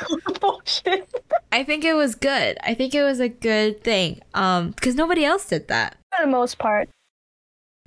I 1.52 1.64
think 1.64 1.84
it 1.84 1.94
was 1.94 2.14
good. 2.14 2.58
I 2.62 2.74
think 2.74 2.94
it 2.94 3.02
was 3.02 3.20
a 3.20 3.28
good 3.28 3.82
thing. 3.82 4.20
Um, 4.34 4.70
because 4.70 4.94
nobody 4.94 5.24
else 5.24 5.46
did 5.46 5.68
that. 5.68 5.96
For 6.16 6.24
the 6.24 6.30
most 6.30 6.58
part. 6.58 6.88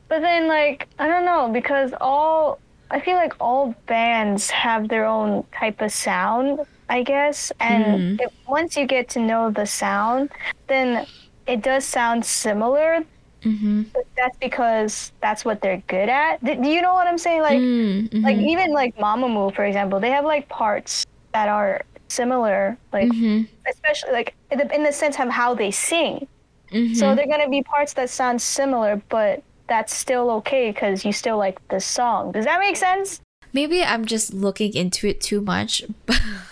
But 0.07 0.21
then, 0.21 0.47
like, 0.47 0.87
I 0.99 1.07
don't 1.07 1.25
know, 1.25 1.49
because 1.51 1.93
all, 2.01 2.59
I 2.89 2.99
feel 2.99 3.15
like 3.15 3.33
all 3.39 3.75
bands 3.87 4.49
have 4.49 4.87
their 4.89 5.05
own 5.05 5.45
type 5.57 5.81
of 5.81 5.91
sound, 5.91 6.59
I 6.91 7.03
guess. 7.03 7.51
And 7.61 8.19
if, 8.19 8.31
once 8.47 8.75
you 8.75 8.85
get 8.85 9.07
to 9.15 9.19
know 9.19 9.49
the 9.49 9.65
sound, 9.65 10.29
then 10.67 11.07
it 11.47 11.63
does 11.63 11.85
sound 11.85 12.25
similar. 12.25 13.03
Mm-hmm. 13.43 13.83
But 13.93 14.05
that's 14.15 14.37
because 14.37 15.11
that's 15.21 15.43
what 15.47 15.61
they're 15.61 15.81
good 15.87 16.09
at. 16.09 16.43
Do 16.43 16.53
do 16.53 16.69
you 16.69 16.81
know 16.85 16.93
what 16.93 17.07
I'm 17.07 17.17
saying? 17.17 17.41
Like, 17.41 17.57
Mm-hmm. 17.57 18.21
like 18.27 18.37
even 18.37 18.69
like 18.73 18.91
Mamamoo, 18.97 19.55
for 19.55 19.63
example, 19.65 19.99
they 20.03 20.11
have 20.11 20.25
like 20.25 20.45
parts 20.49 21.05
that 21.33 21.47
are 21.49 21.81
similar, 22.09 22.77
like 22.93 23.09
Mm-hmm. 23.09 23.47
especially 23.71 24.11
like 24.11 24.35
in 24.51 24.57
the, 24.59 24.67
in 24.75 24.83
the 24.83 24.91
sense 24.91 25.17
of 25.19 25.29
how 25.29 25.55
they 25.55 25.71
sing. 25.71 26.27
Mm-hmm. 26.71 26.93
So 26.93 27.15
they're 27.15 27.31
gonna 27.33 27.49
be 27.49 27.63
parts 27.63 27.93
that 27.93 28.09
sound 28.11 28.41
similar, 28.41 29.01
but 29.09 29.41
that's 29.67 29.93
still 29.95 30.29
okay 30.43 30.69
because 30.71 31.05
you 31.05 31.13
still 31.13 31.37
like 31.37 31.57
the 31.69 31.79
song. 31.79 32.31
Does 32.35 32.45
that 32.45 32.59
make 32.59 32.75
sense? 32.77 33.21
Maybe 33.53 33.83
I'm 33.83 34.05
just 34.05 34.33
looking 34.33 34.73
into 34.73 35.07
it 35.07 35.21
too 35.21 35.41
much. 35.41 35.83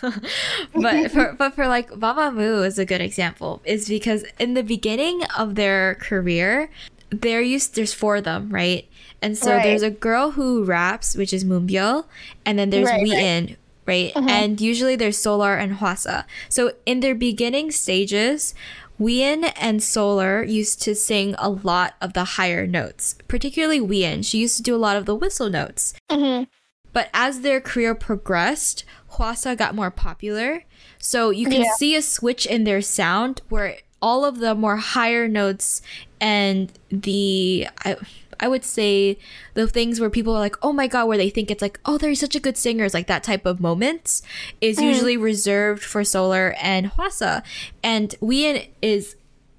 but 0.04 1.12
for 1.12 1.34
but 1.38 1.54
for 1.56 1.68
like 1.68 1.90
Mamamoo 1.92 2.66
is 2.66 2.78
a 2.80 2.86
good 2.86 3.02
example. 3.02 3.62
Is 3.66 3.88
because 3.88 4.24
in 4.40 4.54
the 4.54 4.64
beginning 4.64 5.24
of 5.38 5.56
their 5.56 5.96
career, 5.96 6.70
there 7.10 7.42
used 7.42 7.76
there's 7.76 7.94
four 7.94 8.18
of 8.18 8.24
them, 8.26 8.50
right? 8.50 8.88
And 9.22 9.38
so 9.38 9.56
Right. 9.56 9.64
there's 9.64 9.84
a 9.84 9.90
girl 9.92 10.32
who 10.32 10.64
raps, 10.64 11.16
which 11.16 11.34
is 11.34 11.44
Moonbyul, 11.44 12.06
and 12.46 12.58
then 12.58 12.70
there's 12.70 12.88
Right, 12.88 13.04
Wee 13.04 13.12
right. 13.14 13.24
In, 13.24 13.58
right? 13.86 14.12
And 14.16 14.62
usually 14.62 14.96
there's 14.96 15.18
Solar 15.18 15.56
and 15.56 15.78
Hwasa. 15.78 16.24
So 16.48 16.72
in 16.86 17.02
their 17.02 17.16
beginning 17.16 17.72
stages, 17.72 18.54
Wheein 19.00 19.52
and 19.60 19.82
Solar 19.84 20.44
used 20.44 20.82
to 20.84 20.96
sing 20.96 21.36
a 21.38 21.50
lot 21.50 21.96
of 22.02 22.14
the 22.14 22.24
higher 22.40 22.66
notes, 22.68 23.16
particularly 23.28 23.80
Wheein. 23.82 24.24
She 24.26 24.40
used 24.40 24.56
to 24.58 24.64
do 24.64 24.76
a 24.76 24.78
lot 24.80 24.96
of 24.98 25.06
the 25.06 25.16
whistle 25.16 25.50
notes. 25.50 25.94
Mm-hmm. 26.10 26.44
But 26.94 27.10
as 27.14 27.42
their 27.42 27.62
career 27.62 27.96
progressed, 27.96 28.84
Hwasa 29.14 29.58
got 29.58 29.76
more 29.76 29.92
popular. 29.92 30.64
So 30.98 31.30
you 31.30 31.48
can 31.48 31.62
Yeah. 31.62 31.74
see 31.78 31.96
a 31.96 32.02
switch 32.02 32.46
in 32.46 32.64
their 32.64 32.82
sound 32.82 33.42
where 33.50 33.78
all 34.02 34.26
of 34.26 34.40
the 34.40 34.56
more 34.56 34.78
higher 34.78 35.28
notes 35.28 35.82
and 36.22 36.72
the 36.90 37.68
I, 37.86 37.98
I 38.40 38.48
would 38.48 38.64
say 38.64 39.18
the 39.54 39.68
things 39.68 40.00
where 40.00 40.10
people 40.10 40.34
are 40.36 40.40
like, 40.40 40.56
"Oh 40.62 40.72
my 40.72 40.88
god," 40.88 41.08
where 41.08 41.18
they 41.18 41.30
think 41.30 41.52
it's 41.52 41.62
like, 41.62 41.80
"Oh, 41.86 41.98
they're 41.98 42.16
such 42.16 42.36
a 42.36 42.40
good 42.40 42.58
singers," 42.58 42.94
like 42.94 43.08
that 43.08 43.24
type 43.24 43.46
of 43.46 43.60
moments 43.60 44.22
is 44.62 44.78
mm. 44.78 44.84
usually 44.84 45.18
reserved 45.18 45.84
for 45.84 46.04
Solar 46.04 46.56
and 46.62 46.92
Hwasa. 46.92 47.44
And 47.84 48.16
Wheein 48.22 48.70
is 48.82 49.16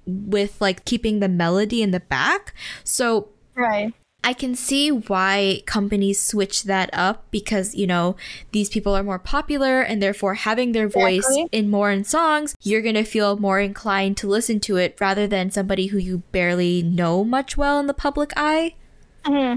with 0.07 0.59
like 0.59 0.83
keeping 0.85 1.19
the 1.19 1.29
melody 1.29 1.81
in 1.81 1.91
the 1.91 1.99
back. 1.99 2.53
So 2.83 3.29
Right. 3.55 3.93
I 4.23 4.33
can 4.33 4.53
see 4.55 4.91
why 4.91 5.63
companies 5.65 6.21
switch 6.21 6.63
that 6.63 6.91
up 6.93 7.25
because, 7.31 7.73
you 7.73 7.87
know, 7.87 8.15
these 8.51 8.69
people 8.69 8.95
are 8.95 9.01
more 9.03 9.17
popular 9.17 9.81
and 9.81 10.01
therefore 10.01 10.35
having 10.35 10.73
their 10.73 10.87
voice 10.87 11.25
Exactly. 11.27 11.49
in 11.51 11.71
more 11.71 11.89
in 11.89 12.03
songs, 12.03 12.55
you're 12.61 12.83
going 12.83 12.95
to 12.95 13.03
feel 13.03 13.35
more 13.37 13.59
inclined 13.59 14.17
to 14.17 14.27
listen 14.27 14.59
to 14.61 14.77
it 14.77 14.95
rather 15.01 15.25
than 15.25 15.49
somebody 15.49 15.87
who 15.87 15.97
you 15.97 16.19
barely 16.31 16.83
know 16.83 17.23
much 17.23 17.57
well 17.57 17.79
in 17.79 17.87
the 17.87 17.93
public 17.95 18.31
eye. 18.37 18.75
hmm 19.25 19.55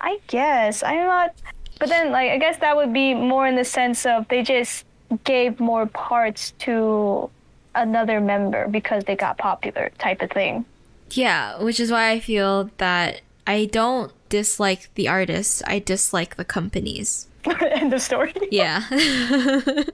I 0.00 0.20
guess 0.28 0.82
I'm 0.82 1.04
not. 1.06 1.34
But 1.78 1.88
then, 1.90 2.10
like, 2.10 2.30
I 2.30 2.38
guess 2.38 2.58
that 2.58 2.76
would 2.76 2.92
be 2.92 3.14
more 3.14 3.46
in 3.46 3.56
the 3.56 3.64
sense 3.64 4.06
of 4.06 4.26
they 4.28 4.42
just 4.42 4.84
gave 5.24 5.60
more 5.60 5.86
parts 5.86 6.52
to 6.60 7.28
another 7.74 8.20
member 8.20 8.68
because 8.68 9.04
they 9.04 9.16
got 9.16 9.38
popular, 9.38 9.90
type 9.98 10.22
of 10.22 10.30
thing. 10.30 10.64
Yeah, 11.10 11.60
which 11.62 11.78
is 11.80 11.90
why 11.90 12.10
I 12.10 12.20
feel 12.20 12.70
that 12.78 13.20
I 13.48 13.64
don't 13.64 14.12
dislike 14.28 14.90
the 14.94 15.08
artists, 15.08 15.62
I 15.66 15.78
dislike 15.80 16.36
the 16.36 16.44
companies. 16.44 17.28
End 17.60 17.92
of 17.94 18.02
story. 18.02 18.34
Yeah. 18.52 18.84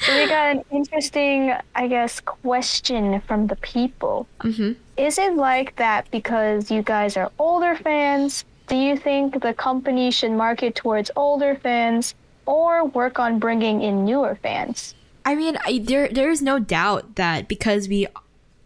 So 0.00 0.16
we 0.16 0.26
got 0.28 0.56
an 0.56 0.64
interesting, 0.70 1.52
I 1.74 1.86
guess, 1.86 2.20
question 2.20 3.20
from 3.20 3.48
the 3.48 3.56
people. 3.56 4.26
hmm 4.40 4.72
Is 4.96 5.18
it 5.18 5.34
like 5.36 5.76
that 5.76 6.10
because 6.10 6.70
you 6.70 6.80
guys 6.82 7.18
are 7.18 7.30
older 7.38 7.76
fans? 7.76 8.46
Do 8.66 8.76
you 8.76 8.96
think 8.96 9.42
the 9.42 9.52
company 9.52 10.10
should 10.10 10.32
market 10.32 10.74
towards 10.74 11.10
older 11.16 11.54
fans 11.54 12.14
or 12.46 12.86
work 12.86 13.18
on 13.18 13.38
bringing 13.38 13.82
in 13.82 14.06
newer 14.06 14.38
fans? 14.42 14.94
I 15.26 15.34
mean, 15.34 15.58
I, 15.66 15.84
there 15.84 16.08
there 16.08 16.30
is 16.30 16.40
no 16.40 16.58
doubt 16.58 17.16
that 17.16 17.46
because 17.46 17.86
we 17.86 18.06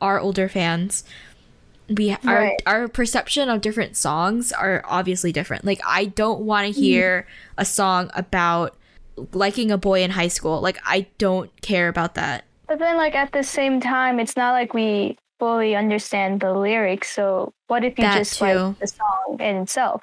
are 0.00 0.20
older 0.20 0.48
fans, 0.48 1.02
we 1.88 2.12
our 2.12 2.18
Right. 2.24 2.62
our 2.66 2.88
perception 2.88 3.48
of 3.48 3.60
different 3.60 3.96
songs 3.96 4.52
are 4.52 4.82
obviously 4.86 5.32
different. 5.32 5.64
Like 5.64 5.80
I 5.86 6.06
don't 6.06 6.40
want 6.40 6.66
to 6.66 6.72
mm-hmm. 6.72 6.82
hear 6.82 7.26
a 7.58 7.64
song 7.64 8.10
about 8.14 8.76
liking 9.32 9.70
a 9.70 9.78
boy 9.78 10.02
in 10.02 10.10
high 10.10 10.28
school. 10.28 10.60
Like 10.60 10.78
I 10.84 11.06
don't 11.18 11.50
care 11.60 11.88
about 11.88 12.14
that. 12.14 12.44
But 12.66 12.78
then, 12.78 12.96
like, 12.96 13.14
at 13.14 13.32
the 13.32 13.42
same 13.42 13.80
time, 13.80 14.18
it's 14.18 14.36
not 14.36 14.52
like 14.52 14.72
we 14.72 15.18
fully 15.38 15.74
understand 15.74 16.40
the 16.40 16.52
lyrics. 16.52 17.10
So, 17.10 17.52
what 17.66 17.84
if 17.84 17.98
you 17.98 18.04
That 18.04 18.18
just 18.18 18.38
too. 18.38 18.44
like 18.44 18.78
the 18.78 18.86
song 18.86 19.36
in 19.40 19.56
itself? 19.56 20.02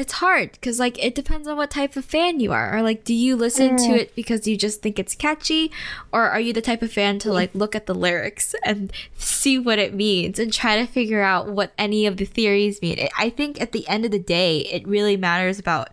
It's 0.00 0.14
hard 0.14 0.52
because 0.52 0.80
like 0.80 0.98
it 1.04 1.14
depends 1.14 1.46
on 1.46 1.58
what 1.58 1.70
type 1.70 1.94
of 1.94 2.06
fan 2.06 2.40
you 2.40 2.52
are. 2.52 2.74
Or 2.74 2.80
like, 2.80 3.04
do 3.04 3.12
you 3.12 3.36
listen 3.36 3.76
to 3.76 3.90
mm. 3.90 3.98
it 3.98 4.16
because 4.16 4.48
you 4.48 4.56
just 4.56 4.80
think 4.80 4.98
it's 4.98 5.14
catchy, 5.14 5.70
or 6.10 6.22
are 6.22 6.40
you 6.40 6.54
the 6.54 6.62
type 6.62 6.80
of 6.80 6.90
fan 6.90 7.18
to 7.18 7.28
mm. 7.28 7.34
like 7.34 7.54
look 7.54 7.76
at 7.76 7.84
the 7.84 7.94
lyrics 7.94 8.54
and 8.64 8.90
see 9.18 9.58
what 9.58 9.78
it 9.78 9.92
means 9.92 10.38
and 10.38 10.54
try 10.54 10.78
to 10.78 10.86
figure 10.86 11.20
out 11.20 11.50
what 11.50 11.74
any 11.76 12.06
of 12.06 12.16
the 12.16 12.24
theories 12.24 12.80
mean? 12.80 13.08
I 13.18 13.28
think 13.28 13.60
at 13.60 13.72
the 13.72 13.86
end 13.88 14.06
of 14.06 14.10
the 14.10 14.18
day, 14.18 14.60
it 14.60 14.88
really 14.88 15.18
matters 15.18 15.58
about 15.58 15.90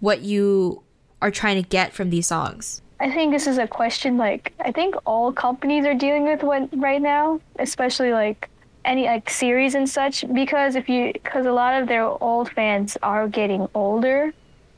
what 0.00 0.22
you 0.22 0.82
are 1.20 1.30
trying 1.30 1.62
to 1.62 1.68
get 1.68 1.92
from 1.92 2.08
these 2.08 2.28
songs. 2.28 2.80
I 3.00 3.12
think 3.12 3.32
this 3.32 3.46
is 3.46 3.58
a 3.58 3.68
question 3.68 4.16
like 4.16 4.54
I 4.60 4.72
think 4.72 4.94
all 5.04 5.30
companies 5.30 5.84
are 5.84 5.92
dealing 5.92 6.24
with 6.24 6.42
what 6.42 6.70
right 6.72 7.02
now, 7.02 7.38
especially 7.58 8.12
like 8.12 8.48
any 8.84 9.04
like 9.06 9.30
series 9.30 9.74
and 9.74 9.88
such. 9.88 10.24
Because 10.32 10.74
if 10.76 10.88
you, 10.88 11.12
because 11.12 11.46
a 11.46 11.52
lot 11.52 11.80
of 11.80 11.88
their 11.88 12.04
old 12.04 12.50
fans 12.50 12.96
are 13.02 13.28
getting 13.28 13.68
older, 13.74 14.32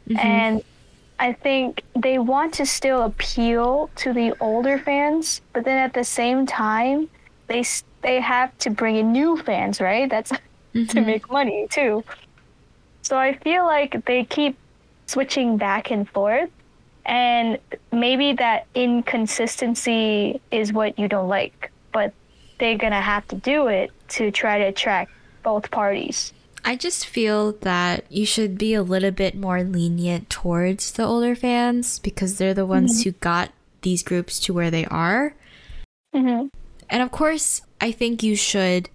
mm-hmm. 0.08 0.18
and 0.18 0.64
I 1.18 1.32
think 1.32 1.82
they 1.96 2.18
want 2.18 2.54
to 2.54 2.66
still 2.66 3.02
appeal 3.04 3.90
to 3.96 4.12
the 4.12 4.34
older 4.40 4.78
fans, 4.78 5.40
but 5.52 5.64
then 5.64 5.78
at 5.78 5.94
the 5.94 6.04
same 6.04 6.46
time, 6.46 7.08
they 7.46 7.64
they 8.02 8.20
have 8.20 8.56
to 8.58 8.70
bring 8.70 8.96
in 8.96 9.12
new 9.12 9.36
fans, 9.36 9.80
right? 9.80 10.10
That's 10.10 10.30
to 10.30 10.36
mm-hmm. 10.74 11.06
make 11.06 11.30
money 11.30 11.66
too. 11.70 12.04
So 13.02 13.16
I 13.16 13.34
feel 13.38 13.64
like 13.64 14.04
they 14.06 14.24
keep 14.24 14.56
switching 15.06 15.56
back 15.56 15.90
and 15.90 16.08
forth, 16.08 16.50
and 17.06 17.58
maybe 17.92 18.32
that 18.34 18.66
inconsistency 18.74 20.40
is 20.50 20.72
what 20.72 20.98
you 20.98 21.06
don't 21.06 21.28
like, 21.28 21.70
but 21.92 22.12
they're 22.58 22.78
gonna 22.78 23.00
have 23.00 23.26
to 23.28 23.36
do 23.36 23.68
it 23.68 23.90
to 24.08 24.30
try 24.30 24.58
to 24.58 24.64
attract 24.64 25.10
both 25.42 25.70
parties. 25.70 26.32
I 26.64 26.76
just 26.76 27.06
feel 27.06 27.52
that 27.60 28.10
you 28.10 28.24
should 28.24 28.56
be 28.56 28.72
a 28.72 28.82
little 28.82 29.10
bit 29.10 29.36
more 29.36 29.62
lenient 29.62 30.30
towards 30.30 30.92
the 30.92 31.04
older 31.04 31.36
fans 31.36 31.98
because 31.98 32.38
they're 32.38 32.54
the 32.54 32.64
ones 32.64 33.02
who 33.02 33.12
got 33.12 33.52
these 33.82 34.02
groups 34.02 34.40
to 34.40 34.54
where 34.54 34.70
they 34.70 34.86
are. 34.86 35.34
hmm 36.14 36.46
And 36.88 37.02
of 37.02 37.10
course, 37.10 37.60
I 37.80 37.92
think 37.92 38.22
you 38.22 38.34
should 38.34 38.88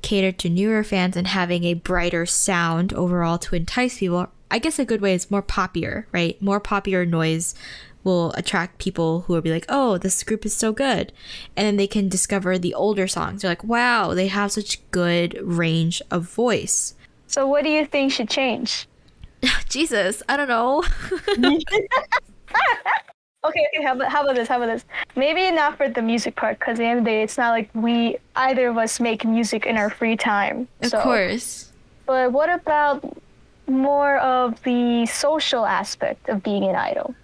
cater 0.00 0.32
to 0.32 0.48
newer 0.48 0.82
fans 0.82 1.14
and 1.14 1.26
having 1.26 1.64
a 1.64 1.74
brighter 1.74 2.24
sound 2.24 2.94
overall 2.94 3.36
to 3.38 3.54
entice 3.54 3.98
people. 3.98 4.28
I 4.50 4.58
guess 4.58 4.78
a 4.78 4.86
good 4.86 5.02
way 5.02 5.12
is 5.14 5.30
more 5.30 5.42
popular, 5.42 6.06
right? 6.12 6.40
More 6.40 6.58
popular 6.58 7.04
noise 7.04 7.54
will 8.04 8.32
attract 8.32 8.78
people 8.78 9.22
who 9.22 9.32
will 9.32 9.40
be 9.40 9.52
like, 9.52 9.66
oh, 9.68 9.98
this 9.98 10.22
group 10.22 10.46
is 10.46 10.54
so 10.54 10.72
good. 10.72 11.12
And 11.56 11.66
then 11.66 11.76
they 11.76 11.86
can 11.86 12.08
discover 12.08 12.58
the 12.58 12.74
older 12.74 13.06
songs. 13.06 13.42
They're 13.42 13.50
like, 13.50 13.64
wow, 13.64 14.14
they 14.14 14.28
have 14.28 14.52
such 14.52 14.80
good 14.90 15.38
range 15.42 16.02
of 16.10 16.22
voice. 16.22 16.94
So 17.26 17.46
what 17.46 17.64
do 17.64 17.70
you 17.70 17.84
think 17.84 18.12
should 18.12 18.30
change? 18.30 18.86
Jesus, 19.68 20.22
I 20.28 20.36
don't 20.36 20.48
know. 20.48 20.84
Okay, 23.42 23.66
okay. 23.74 23.82
How 23.82 23.94
about 23.94 24.12
how 24.12 24.22
about 24.22 24.36
this? 24.36 24.48
How 24.48 24.62
about 24.62 24.66
this? 24.66 24.84
Maybe 25.16 25.50
not 25.50 25.78
for 25.78 25.88
the 25.88 26.02
music 26.02 26.36
part, 26.36 26.58
because 26.58 26.72
at 26.72 26.82
the 26.82 26.84
end 26.84 26.98
of 26.98 27.04
the 27.06 27.10
day, 27.10 27.22
it's 27.22 27.38
not 27.38 27.50
like 27.50 27.70
we 27.74 28.18
either 28.36 28.68
of 28.68 28.76
us 28.76 29.00
make 29.00 29.24
music 29.24 29.64
in 29.64 29.78
our 29.78 29.88
free 29.88 30.16
time. 30.16 30.68
of 30.82 30.90
so. 30.90 31.00
course. 31.00 31.72
But 32.04 32.32
what 32.32 32.50
about 32.50 33.16
more 33.66 34.18
of 34.18 34.62
the 34.64 35.06
social 35.06 35.64
aspect 35.64 36.28
of 36.28 36.42
being 36.42 36.64
an 36.64 36.76
idol? 36.76 37.14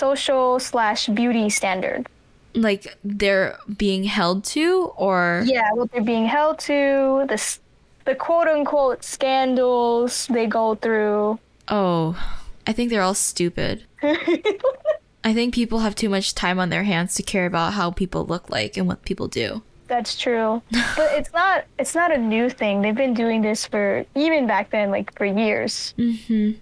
Social 0.00 0.58
slash 0.58 1.06
beauty 1.08 1.50
standard. 1.50 2.08
Like 2.54 2.96
they're 3.04 3.58
being 3.76 4.04
held 4.04 4.44
to, 4.56 4.92
or 4.96 5.42
Yeah, 5.46 5.70
what 5.74 5.92
they're 5.92 6.00
being 6.02 6.24
held 6.26 6.58
to, 6.60 7.26
the 7.28 7.38
the 8.06 8.14
quote 8.14 8.48
unquote 8.48 9.04
scandals 9.04 10.26
they 10.28 10.46
go 10.46 10.74
through. 10.74 11.38
oh, 11.68 12.16
I 12.66 12.72
think 12.72 12.88
they're 12.90 13.02
all 13.02 13.14
stupid. 13.14 13.84
I 15.22 15.34
think 15.34 15.54
people 15.54 15.80
have 15.80 15.94
too 15.94 16.08
much 16.08 16.34
time 16.34 16.58
on 16.58 16.70
their 16.70 16.84
hands 16.84 17.14
to 17.16 17.22
care 17.22 17.44
about 17.44 17.74
how 17.74 17.90
people 17.90 18.24
look 18.24 18.48
like 18.48 18.76
and 18.78 18.86
what 18.88 19.04
people 19.04 19.28
do. 19.28 19.62
That's 19.86 20.16
true. 20.16 20.62
but 20.96 21.12
it's 21.12 21.32
not 21.32 21.64
it's 21.78 21.94
not 21.94 22.10
a 22.10 22.18
new 22.18 22.48
thing. 22.48 22.80
They've 22.80 22.94
been 23.04 23.14
doing 23.14 23.42
this 23.42 23.66
for 23.66 24.04
even 24.14 24.46
back 24.46 24.70
then, 24.70 24.90
like 24.90 25.12
for 25.16 25.26
years. 25.26 25.92
Mm-hmm. 25.98 26.52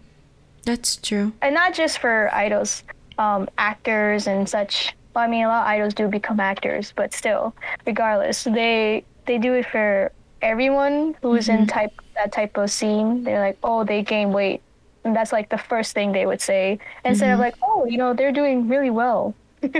That's 0.64 0.96
true. 0.96 1.32
And 1.40 1.54
not 1.54 1.72
just 1.72 1.98
for 1.98 2.34
idols, 2.34 2.82
um, 3.18 3.48
actors 3.58 4.26
and 4.26 4.48
such. 4.48 4.94
Well, 5.14 5.24
I 5.24 5.28
mean, 5.28 5.44
a 5.44 5.48
lot 5.48 5.62
of 5.62 5.68
idols 5.68 5.94
do 5.94 6.08
become 6.08 6.38
actors, 6.40 6.92
but 6.96 7.12
still, 7.12 7.54
regardless, 7.86 8.44
they 8.44 9.04
they 9.26 9.38
do 9.38 9.52
it 9.54 9.66
for 9.66 10.12
everyone 10.40 11.16
who's 11.22 11.48
in 11.48 11.66
type 11.66 11.92
that 12.14 12.32
type 12.32 12.56
of 12.56 12.70
scene. 12.70 13.24
They're 13.24 13.40
like, 13.40 13.58
oh, 13.64 13.84
they 13.84 14.02
gain 14.02 14.32
weight, 14.32 14.62
and 15.04 15.14
that's 15.16 15.32
like 15.32 15.48
the 15.50 15.58
first 15.58 15.92
thing 15.94 16.12
they 16.12 16.26
would 16.26 16.40
say 16.40 16.78
instead 17.04 17.32
of 17.32 17.40
like, 17.40 17.56
oh, 17.62 17.84
you 17.86 17.98
know, 17.98 18.14
they're 18.14 18.32
doing 18.32 18.68
really 18.68 18.90
well. 18.90 19.34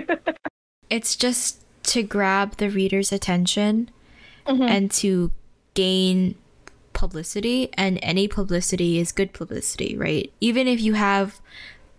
It's 0.91 1.17
just 1.17 1.61
to 1.85 2.03
grab 2.03 2.57
the 2.57 2.71
reader's 2.71 3.13
attention 3.13 3.91
Mhm. 4.47 4.69
and 4.69 4.91
to 4.93 5.31
gain 5.75 6.35
publicity 6.95 7.69
and 7.75 7.99
any 8.03 8.27
publicity 8.27 8.99
is 8.99 9.13
good 9.13 9.33
publicity 9.35 9.95
right 9.97 10.33
even 10.41 10.67
if 10.67 10.81
you 10.81 10.95
have 10.95 11.41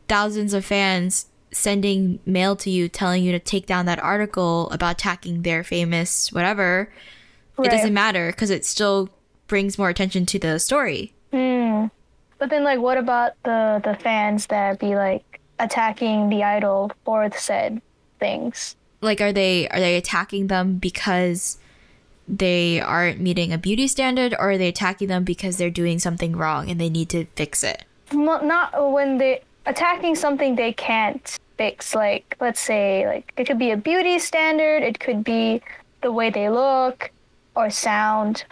thousands 0.10 0.54
of 0.54 0.66
fans 0.66 1.28
sending 1.52 2.20
mail 2.26 2.56
to 2.56 2.70
you 2.70 2.88
telling 2.88 3.24
you 3.24 3.32
to 3.32 3.40
take 3.40 3.66
down 3.66 3.86
that 3.86 4.00
article 4.00 4.70
about 4.72 4.92
attacking 4.94 5.42
their 5.42 5.64
famous 5.64 6.32
whatever 6.32 6.92
it 7.62 7.70
doesn't 7.70 7.94
matter 7.94 8.32
because 8.32 8.50
it 8.50 8.66
still 8.66 9.10
brings 9.48 9.78
more 9.78 9.90
attention 9.90 10.26
to 10.26 10.40
the 10.40 10.60
story 10.60 11.14
Hmm. 11.32 11.86
But 12.40 12.50
then, 12.50 12.64
like, 12.64 12.80
what 12.80 12.98
about 12.98 13.34
the 13.44 13.82
the 13.84 13.96
fans 13.96 14.48
that 14.48 14.80
be 14.80 14.96
like 14.96 15.42
attacking 15.60 16.30
the 16.30 16.42
idol 16.42 16.92
for 17.04 17.28
the 17.28 17.38
said 17.38 17.82
things? 18.20 18.76
like 19.02 19.22
are 19.22 19.32
they 19.32 19.68
are 19.70 19.80
they 19.80 19.96
attacking 19.96 20.48
them 20.48 20.78
because 20.78 21.58
they 22.28 22.80
aren't 22.80 23.20
meeting 23.20 23.52
a 23.54 23.58
beauty 23.58 23.88
standard 23.88 24.34
or 24.34 24.52
are 24.52 24.58
they 24.58 24.68
attacking 24.68 25.08
them 25.08 25.24
because 25.24 25.58
they're 25.58 25.70
doing 25.70 26.00
something 26.00 26.36
wrong 26.36 26.70
and 26.70 26.80
they 26.80 26.90
need 26.90 27.10
to 27.10 27.26
fix 27.36 27.64
it 27.64 27.86
Mo- 28.14 28.42
Not 28.42 28.92
when 28.92 29.18
they 29.18 29.42
attacking 29.70 30.16
something 30.16 30.56
they 30.56 30.74
can't 30.74 31.38
fix. 31.58 31.96
Like, 31.96 32.36
let's 32.42 32.60
say, 32.60 33.08
like 33.08 33.32
it 33.38 33.46
could 33.46 33.60
be 33.60 33.72
a 33.72 33.78
beauty 33.78 34.20
standard. 34.20 34.84
It 34.84 35.00
could 35.00 35.24
be 35.24 35.62
the 36.02 36.12
way 36.12 36.30
they 36.30 36.50
look 36.50 37.12
or 37.56 37.70
sound. 37.70 38.46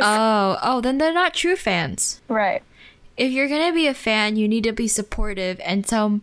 oh 0.00 0.58
oh 0.62 0.80
then 0.80 0.98
they're 0.98 1.12
not 1.12 1.34
true 1.34 1.56
fans 1.56 2.20
right. 2.28 2.62
if 3.16 3.32
you're 3.32 3.48
gonna 3.48 3.72
be 3.72 3.86
a 3.86 3.94
fan, 3.94 4.36
you 4.36 4.46
need 4.48 4.64
to 4.64 4.72
be 4.72 4.88
supportive 4.88 5.60
and 5.64 5.86
some 5.86 6.22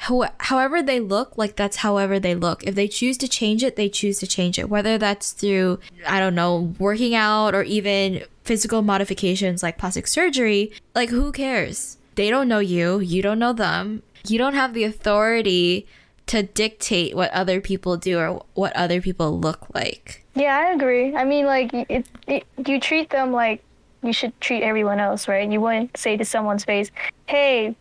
how, 0.00 0.28
however 0.38 0.82
they 0.82 0.98
look, 0.98 1.38
like 1.38 1.54
that's 1.54 1.76
however 1.76 2.18
they 2.18 2.34
look. 2.34 2.64
If 2.64 2.74
they 2.74 2.88
choose 2.88 3.16
to 3.18 3.28
change 3.28 3.62
it, 3.62 3.76
they 3.76 3.88
choose 3.88 4.18
to 4.18 4.26
change 4.26 4.58
it. 4.58 4.68
Whether 4.68 4.98
that's 4.98 5.32
through 5.32 5.78
I 6.06 6.20
don't 6.20 6.34
know, 6.34 6.74
working 6.78 7.14
out 7.14 7.54
or 7.54 7.62
even 7.62 8.24
physical 8.44 8.82
modifications 8.82 9.62
like 9.62 9.78
plastic 9.78 10.06
surgery, 10.06 10.72
like 10.94 11.10
who 11.10 11.32
cares? 11.32 11.96
They 12.14 12.30
don't 12.30 12.48
know 12.48 12.58
you, 12.58 13.00
you 13.00 13.22
don't 13.22 13.38
know 13.38 13.52
them. 13.52 14.02
You 14.26 14.38
don't 14.38 14.54
have 14.54 14.74
the 14.74 14.84
authority 14.84 15.86
to 16.26 16.42
dictate 16.42 17.16
what 17.16 17.30
other 17.32 17.60
people 17.60 17.96
do 17.96 18.18
or 18.18 18.42
what 18.54 18.74
other 18.76 19.00
people 19.00 19.38
look 19.40 19.66
like. 19.74 20.24
Yeah, 20.34 20.56
I 20.56 20.72
agree. 20.72 21.14
I 21.16 21.24
mean, 21.24 21.46
like, 21.46 21.74
it, 21.74 22.06
it, 22.26 22.44
you 22.66 22.80
treat 22.80 23.10
them 23.10 23.32
like 23.32 23.62
you 24.02 24.12
should 24.12 24.38
treat 24.40 24.62
everyone 24.62 25.00
else, 25.00 25.28
right? 25.28 25.50
You 25.50 25.60
wouldn't 25.60 25.96
say 25.96 26.16
to 26.16 26.24
someone's 26.24 26.64
face, 26.64 26.90
"Hey, 27.26 27.74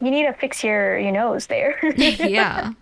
you 0.00 0.10
need 0.10 0.24
to 0.24 0.32
fix 0.32 0.62
your 0.62 0.98
your 0.98 1.12
nose 1.12 1.46
there." 1.46 1.78
yeah. 1.96 2.72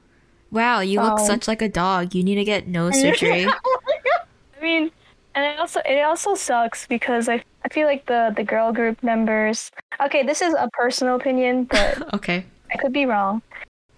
Wow, 0.51 0.81
you 0.81 1.01
look 1.01 1.21
Um, 1.21 1.27
such 1.27 1.47
like 1.47 1.63
a 1.63 1.69
dog. 1.69 2.15
You 2.15 2.25
need 2.25 2.37
to 2.37 2.45
get 2.45 2.67
nose 2.67 3.01
surgery. 3.01 3.47
I 3.47 4.63
mean, 4.63 4.91
and 5.35 5.45
it 5.45 5.59
also 5.61 5.81
it 5.85 6.03
also 6.03 6.35
sucks 6.35 6.87
because 6.87 7.29
I 7.29 7.43
I 7.65 7.69
feel 7.69 7.87
like 7.87 8.07
the 8.07 8.33
the 8.37 8.45
girl 8.45 8.73
group 8.73 9.03
members. 9.03 9.71
Okay, 10.01 10.23
this 10.23 10.41
is 10.43 10.55
a 10.55 10.69
personal 10.73 11.17
opinion, 11.17 11.65
but 11.65 12.15
okay. 12.15 12.45
I 12.73 12.77
could 12.77 12.93
be 12.93 13.07
wrong. 13.07 13.43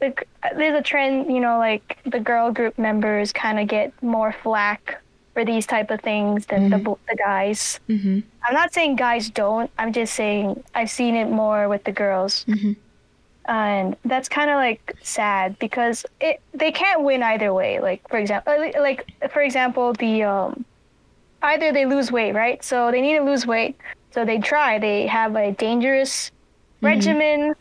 The, 0.01 0.15
there's 0.57 0.79
a 0.79 0.83
trend, 0.83 1.33
you 1.33 1.41
know, 1.41 1.59
like 1.59 1.99
the 2.05 2.19
girl 2.19 2.51
group 2.51 2.77
members 2.79 3.33
kind 3.33 3.61
of 3.61 3.69
get 3.69 3.93
more 4.03 4.33
flack 4.43 5.01
for 5.35 5.45
these 5.45 5.65
type 5.67 5.91
of 5.91 6.01
things 6.01 6.47
than 6.47 6.71
the 6.71 6.79
bo- 6.79 6.99
the 7.09 7.17
guys. 7.17 7.81
Mm-hmm. 7.89 8.21
I'm 8.45 8.55
not 8.55 8.73
saying 8.75 8.97
guys 8.97 9.31
don't. 9.31 9.71
I'm 9.79 9.93
just 9.93 10.15
saying 10.15 10.63
I've 10.75 10.91
seen 10.91 11.15
it 11.15 11.31
more 11.31 11.69
with 11.69 11.85
the 11.85 11.93
girls. 11.93 12.45
Mhm. 12.49 12.77
And 13.47 13.97
that's 14.05 14.29
kind 14.29 14.51
of 14.51 14.57
like 14.57 14.95
sad 15.03 15.59
because 15.59 16.05
it 16.21 16.41
they 16.53 16.71
can't 16.73 17.03
win 17.03 17.23
either 17.23 17.53
way. 17.55 17.81
Like 17.81 18.07
for 18.09 18.19
example, 18.19 18.55
like 18.81 19.07
for 19.33 19.43
example, 19.43 19.93
the 19.95 20.23
um 20.25 20.65
either 21.43 21.73
they 21.73 21.87
lose 21.87 22.11
weight, 22.13 22.33
right? 22.33 22.63
So 22.63 22.91
they 22.91 23.01
need 23.01 23.19
to 23.19 23.25
lose 23.25 23.47
weight. 23.47 23.77
So 24.13 24.25
they 24.25 24.39
try. 24.39 24.79
They 24.79 25.07
have 25.07 25.37
a 25.37 25.53
dangerous 25.53 26.31
regimen 26.81 27.55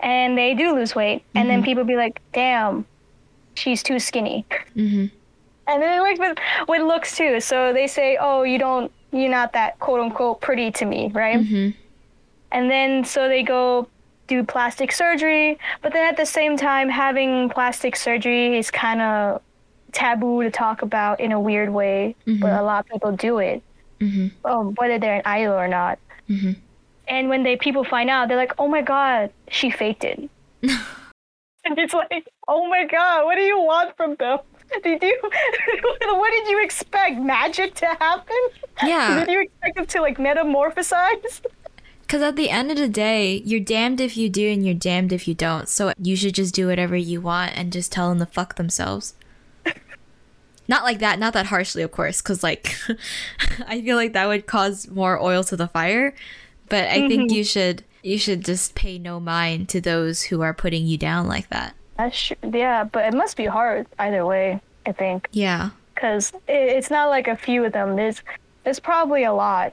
and 0.00 0.36
they 0.36 0.54
do 0.54 0.74
lose 0.74 0.94
weight. 0.94 1.24
And 1.34 1.48
then 1.48 1.62
people 1.62 1.84
be 1.84 1.96
like, 1.96 2.20
"Damn, 2.32 2.84
she's 3.54 3.82
too 3.82 3.98
skinny." 3.98 4.44
Mm-hmm. 4.76 5.06
And 5.68 5.82
then 5.82 5.98
it 5.98 6.02
works 6.02 6.18
with 6.18 6.38
with 6.68 6.82
looks 6.82 7.16
too. 7.16 7.40
So 7.40 7.72
they 7.72 7.86
say, 7.86 8.18
"Oh, 8.20 8.42
you 8.42 8.58
don't, 8.58 8.90
you're 9.12 9.30
not 9.30 9.52
that 9.52 9.78
quote 9.78 10.00
unquote 10.00 10.40
pretty 10.40 10.70
to 10.72 10.84
me, 10.84 11.10
right?" 11.14 11.38
Mm-hmm. 11.38 11.78
And 12.50 12.70
then 12.70 13.04
so 13.04 13.28
they 13.28 13.42
go 13.42 13.88
do 14.26 14.44
plastic 14.44 14.92
surgery, 14.92 15.58
but 15.82 15.92
then 15.92 16.08
at 16.08 16.16
the 16.16 16.26
same 16.26 16.56
time, 16.56 16.88
having 16.88 17.48
plastic 17.50 17.96
surgery 17.96 18.58
is 18.58 18.70
kind 18.70 19.00
of 19.00 19.42
taboo 19.92 20.42
to 20.42 20.50
talk 20.50 20.82
about 20.82 21.20
in 21.20 21.32
a 21.32 21.40
weird 21.40 21.70
way. 21.70 22.16
But 22.26 22.52
a 22.52 22.62
lot 22.62 22.80
of 22.84 22.86
people 22.90 23.12
do 23.12 23.38
it, 23.38 23.62
Mm-hmm. 24.00 24.44
um, 24.46 24.74
whether 24.74 24.98
they're 24.98 25.16
an 25.16 25.22
idol 25.24 25.54
or 25.54 25.68
not. 25.68 25.98
Mhm. 26.28 26.56
And 27.08 27.28
when 27.28 27.42
they 27.42 27.56
people 27.56 27.84
find 27.84 28.08
out, 28.10 28.28
they're 28.28 28.36
like, 28.36 28.54
"Oh 28.58 28.68
my 28.68 28.82
god, 28.82 29.30
she 29.50 29.70
faked 29.70 30.04
it." 30.04 30.28
and 30.62 31.78
it's 31.78 31.94
like, 31.94 32.26
"Oh 32.48 32.66
my 32.68 32.84
god, 32.86 33.24
what 33.24 33.36
do 33.36 33.42
you 33.42 33.58
want 33.60 33.96
from 33.96 34.14
them?" 34.16 34.38
Did 34.82 35.02
you? 35.02 35.18
what 35.22 36.30
did 36.30 36.48
you 36.48 36.62
expect? 36.64 37.20
Magic 37.20 37.74
to 37.74 37.86
happen? 37.86 38.36
Yeah. 38.82 39.20
Did 39.24 39.28
you 39.32 39.40
expect 39.42 39.76
them 39.76 39.86
to 39.86 40.00
like 40.00 40.18
metamorphosize? 40.18 41.42
Because 42.02 42.22
at 42.28 42.36
the 42.36 42.50
end 42.50 42.70
of 42.70 42.76
the 42.76 42.88
day, 42.90 43.40
you're 43.42 43.58
damned 43.58 43.98
if 43.98 44.18
you 44.18 44.28
do 44.28 44.46
and 44.52 44.66
you're 44.66 44.74
damned 44.74 45.14
if 45.14 45.26
you 45.26 45.32
don't. 45.32 45.66
So 45.66 45.94
you 45.98 46.14
should 46.14 46.34
just 46.34 46.54
do 46.54 46.66
whatever 46.66 46.94
you 46.94 47.22
want 47.22 47.56
and 47.56 47.72
just 47.72 47.90
tell 47.90 48.10
them 48.10 48.18
to 48.18 48.26
fuck 48.26 48.56
themselves. 48.56 49.14
Not 50.74 50.82
like 50.88 50.98
that, 51.00 51.18
not 51.18 51.32
that 51.34 51.46
harshly, 51.46 51.82
of 51.82 51.90
course, 51.92 52.22
because 52.22 52.42
like 52.42 52.74
I 53.74 53.80
feel 53.82 53.96
like 53.96 54.12
that 54.14 54.26
would 54.28 54.46
cause 54.46 54.88
more 54.88 55.20
oil 55.20 55.44
to 55.44 55.56
the 55.56 55.68
fire. 55.68 56.14
But 56.68 56.84
I 56.88 57.06
think 57.08 57.30
you 57.30 57.44
should 57.44 57.84
you 58.02 58.18
should 58.18 58.44
just 58.44 58.74
pay 58.74 58.98
no 58.98 59.20
mind 59.20 59.68
to 59.70 59.80
those 59.80 60.22
who 60.22 60.40
are 60.42 60.54
putting 60.54 60.86
you 60.86 60.96
down 60.98 61.28
like 61.28 61.48
that. 61.50 61.74
That's 61.98 62.18
true. 62.26 62.36
Yeah, 62.52 62.84
but 62.84 63.04
it 63.04 63.14
must 63.14 63.36
be 63.36 63.46
hard 63.46 63.86
either 63.98 64.24
way. 64.26 64.60
I 64.86 64.92
think 64.92 65.28
Yeah. 65.32 65.70
because 65.94 66.32
it, 66.48 66.62
it's 66.76 66.90
not 66.90 67.06
like 67.10 67.28
a 67.28 67.36
few 67.36 67.64
of 67.64 67.72
them. 67.72 67.94
There's 67.96 68.22
there's 68.64 68.80
probably 68.80 69.22
a 69.24 69.32
lot. 69.32 69.72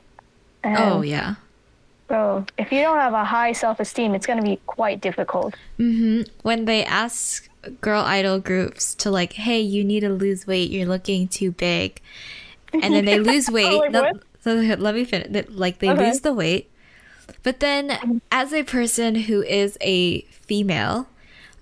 And 0.64 0.78
Oh 0.78 1.02
yeah. 1.02 1.36
So 2.10 2.46
if 2.58 2.72
you 2.72 2.82
don't 2.82 2.98
have 2.98 3.14
a 3.14 3.24
high 3.26 3.54
self 3.54 3.80
esteem, 3.80 4.14
it's 4.16 4.28
gonna 4.28 4.42
be 4.44 4.60
quite 4.68 5.00
difficult. 5.02 5.56
hmm 5.78 6.22
When 6.44 6.66
they 6.66 6.84
ask 6.84 7.49
girl 7.82 8.02
idol 8.04 8.40
groups 8.40 8.96
to 8.96 9.12
like, 9.12 9.34
hey, 9.34 9.60
you 9.60 9.84
need 9.84 10.02
to 10.02 10.10
lose 10.10 10.48
weight, 10.48 10.72
you're 10.72 10.88
looking 10.88 11.28
too 11.28 11.52
big, 11.52 12.02
and 12.74 12.94
then 12.94 13.06
they 13.06 13.20
lose 13.32 13.50
weight. 13.50 13.78
Like 13.80 13.92
no- 13.92 14.12
so 14.42 14.54
let 14.56 14.96
me 14.96 15.04
finish. 15.06 15.48
Like 15.50 15.80
they 15.80 15.90
Okay. 15.90 16.08
lose 16.08 16.22
the 16.22 16.34
weight, 16.34 16.70
but 17.44 17.60
then 17.60 18.22
as 18.32 18.54
a 18.54 18.64
person 18.64 19.16
who 19.16 19.42
is 19.44 19.78
a 19.82 20.22
female, 20.32 21.08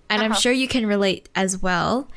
and 0.09 0.21
I'm 0.21 0.31
Uh-huh. 0.31 0.39
sure 0.39 0.51
you 0.51 0.67
can 0.67 0.85
relate 0.85 1.27
as 1.35 1.61
well, 1.61 2.07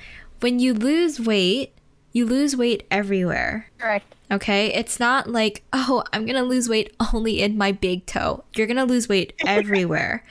when 0.40 0.58
you 0.58 0.74
lose 0.74 1.18
weight, 1.18 1.72
you 2.12 2.26
lose 2.26 2.56
weight 2.56 2.86
everywhere. 2.90 3.68
Correct. 3.78 4.14
Okay, 4.32 4.72
it's 4.74 5.00
not 5.00 5.28
like, 5.28 5.62
oh, 5.72 6.04
I'm 6.12 6.24
gonna 6.26 6.44
lose 6.44 6.68
weight 6.68 6.92
only 7.12 7.40
in 7.42 7.56
my 7.58 7.72
big 7.72 8.06
toe. 8.06 8.44
You're 8.54 8.66
gonna 8.68 8.84
lose 8.84 9.08
weight 9.08 9.32
everywhere. 9.46 10.24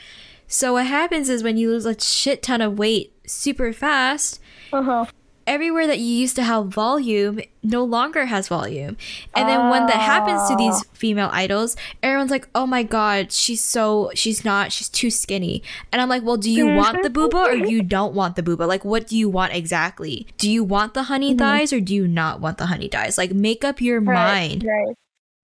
so, 0.47 0.73
what 0.73 0.85
happens 0.87 1.27
is 1.29 1.43
when 1.43 1.57
you 1.57 1.69
lose 1.69 1.85
a 1.85 1.99
shit 1.99 2.41
ton 2.43 2.61
of 2.61 2.77
weight 2.79 3.11
super 3.29 3.73
fast, 3.73 4.39
Uh 4.73 4.81
huh. 4.83 5.05
everywhere 5.47 5.87
that 5.87 5.99
you 5.99 6.05
used 6.05 6.35
to 6.35 6.43
have 6.43 6.67
volume 6.67 7.39
no 7.63 7.83
longer 7.83 8.25
has 8.25 8.47
volume. 8.47 8.95
And 9.35 9.49
then 9.49 9.69
when 9.69 9.87
that 9.87 9.97
happens 9.97 10.47
to 10.49 10.55
these 10.55 10.75
ah. 10.75 10.89
female 10.93 11.29
idols, 11.31 11.75
everyone's 12.03 12.31
like, 12.31 12.47
"Oh 12.53 12.67
my 12.67 12.83
god, 12.83 13.31
she's 13.31 13.63
so 13.63 14.11
she's 14.13 14.45
not, 14.45 14.71
she's 14.71 14.89
too 14.89 15.09
skinny." 15.09 15.63
And 15.91 16.01
I'm 16.01 16.09
like, 16.09 16.23
"Well, 16.23 16.37
do 16.37 16.51
you 16.51 16.65
mm-hmm. 16.65 16.77
want 16.77 17.03
the 17.03 17.09
booba 17.09 17.45
or 17.45 17.55
you 17.55 17.81
don't 17.81 18.13
want 18.13 18.35
the 18.35 18.43
booba? 18.43 18.67
Like 18.67 18.85
what 18.85 19.07
do 19.07 19.17
you 19.17 19.29
want 19.29 19.53
exactly? 19.53 20.27
Do 20.37 20.49
you 20.49 20.63
want 20.63 20.93
the 20.93 21.03
honey 21.03 21.31
mm-hmm. 21.31 21.39
thighs 21.39 21.73
or 21.73 21.79
do 21.79 21.93
you 21.95 22.07
not 22.07 22.39
want 22.41 22.57
the 22.57 22.67
honey 22.67 22.87
thighs? 22.87 23.17
Like 23.17 23.31
make 23.31 23.63
up 23.63 23.81
your 23.81 24.01
mind." 24.01 24.63
Right. 24.63 24.95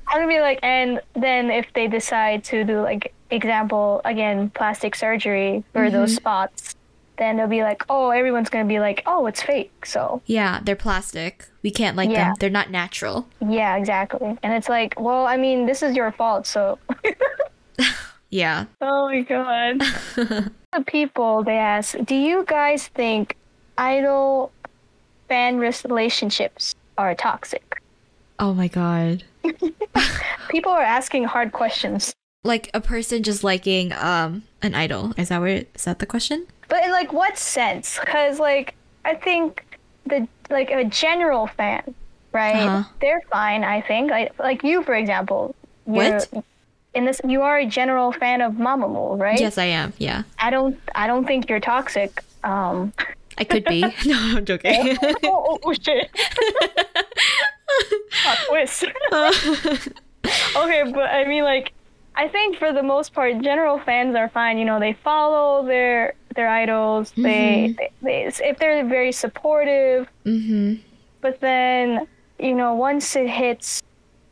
I'm 0.08 0.22
gonna 0.22 0.28
be 0.28 0.40
like, 0.40 0.60
and 0.62 1.02
then 1.16 1.50
if 1.50 1.66
they 1.74 1.88
decide 1.88 2.44
to 2.46 2.64
do 2.64 2.82
like 2.82 3.14
example 3.32 4.02
again, 4.06 4.52
plastic 4.52 4.96
surgery 4.96 5.64
for 5.74 5.90
those 5.90 6.12
mm-hmm. 6.12 6.18
spots, 6.18 6.76
then 7.18 7.38
they'll 7.38 7.48
be 7.48 7.64
like, 7.64 7.84
oh, 7.90 8.10
everyone's 8.10 8.50
gonna 8.50 8.66
be 8.66 8.80
like, 8.80 9.04
oh, 9.06 9.26
it's 9.28 9.42
fake. 9.42 9.86
So 9.86 10.22
Yeah, 10.26 10.60
they're 10.64 10.76
plastic. 10.76 11.48
We 11.64 11.72
can't 11.72 11.96
like 11.98 12.10
Yeah. 12.10 12.26
them. 12.26 12.34
They're 12.40 12.50
not 12.50 12.70
natural. 12.72 13.28
yeah, 13.48 13.76
exactly. 13.78 14.38
And 14.44 14.54
it's 14.54 14.70
like, 14.70 15.00
well, 15.00 15.26
I 15.26 15.38
mean, 15.38 15.66
this 15.66 15.82
is 15.84 15.96
your 15.96 16.12
fault. 16.12 16.46
So 16.48 16.78
Yeah. 18.30 18.66
oh 18.82 19.08
my 19.08 19.22
god. 19.22 19.80
the 20.16 20.52
people 20.88 21.44
they 21.44 21.58
ask, 21.58 21.96
do 22.04 22.16
you 22.16 22.44
guys 22.48 22.88
think 22.88 23.38
idol 23.78 24.52
fan 25.30 25.58
relationships 25.58 26.76
are 26.98 27.16
toxic? 27.16 27.82
Oh 28.40 28.54
my 28.54 28.68
god. 28.68 29.24
People 30.50 30.72
are 30.72 30.82
asking 30.84 31.24
hard 31.26 31.52
questions. 31.54 32.14
Like 32.44 32.70
a 32.74 32.82
person 32.82 33.24
just 33.24 33.44
liking 33.44 33.94
um 33.94 34.44
an 34.62 34.76
idol. 34.76 35.14
Is 35.18 35.30
that 35.30 35.40
where 35.40 35.64
is 35.74 35.84
that 35.86 36.00
the 36.00 36.06
question? 36.06 36.48
But 36.68 36.84
in 36.84 36.92
like 36.92 37.14
what 37.14 37.38
sense? 37.38 38.00
Because 38.00 38.40
like 38.40 38.76
I 39.04 39.16
think 39.16 39.64
the 40.06 40.28
like 40.50 40.70
a 40.72 40.84
general 40.86 41.48
fan, 41.48 41.96
right? 42.32 42.56
Uh-huh. 42.56 42.90
They're 43.02 43.22
fine. 43.32 43.64
I 43.64 43.82
think 43.82 44.12
like 44.12 44.38
like 44.40 44.64
you 44.64 44.84
for 44.84 44.96
example. 44.96 45.56
What? 45.86 46.32
In 46.94 47.06
this, 47.06 47.20
you 47.28 47.42
are 47.42 47.58
a 47.58 47.66
general 47.66 48.14
fan 48.14 48.42
of 48.42 48.54
Mamamoo, 48.54 49.20
right? 49.20 49.40
Yes, 49.40 49.58
I 49.58 49.66
am. 49.66 49.92
Yeah. 49.98 50.24
I 50.40 50.50
don't. 50.50 50.80
I 50.96 51.08
don't 51.08 51.26
think 51.26 51.50
you're 51.50 51.60
toxic. 51.60 52.24
Um. 52.44 52.94
I 53.38 53.44
could 53.44 53.66
be. 53.66 53.82
no, 54.06 54.38
I'm 54.38 54.46
joking. 54.46 54.98
oh, 55.04 55.16
oh, 55.24 55.60
oh 55.64 55.74
shit! 55.74 56.10
Plot 58.24 58.38
twist. 58.48 58.86
okay, 60.56 60.84
but 60.92 61.10
I 61.12 61.26
mean, 61.28 61.44
like, 61.44 61.74
I 62.18 62.28
think 62.28 62.58
for 62.58 62.72
the 62.74 62.84
most 62.84 63.14
part, 63.14 63.40
general 63.42 63.80
fans 63.80 64.16
are 64.16 64.30
fine. 64.30 64.58
You 64.58 64.66
know, 64.66 64.80
they 64.80 64.94
follow 64.94 65.66
their 65.66 66.14
their 66.36 66.50
idols. 66.50 67.12
They, 67.16 67.74
they, 67.78 67.90
they 68.02 68.24
if 68.50 68.58
they're 68.60 68.86
very 68.86 69.12
supportive. 69.12 70.08
mhm. 70.26 70.80
But 71.22 71.40
then, 71.40 72.08
you 72.40 72.54
know, 72.56 72.74
once 72.76 73.16
it 73.16 73.30
hits 73.30 73.82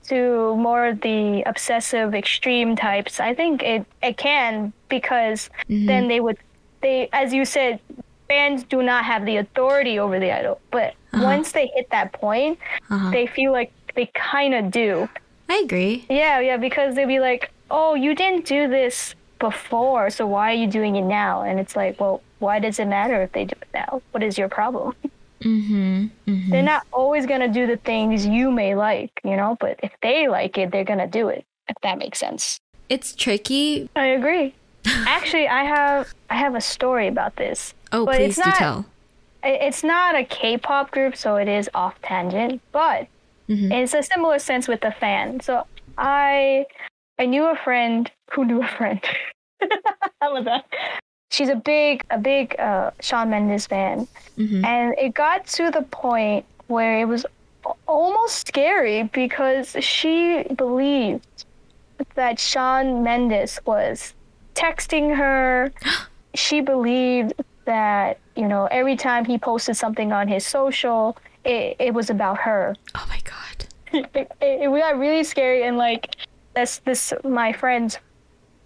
to 0.10 0.56
more 0.58 0.88
of 0.88 1.02
the 1.02 1.44
obsessive 1.46 2.14
extreme 2.14 2.76
types, 2.76 3.20
I 3.20 3.34
think 3.34 3.64
it 3.64 3.86
it 4.02 4.18
can 4.18 4.74
because 4.90 5.50
then 5.70 6.08
they 6.08 6.20
would 6.20 6.38
they 6.82 7.10
as 7.14 7.34
you 7.34 7.46
said, 7.46 7.80
fans 8.28 8.64
do 8.64 8.84
not 8.84 9.06
have 9.06 9.26
the 9.26 9.38
authority 9.38 9.98
over 10.00 10.20
the 10.20 10.32
idol. 10.32 10.60
But 10.72 10.94
once 11.14 11.52
they 11.54 11.68
hit 11.76 11.90
that 11.92 12.12
point, 12.14 12.60
Uh-huh. 12.90 13.12
they 13.12 13.28
feel 13.28 13.52
like 13.52 13.72
they 13.96 14.08
kind 14.14 14.54
of 14.54 14.72
do. 14.72 15.08
I 15.50 15.62
agree. 15.66 16.06
Yeah, 16.10 16.40
yeah, 16.40 16.58
because 16.58 16.96
they'd 16.96 17.06
be 17.08 17.20
like, 17.20 17.52
"Oh, 17.78 17.94
you 18.06 18.12
didn't 18.16 18.46
do 18.46 18.62
this 18.78 19.16
before, 19.40 20.10
so 20.10 20.26
why 20.34 20.46
are 20.52 20.60
you 20.64 20.68
doing 20.68 20.96
it 20.96 21.08
now?" 21.24 21.42
And 21.48 21.60
it's 21.60 21.76
like, 21.76 22.00
"Well, 22.00 22.22
why 22.40 22.60
does 22.60 22.78
it 22.80 22.88
matter 22.88 23.18
if 23.26 23.32
they 23.34 23.46
do 23.46 23.56
it 23.62 23.68
now? 23.74 24.02
What 24.12 24.24
is 24.24 24.38
your 24.38 24.50
problem?" 24.60 24.94
Mhm. 25.44 26.10
Mhm. 26.26 26.50
They're 26.52 26.64
not 26.74 26.84
always 26.94 27.26
gonna 27.26 27.50
do 27.60 27.68
the 27.68 27.76
things 27.76 28.26
you 28.26 28.50
may 28.50 28.76
like, 28.76 29.12
you 29.26 29.36
know. 29.36 29.58
But 29.60 29.78
if 29.84 29.92
they 30.02 30.30
like 30.30 30.58
it, 30.58 30.72
they're 30.72 30.86
gonna 30.94 31.08
do 31.22 31.28
it. 31.28 31.44
If 31.68 31.76
that 31.84 31.98
makes 31.98 32.18
sense. 32.20 32.60
It's 32.88 33.14
tricky. 33.14 33.90
I 33.96 34.06
agree. 34.20 34.54
Actually, 35.06 35.48
I 35.50 35.64
have 35.66 36.14
I 36.30 36.36
have 36.36 36.56
a 36.56 36.62
story 36.62 37.08
about 37.10 37.36
this. 37.36 37.74
Oh, 37.92 38.06
But 38.06 38.16
please 38.18 38.38
it's 38.38 38.44
do 38.46 38.50
not- 38.52 38.58
tell. 38.58 38.86
It's 39.44 39.84
not 39.84 40.16
a 40.16 40.24
K-pop 40.24 40.92
group, 40.92 41.18
so 41.18 41.36
it 41.36 41.50
is 41.50 41.70
off 41.76 41.96
tangent, 42.02 42.62
but 42.72 43.08
Mhm. 43.50 43.70
it's 43.74 43.94
a 43.94 44.02
similar 44.02 44.40
sense 44.40 44.70
with 44.70 44.80
the 44.80 44.92
fan. 44.92 45.42
So 45.42 45.66
I 45.98 46.66
I 47.20 47.26
knew 47.26 47.46
a 47.46 47.56
friend 47.56 48.10
who 48.32 48.46
knew 48.46 48.62
a 48.62 48.68
friend. 48.68 49.00
How 50.22 50.36
about 50.36 50.46
that? 50.46 50.66
She's 51.32 51.50
a 51.50 51.56
big 51.56 52.04
a 52.10 52.18
big 52.18 52.56
uh, 52.60 52.92
Shawn 53.02 53.30
Mendes 53.30 53.66
fan, 53.68 54.08
Mhm. 54.38 54.64
and 54.66 54.96
it 55.00 55.14
got 55.14 55.46
to 55.58 55.72
the 55.72 55.82
point 55.84 56.46
where 56.68 57.00
it 57.00 57.06
was 57.06 57.26
almost 57.88 58.48
scary 58.48 59.04
because 59.14 59.76
she 59.80 60.44
believed 60.56 61.46
that 62.16 62.40
Shawn 62.40 63.04
Mendes 63.04 63.60
was 63.66 64.14
texting 64.56 65.16
her. 65.16 65.72
she 66.36 66.62
believed 66.62 67.34
that 67.66 68.20
you 68.36 68.48
know 68.48 68.68
every 68.72 68.96
time 68.96 69.26
he 69.26 69.38
posted 69.38 69.78
something 69.78 70.12
on 70.12 70.28
his 70.28 70.46
social, 70.46 71.18
it, 71.46 71.76
it 71.80 71.94
was 71.94 72.10
about 72.10 72.38
her. 72.40 72.76
Oh 72.96 73.06
my 73.08 73.20
god. 73.24 73.66
it, 74.16 74.32
it, 74.42 74.62
it 74.64 74.80
got 74.80 74.98
really 75.00 75.24
scary 75.24 75.64
and 75.64 75.78
like 75.78 76.16
this 76.56 76.80
this 76.86 77.14
my 77.24 77.52
friend's 77.54 77.98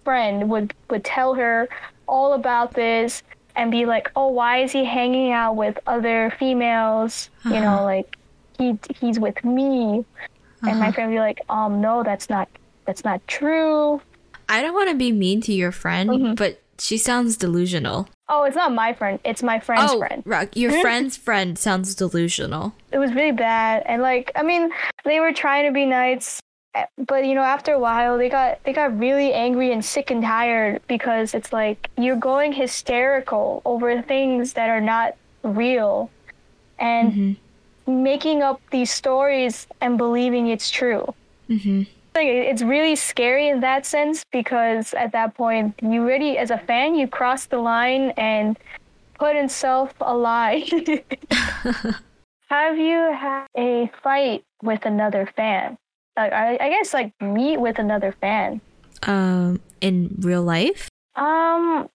friend 0.04 0.50
would 0.50 0.74
would 0.90 1.04
tell 1.04 1.34
her 1.34 1.68
all 2.08 2.34
about 2.34 2.74
this 2.74 3.24
and 3.56 3.72
be 3.72 3.86
like 3.86 4.10
oh 4.16 4.28
why 4.28 4.60
is 4.60 4.72
he 4.72 4.86
hanging 4.86 5.32
out 5.32 5.56
with 5.56 5.78
other 5.88 6.34
females 6.40 7.30
you 7.46 7.60
know 7.60 7.76
Uh-huh. 7.76 7.84
like 7.84 8.18
he 8.58 8.78
he's 9.00 9.20
with 9.20 9.44
me 9.44 10.06
and 10.64 10.80
my 10.80 10.88
Uh-huh. 10.88 10.92
friend 10.94 11.10
would 11.10 11.16
be 11.16 11.20
like 11.20 11.42
um 11.50 11.82
no 11.82 12.04
that's 12.04 12.30
not 12.30 12.48
that's 12.86 13.04
not 13.04 13.20
true 13.28 14.02
I 14.50 14.62
don't 14.62 14.74
want 14.74 14.90
to 14.90 14.96
be 14.96 15.12
mean 15.12 15.42
to 15.42 15.52
your 15.52 15.74
friend, 15.74 16.10
Mhm. 16.10 16.36
but 16.38 16.62
she 16.80 16.98
sounds 16.98 17.36
delusional. 17.36 18.08
oh 18.30 18.44
it's 18.44 18.56
not 18.56 18.72
my 18.74 18.94
friend 18.94 19.20
it's 19.26 19.44
my 19.44 19.60
friend's 19.60 19.92
oh, 19.92 20.00
friend 20.00 20.24
Rock, 20.26 20.56
your 20.56 20.72
friend's 20.86 21.18
friend 21.18 21.58
sounds 21.60 21.96
delusional. 21.96 22.74
it 22.92 22.98
was 23.00 23.12
really 23.14 23.32
bad 23.34 23.84
and 23.86 24.02
like 24.02 24.32
i 24.36 24.44
mean 24.44 24.70
they 25.04 25.20
were 25.20 25.34
trying 25.34 25.66
to 25.68 25.74
be 25.74 25.86
nice 25.86 26.40
but 26.98 27.26
you 27.26 27.34
know 27.36 27.44
after 27.44 27.74
a 27.74 27.80
while 27.80 28.18
they 28.18 28.30
got 28.30 28.64
they 28.64 28.74
got 28.74 28.98
really 28.98 29.34
angry 29.34 29.72
and 29.72 29.84
sick 29.84 30.12
and 30.12 30.22
tired 30.24 30.82
because 30.88 31.34
it's 31.34 31.52
like 31.54 31.90
you're 31.98 32.16
going 32.32 32.52
hysterical 32.54 33.62
over 33.66 34.02
things 34.02 34.54
that 34.54 34.70
are 34.70 34.82
not 34.82 35.16
real 35.44 36.10
and 36.80 37.14
Mhm. 37.14 37.36
making 37.88 38.42
up 38.44 38.60
these 38.72 38.92
stories 38.92 39.68
and 39.82 39.98
believing 39.98 40.48
it's 40.48 40.70
true 40.70 41.06
Mhm. 41.50 41.88
like 42.16 42.28
it's 42.28 42.62
really 42.62 42.96
scary 42.96 43.48
in 43.48 43.60
that 43.62 43.86
sense 43.86 44.24
because 44.32 44.94
at 44.94 45.12
that 45.14 45.36
point 45.36 45.74
you 45.82 46.06
really 46.06 46.38
as 46.38 46.52
a 46.52 46.58
fan 46.58 46.96
you 46.96 47.08
cross 47.08 47.46
the 47.48 47.58
line 47.60 48.12
and 48.18 48.58
put 49.20 49.36
in 49.36 49.48
self 49.50 49.94
a 50.02 50.16
lie 50.16 50.66
have 52.50 52.78
you 52.78 53.00
had 53.14 53.46
a 53.58 53.90
fight 54.04 54.44
with 54.62 54.86
another 54.86 55.26
fan 55.36 55.78
I, 56.18 56.58
I 56.60 56.70
guess 56.70 56.94
like 56.94 57.14
meet 57.22 57.58
with 57.60 57.80
another 57.80 58.12
fan 58.20 58.60
Um, 59.04 59.62
in 59.82 60.16
real 60.20 60.44
life? 60.44 60.90
um 61.16 61.90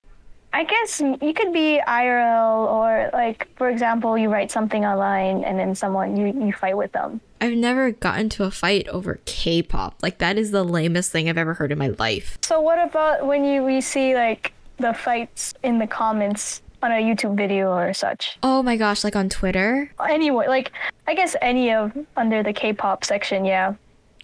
i 0.53 0.65
guess 0.65 1.01
you 1.01 1.33
could 1.33 1.53
be 1.53 1.81
irl 1.87 2.67
or 2.69 3.09
like 3.13 3.49
for 3.57 3.71
example 3.71 4.19
you 4.19 4.29
write 4.29 4.51
something 4.51 4.85
online 4.85 5.45
and 5.45 5.59
then 5.59 5.75
someone 5.75 6.17
you, 6.17 6.27
you 6.27 6.53
fight 6.53 6.77
with 6.77 6.93
them 6.93 7.21
I've 7.41 7.55
never 7.57 7.91
gotten 7.91 8.29
to 8.31 8.45
a 8.45 8.53
fight 8.53 8.87
over 8.87 9.19
K-pop. 9.25 10.01
Like 10.01 10.19
that 10.19 10.39
is 10.39 10.53
the 10.53 10.63
lamest 10.63 11.11
thing 11.11 11.29
I've 11.29 11.37
ever 11.37 11.55
heard 11.55 11.73
in 11.73 11.79
my 11.79 11.89
life. 11.99 12.39
So 12.43 12.61
what 12.61 12.79
about 12.79 13.27
when 13.27 13.45
you 13.45 13.65
we 13.65 13.81
see 13.81 14.15
like 14.15 14.53
the 14.77 14.95
fights 14.95 15.53
in 15.65 15.81
the 15.81 15.89
comments 15.89 16.63
on 16.85 16.93
a 16.93 17.03
YouTube 17.03 17.37
video 17.37 17.73
or 17.73 17.93
such? 17.95 18.39
Oh 18.45 18.63
my 18.63 18.77
gosh, 18.77 19.03
like 19.03 19.17
on 19.17 19.29
Twitter. 19.29 19.91
Anyway, 20.09 20.47
like 20.47 20.71
I 21.09 21.17
guess 21.17 21.35
any 21.43 21.73
of 21.73 21.91
under 22.17 22.45
the 22.45 22.53
K-pop 22.53 23.05
section, 23.05 23.45
yeah. 23.45 23.75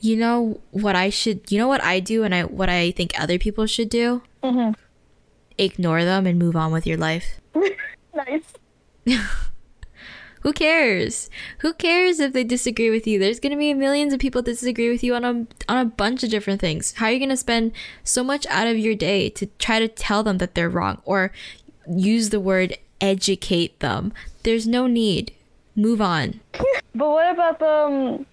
You 0.01 0.17
know 0.17 0.61
what 0.71 0.95
I 0.97 1.11
should 1.11 1.51
you 1.51 1.59
know 1.59 1.69
what 1.69 1.83
I 1.83 1.99
do 2.01 2.23
and 2.25 2.35
I 2.35 2.43
what 2.45 2.69
I 2.69 2.93
think 2.93 3.13
other 3.21 3.39
people 3.39 3.67
should 3.67 3.89
do? 3.91 4.23
Mhm. 4.43 4.75
Ignore 5.59 6.05
them 6.05 6.27
and 6.27 6.39
move 6.39 6.55
on 6.57 6.73
with 6.73 6.87
your 6.87 6.97
life. 6.99 7.41
Nice. 8.15 8.55
Who 10.43 10.53
cares? 10.53 11.31
Who 11.61 11.73
cares 11.73 12.21
if 12.21 12.33
they 12.33 12.45
disagree 12.45 12.91
with 12.91 13.07
you? 13.07 13.19
There's 13.19 13.41
gonna 13.41 13.57
be 13.57 13.75
millions 13.75 14.13
of 14.13 14.21
people 14.21 14.41
disagree 14.43 14.89
with 14.91 15.03
you 15.05 15.15
on 15.15 15.25
a 15.25 15.31
on 15.69 15.79
a 15.79 15.85
bunch 15.85 16.23
of 16.23 16.31
different 16.31 16.61
things. 16.61 16.93
How 16.97 17.07
are 17.07 17.13
you 17.13 17.19
gonna 17.19 17.37
spend 17.37 17.73
so 18.05 18.23
much 18.25 18.47
out 18.47 18.67
of 18.67 18.79
your 18.79 18.95
day 18.95 19.29
to 19.31 19.47
try 19.59 19.79
to 19.81 19.89
tell 19.89 20.23
them 20.23 20.39
that 20.39 20.55
they're 20.55 20.69
wrong 20.71 21.03
or 21.05 21.33
use 21.89 22.31
the 22.31 22.41
word 22.41 22.77
educate 23.01 23.79
them? 23.81 24.13
There's 24.45 24.67
no 24.67 24.87
need. 24.87 25.33
Move 25.77 26.01
on. 26.01 26.41
But 26.95 27.11
what 27.11 27.33
about 27.33 27.59
the? 27.61 27.67
Um, 27.69 28.27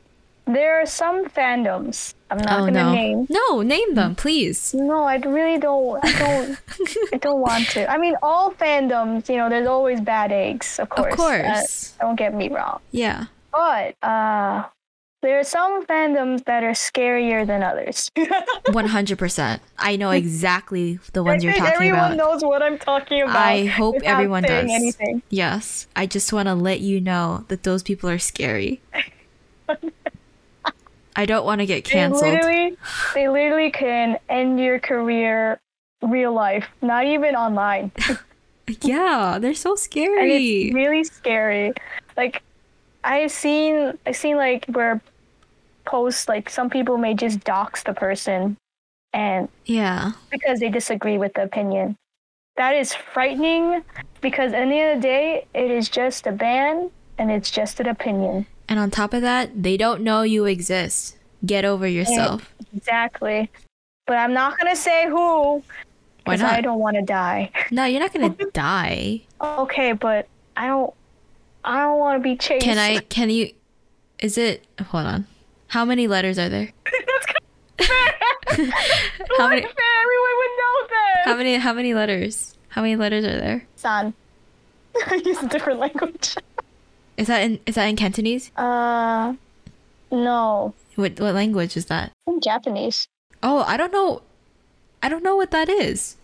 there 0.45 0.81
are 0.81 0.85
some 0.85 1.25
fandoms. 1.25 2.13
I'm 2.29 2.37
not 2.37 2.61
oh 2.61 2.65
gonna 2.65 2.83
no. 2.83 2.93
name. 2.93 3.27
No, 3.29 3.61
name 3.61 3.95
them, 3.95 4.15
please. 4.15 4.73
No, 4.73 5.03
I 5.03 5.17
really 5.17 5.59
don't. 5.59 6.03
I 6.03 6.19
don't. 6.19 6.59
I 7.13 7.17
don't 7.17 7.41
want 7.41 7.67
to. 7.69 7.89
I 7.89 7.97
mean, 7.97 8.15
all 8.21 8.51
fandoms. 8.51 9.29
You 9.29 9.37
know, 9.37 9.49
there's 9.49 9.67
always 9.67 10.01
bad 10.01 10.31
eggs, 10.31 10.79
of 10.79 10.89
course. 10.89 11.13
Of 11.13 11.19
course. 11.19 11.93
Uh, 11.99 12.05
don't 12.05 12.15
get 12.15 12.33
me 12.33 12.49
wrong. 12.49 12.79
Yeah. 12.91 13.25
But 13.51 13.95
uh, 14.03 14.65
there 15.21 15.39
are 15.39 15.43
some 15.43 15.85
fandoms 15.85 16.43
that 16.45 16.63
are 16.63 16.71
scarier 16.71 17.47
than 17.47 17.63
others. 17.63 18.11
100%. 18.17 19.59
I 19.79 19.95
know 19.95 20.11
exactly 20.11 20.99
the 21.13 21.23
ones 21.23 21.43
you're 21.43 21.53
think 21.53 21.65
talking 21.65 21.75
everyone 21.75 21.97
about. 21.97 22.11
Everyone 22.11 22.31
knows 22.33 22.43
what 22.43 22.61
I'm 22.61 22.77
talking 22.77 23.21
about. 23.23 23.35
I 23.35 23.65
hope 23.65 23.95
everyone 24.03 24.43
does. 24.43 24.69
Anything. 24.69 25.23
Yes. 25.29 25.87
I 25.95 26.05
just 26.05 26.31
want 26.31 26.47
to 26.47 26.53
let 26.53 26.81
you 26.81 27.01
know 27.01 27.45
that 27.47 27.63
those 27.63 27.81
people 27.81 28.09
are 28.09 28.19
scary. 28.19 28.81
I 31.16 31.26
don't 31.26 31.45
want 31.45 31.59
to 31.59 31.66
get 31.66 31.84
canceled. 31.86 32.24
They 32.24 32.32
literally, 32.32 32.78
they 33.13 33.30
literally 33.30 33.72
can 33.72 34.20
end 34.30 34.59
your 34.59 34.80
career 34.80 35.59
real 36.01 36.34
life, 36.34 36.68
not 36.82 37.05
even 37.05 37.36
online. 37.36 37.91
Yeah, 38.82 39.38
they're 39.39 39.53
so 39.53 39.72
and 39.72 39.80
scary. 39.80 40.63
it's 40.63 40.76
really 40.76 41.03
scary. 41.03 41.74
Like 42.18 42.41
I've 43.03 43.32
seen 43.32 43.97
I've 44.05 44.16
seen 44.16 44.38
like 44.38 44.66
where 44.66 45.01
posts 45.86 46.28
like 46.28 46.49
some 46.49 46.70
people 46.70 46.97
may 46.97 47.13
just 47.13 47.43
dox 47.43 47.84
the 47.84 47.93
person 47.93 48.57
and 49.13 49.47
yeah. 49.66 50.13
because 50.32 50.59
they 50.59 50.70
disagree 50.70 51.18
with 51.18 51.34
the 51.36 51.43
opinion. 51.43 51.95
That 52.57 52.76
is 52.76 52.93
frightening 52.93 53.84
because 54.22 54.53
at 54.53 54.68
the 54.68 54.76
end 54.76 54.97
of 54.97 55.01
the 55.01 55.07
day 55.07 55.45
it 55.53 55.70
is 55.70 55.89
just 55.89 56.26
a 56.26 56.32
ban 56.32 56.89
and 57.18 57.32
it's 57.32 57.51
just 57.51 57.80
an 57.80 57.88
opinion. 57.88 58.47
And 58.68 58.80
on 58.80 58.89
top 58.91 59.13
of 59.13 59.22
that, 59.22 59.61
they 59.63 59.78
don't 59.78 60.01
know 60.01 60.24
you 60.24 60.45
exist. 60.45 61.18
Get 61.45 61.66
over 61.66 61.88
yourself. 61.88 62.53
Exactly. 62.76 63.49
But 64.07 64.18
I'm 64.18 64.34
not 64.34 64.57
gonna 64.57 64.76
say 64.76 65.07
who 65.07 65.63
Why 66.26 66.36
not? 66.36 66.53
I 66.53 66.61
don't 66.61 66.80
want 66.80 66.95
to 66.95 67.01
die. 67.03 67.51
No, 67.72 67.86
you're 67.86 67.99
not 67.99 68.13
gonna 68.13 68.36
die. 68.53 69.22
Okay, 69.41 69.91
but 69.93 70.28
I 70.57 70.68
don't. 70.68 70.93
I 71.63 71.80
don't 71.80 71.99
want 71.99 72.20
to 72.20 72.24
be 72.24 72.36
chased. 72.36 72.63
Can 72.63 72.78
I? 72.78 72.99
Can 72.99 73.30
you? 73.30 73.51
Is 74.20 74.38
it? 74.38 74.66
Hold 74.88 75.05
on. 75.05 75.28
How 75.68 75.86
many 75.86 76.07
letters 76.07 76.38
are 76.39 76.49
there? 76.49 76.72
That's 77.07 77.26
kind 77.26 77.39
of 78.59 78.66
How 79.38 79.49
many? 79.49 79.61
Everyone 79.61 80.36
would 80.38 80.55
know 80.57 80.88
that. 80.89 81.22
How 81.26 81.36
many? 81.36 81.55
How 81.55 81.74
many 81.74 81.93
letters? 81.93 82.55
How 82.70 82.82
many 82.82 82.95
letters 82.95 83.26
are 83.26 83.38
there? 83.38 83.68
San. 83.76 84.13
I 85.07 85.16
use 85.26 85.41
a 85.43 85.47
different 85.47 85.80
language. 85.80 86.36
Is 87.18 87.28
that 87.28 87.41
in? 87.43 87.59
Is 87.66 87.76
that 87.76 87.86
in 87.86 87.95
Cantonese? 87.95 88.51
Uh, 88.55 89.34
no, 90.11 90.74
What? 90.95 91.20
What 91.20 91.34
language 91.36 91.78
is 91.78 91.86
that? 91.86 92.11
in 92.28 92.39
Japanese. 92.41 93.07
Oh, 93.43 93.59
I 93.68 93.78
don't 93.78 93.91
know. 93.93 94.22
I 95.03 95.09
don't 95.09 95.24
know 95.24 95.36
what 95.36 95.51
that 95.51 95.70
is. 95.70 96.18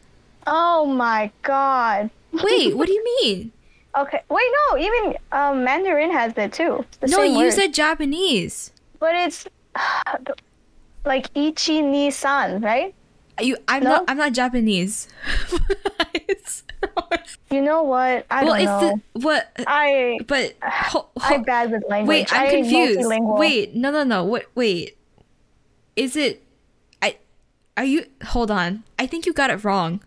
Oh 0.48 0.86
my 0.86 1.32
god. 1.44 2.10
Wait, 2.34 2.76
what 2.76 2.88
do 2.88 2.94
you 2.94 3.04
mean? 3.24 3.52
Okay, 3.98 4.22
wait, 4.30 4.50
no, 4.72 4.78
even 4.80 5.16
um, 5.34 5.64
Mandarin 5.64 6.12
has 6.12 6.34
that 6.36 6.54
too. 6.54 6.86
The 7.02 7.08
no, 7.08 7.24
you 7.24 7.38
word. 7.38 7.52
said 7.54 7.74
Japanese. 7.74 8.72
but 9.00 9.14
it's 9.16 9.46
like 11.06 11.28
ichi 11.36 11.82
ni 11.82 12.10
san, 12.12 12.62
right? 12.62 12.94
You, 13.40 13.58
I'm 13.68 13.84
No? 13.84 13.90
not. 13.90 14.06
I'm 14.08 14.18
not 14.18 14.34
Japanese. 14.34 15.08
You 17.52 17.62
know 17.62 17.84
what? 17.84 18.26
I 18.32 18.44
well, 18.44 18.56
don't 18.56 18.66
know. 18.66 19.02
the 19.14 19.20
what? 19.20 19.52
I 19.68 20.20
But 20.28 20.56
ho- 20.64 21.08
ho- 21.18 21.36
I'm 21.36 21.44
bad 21.44 21.72
with 21.72 21.84
language. 21.90 22.08
wait, 22.32 22.34
I'm 22.34 22.48
I 22.48 22.50
confused. 22.50 23.00
Wait, 23.04 23.76
no, 23.76 23.92
no, 23.92 24.04
no. 24.04 24.24
Wait, 24.26 24.46
wait. 24.56 24.98
Is 25.96 26.16
it? 26.16 26.42
I. 27.02 27.18
Are 27.78 27.84
you? 27.84 28.06
Hold 28.28 28.52
on. 28.52 28.84
I 28.98 29.06
think 29.06 29.26
you 29.26 29.34
got 29.34 29.50
it 29.50 29.64
wrong. 29.64 30.02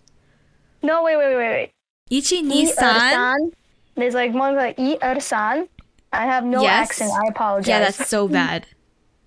No, 0.82 1.02
wait, 1.02 1.16
wait, 1.16 1.34
wait, 1.36 1.36
wait. 1.36 1.70
Ichi 2.10 2.42
ni 2.42 2.66
san. 2.66 3.52
There's 3.94 4.14
like 4.14 4.32
one 4.34 4.56
like 4.56 4.78
i-er-san. 4.78 5.68
I 6.12 6.24
have 6.26 6.44
no 6.44 6.62
Yes. 6.62 6.90
accent. 6.90 7.12
I 7.12 7.28
apologize. 7.28 7.68
Yeah, 7.68 7.78
that's 7.80 8.08
so 8.08 8.26
bad. 8.28 8.66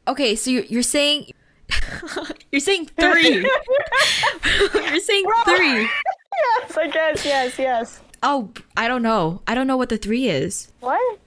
Okay, 0.08 0.36
so 0.36 0.50
you're, 0.52 0.64
you're 0.66 0.84
saying 0.84 1.32
you're 2.52 2.60
saying 2.62 2.88
three. 3.00 3.42
you're 4.74 5.00
saying 5.00 5.26
three. 5.46 5.90
Yes, 6.44 6.78
I 6.78 6.88
guess. 6.88 7.26
Yes, 7.26 7.60
yes. 7.60 8.02
Oh, 8.24 8.52
I 8.76 8.88
don't 8.88 9.04
know. 9.04 9.42
I 9.48 9.56
don't 9.56 9.68
know 9.68 9.78
what 9.78 9.90
the 9.90 9.98
three 9.98 10.28
is. 10.30 10.72
What? 10.80 11.20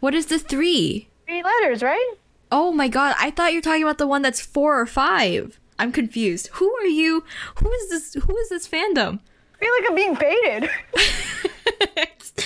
What 0.00 0.14
is 0.14 0.26
the 0.26 0.38
three? 0.38 1.08
Three 1.26 1.42
letters, 1.44 1.80
right? 1.80 2.14
Oh 2.50 2.72
my 2.72 2.88
god, 2.88 3.14
I 3.18 3.30
thought 3.30 3.52
you 3.52 3.58
were 3.58 3.62
talking 3.62 3.84
about 3.84 3.98
the 3.98 4.06
one 4.06 4.20
that's 4.20 4.40
four 4.40 4.80
or 4.80 4.84
five. 4.84 5.60
I'm 5.78 5.92
confused. 5.92 6.48
Who 6.54 6.74
are 6.74 6.86
you? 6.86 7.24
Who 7.56 7.70
is 7.70 7.88
this? 7.88 8.14
Who 8.24 8.36
is 8.36 8.48
this 8.48 8.68
fandom? 8.68 9.20
I 9.54 9.64
feel 9.64 9.72
like 9.78 9.88
I'm 9.88 9.94
being 9.94 10.14
baited. 10.14 10.70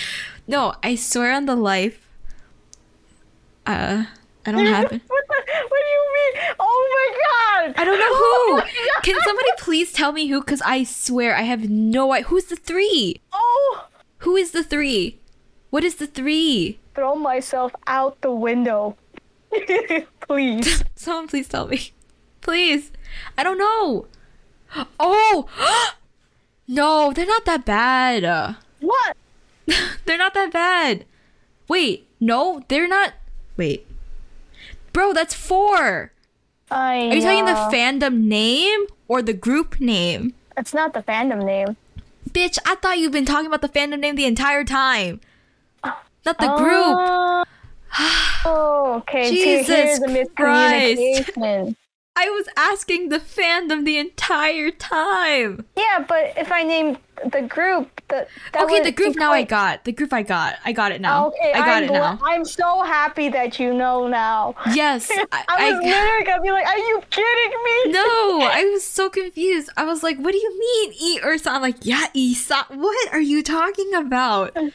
no, 0.47 0.75
I 0.83 0.95
swear 0.97 1.33
on 1.33 1.47
the 1.47 1.57
life. 1.57 2.09
Uh, 3.65 4.05
I 4.47 4.53
don't 4.53 4.67
have 4.67 4.93
it. 4.93 5.03
what, 5.07 5.25
do 5.29 5.77
you 5.77 6.05
mean? 6.15 6.55
Oh 6.59 6.89
my 6.97 7.67
god! 7.67 7.75
I 7.81 7.85
don't 7.85 7.99
know 7.99 8.07
Oh 8.09 8.51
who. 8.55 8.61
God. 8.61 9.03
Can 9.03 9.21
somebody 9.25 9.49
please 9.59 9.93
tell 9.93 10.13
me 10.13 10.29
who? 10.29 10.41
Because 10.41 10.63
I 10.63 10.85
swear 10.85 11.35
I 11.35 11.43
have 11.43 11.69
no 11.69 12.13
idea. 12.13 12.29
Who's 12.29 12.45
the 12.45 12.57
three? 12.57 13.21
Oh! 13.33 13.87
Who 14.19 14.37
is 14.37 14.53
the 14.53 14.63
three? 14.63 15.19
What 15.71 15.85
is 15.85 15.97
the 15.97 16.07
three? 16.07 16.79
Throw 16.95 17.15
myself 17.17 17.75
out 17.87 18.21
the 18.21 18.31
window. 18.31 18.97
Please. 20.27 20.85
Someone 20.95 21.29
please 21.29 21.49
tell 21.49 21.67
me. 21.67 21.93
Please. 22.41 22.93
I 23.37 23.43
don't 23.43 23.59
know. 23.59 24.07
Oh! 24.99 25.47
no, 26.69 27.13
they're 27.13 27.27
not 27.27 27.45
that 27.45 27.65
bad. 27.65 28.57
What? 28.81 29.17
they're 30.05 30.19
not 30.19 30.35
that 30.35 30.53
bad. 30.53 31.05
Wait, 31.69 32.09
no, 32.21 32.63
they're 32.69 32.89
not. 32.89 33.15
Wait. 33.57 33.87
Bro, 34.97 35.13
that's 35.13 35.35
four. 35.35 36.11
I 36.71 37.09
Are 37.09 37.15
you 37.17 37.21
talking 37.21 37.45
the 37.45 37.77
fandom 37.77 38.23
name 38.23 38.87
or 39.09 39.21
the 39.21 39.35
group 39.35 39.79
name? 39.79 40.33
It's 40.57 40.73
not 40.73 40.95
the 40.95 41.03
fandom 41.03 41.45
name. 41.45 41.77
Bitch, 42.31 42.57
I 42.65 42.77
thought 42.77 42.97
you've 42.97 43.13
been 43.13 43.27
talking 43.27 43.45
about 43.45 43.61
the 43.61 43.69
fandom 43.69 44.01
name 44.01 44.17
the 44.17 44.25
entire 44.25 44.65
time. 44.65 45.21
Not 45.85 46.39
the 46.39 46.49
group. 46.57 46.97
Uh, 46.97 47.45
oh, 48.47 48.95
okay. 49.03 49.29
Jesus 49.29 49.69
here's 49.69 49.99
a 50.01 50.27
Christ. 50.35 51.31
I 51.37 52.31
was 52.31 52.49
asking 52.57 53.11
the 53.11 53.19
fandom 53.19 53.85
the 53.85 53.99
entire 53.99 54.71
time. 54.71 55.67
yeah, 55.77 56.07
but 56.09 56.33
if 56.39 56.51
I 56.51 56.63
name 56.63 56.97
the 57.31 57.43
group, 57.43 57.96
the 58.09 58.27
okay, 58.55 58.83
the 58.83 58.93
group 58.93 59.17
now 59.17 59.33
I 59.33 59.43
got. 59.43 59.85
The 59.85 59.93
group 59.93 60.13
I 60.13 60.23
got. 60.23 60.57
I 60.65 60.73
got 60.73 60.93
it 60.93 61.01
now. 61.01 61.29
Okay, 61.29 61.53
I 61.53 61.59
got 61.59 61.83
I'm 61.83 61.85
it 61.85 61.93
now. 61.93 62.19
I'm 62.25 62.45
so 62.45 62.83
happy 62.83 63.29
that 63.31 63.59
you 63.59 63.75
know 63.75 64.07
now. 64.07 64.55
Yes. 64.73 65.11
I, 65.33 65.45
I, 65.49 65.73
was 65.73 65.85
I, 65.85 65.89
literally 65.89 66.25
gonna 66.25 66.43
be 66.43 66.51
like, 66.51 66.67
"Are 66.67 66.79
you 66.79 67.03
kidding 67.11 67.51
me?" 67.65 67.93
no, 67.93 68.41
I 68.53 68.69
was 68.73 68.87
so 68.87 69.11
confused. 69.11 69.71
I 69.77 69.85
was 69.85 70.03
like, 70.03 70.19
what 70.19 70.33
do 70.33 70.39
you 70.39 70.59
mean 70.59 70.93
E 71.01 71.21
or 71.23 71.37
I'm 71.47 71.63
like, 71.63 71.77
yeah, 71.83 72.07
Isa. 72.15 72.67
What 72.71 73.13
are 73.13 73.21
you 73.21 73.43
talking 73.43 73.95
about? 73.95 74.57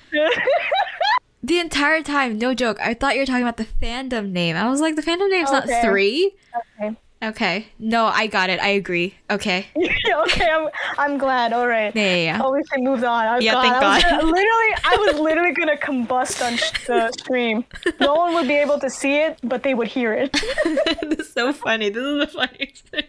The 1.43 1.57
entire 1.57 2.03
time, 2.03 2.37
no 2.37 2.53
joke. 2.53 2.79
I 2.79 2.93
thought 2.93 3.15
you 3.15 3.21
were 3.21 3.25
talking 3.25 3.41
about 3.41 3.57
the 3.57 3.65
fandom 3.65 4.29
name. 4.29 4.55
I 4.55 4.69
was 4.69 4.79
like, 4.79 4.95
the 4.95 5.01
fandom 5.01 5.27
name's 5.31 5.51
not 5.51 5.67
three. 5.81 6.35
okay. 6.79 6.95
Okay. 7.23 7.67
No, 7.77 8.05
I 8.05 8.25
got 8.27 8.49
it. 8.49 8.59
I 8.59 8.69
agree. 8.69 9.13
Okay. 9.29 9.67
okay, 9.75 10.49
I'm 10.49 10.69
I'm 10.97 11.17
glad. 11.19 11.53
All 11.53 11.67
right. 11.67 11.95
Yeah, 11.95 12.03
yeah, 12.03 12.15
yeah. 12.23 12.41
Oh, 12.43 12.51
we 12.51 12.63
can 12.63 12.83
move 12.83 13.03
on. 13.03 13.25
Oh, 13.27 13.39
Yeah, 13.39 13.53
God. 13.53 13.61
thank 13.61 13.75
I 13.75 13.93
was 13.95 14.03
God. 14.03 14.09
gonna- 14.09 14.23
literally, 14.23 14.73
I 14.83 14.95
was 15.07 15.19
literally 15.27 15.51
gonna 15.53 15.77
combust 15.77 16.43
on 16.43 16.57
sh- 16.57 16.87
the 16.87 17.11
stream. 17.19 17.63
No 17.99 18.15
one 18.15 18.33
would 18.33 18.47
be 18.47 18.55
able 18.55 18.79
to 18.79 18.89
see 18.89 19.17
it, 19.21 19.37
but 19.43 19.61
they 19.61 19.75
would 19.75 19.87
hear 19.87 20.13
it. 20.13 20.31
this 21.03 21.19
is 21.27 21.31
so 21.33 21.53
funny. 21.53 21.89
This 21.89 22.03
is 22.03 22.19
the 22.21 22.27
funniest 22.27 22.87
thing. 22.87 23.05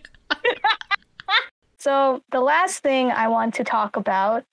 So 1.78 2.22
the 2.30 2.40
last 2.40 2.80
thing 2.80 3.10
I 3.10 3.28
want 3.28 3.54
to 3.54 3.64
talk 3.64 3.96
about 3.96 4.44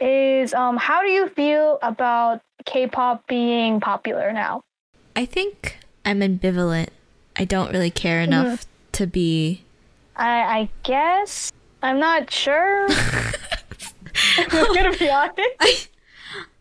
is 0.00 0.52
um, 0.52 0.76
how 0.76 1.00
do 1.02 1.08
you 1.08 1.28
feel 1.28 1.78
about 1.80 2.42
K-pop 2.66 3.26
being 3.26 3.80
popular 3.80 4.32
now? 4.32 4.62
I 5.14 5.24
think 5.24 5.78
I'm 6.04 6.20
ambivalent. 6.20 6.88
I 7.38 7.44
don't 7.46 7.72
really 7.72 7.90
care 7.90 8.20
enough 8.20 8.66
to 8.96 9.06
be. 9.06 9.64
I, 10.16 10.40
I 10.60 10.68
guess 10.82 11.52
I'm 11.82 11.98
not 12.00 12.30
sure. 12.30 12.88
I'm 14.38 14.74
gonna 14.74 14.96
be 14.96 15.10
honest. 15.10 15.40
I, 15.60 15.76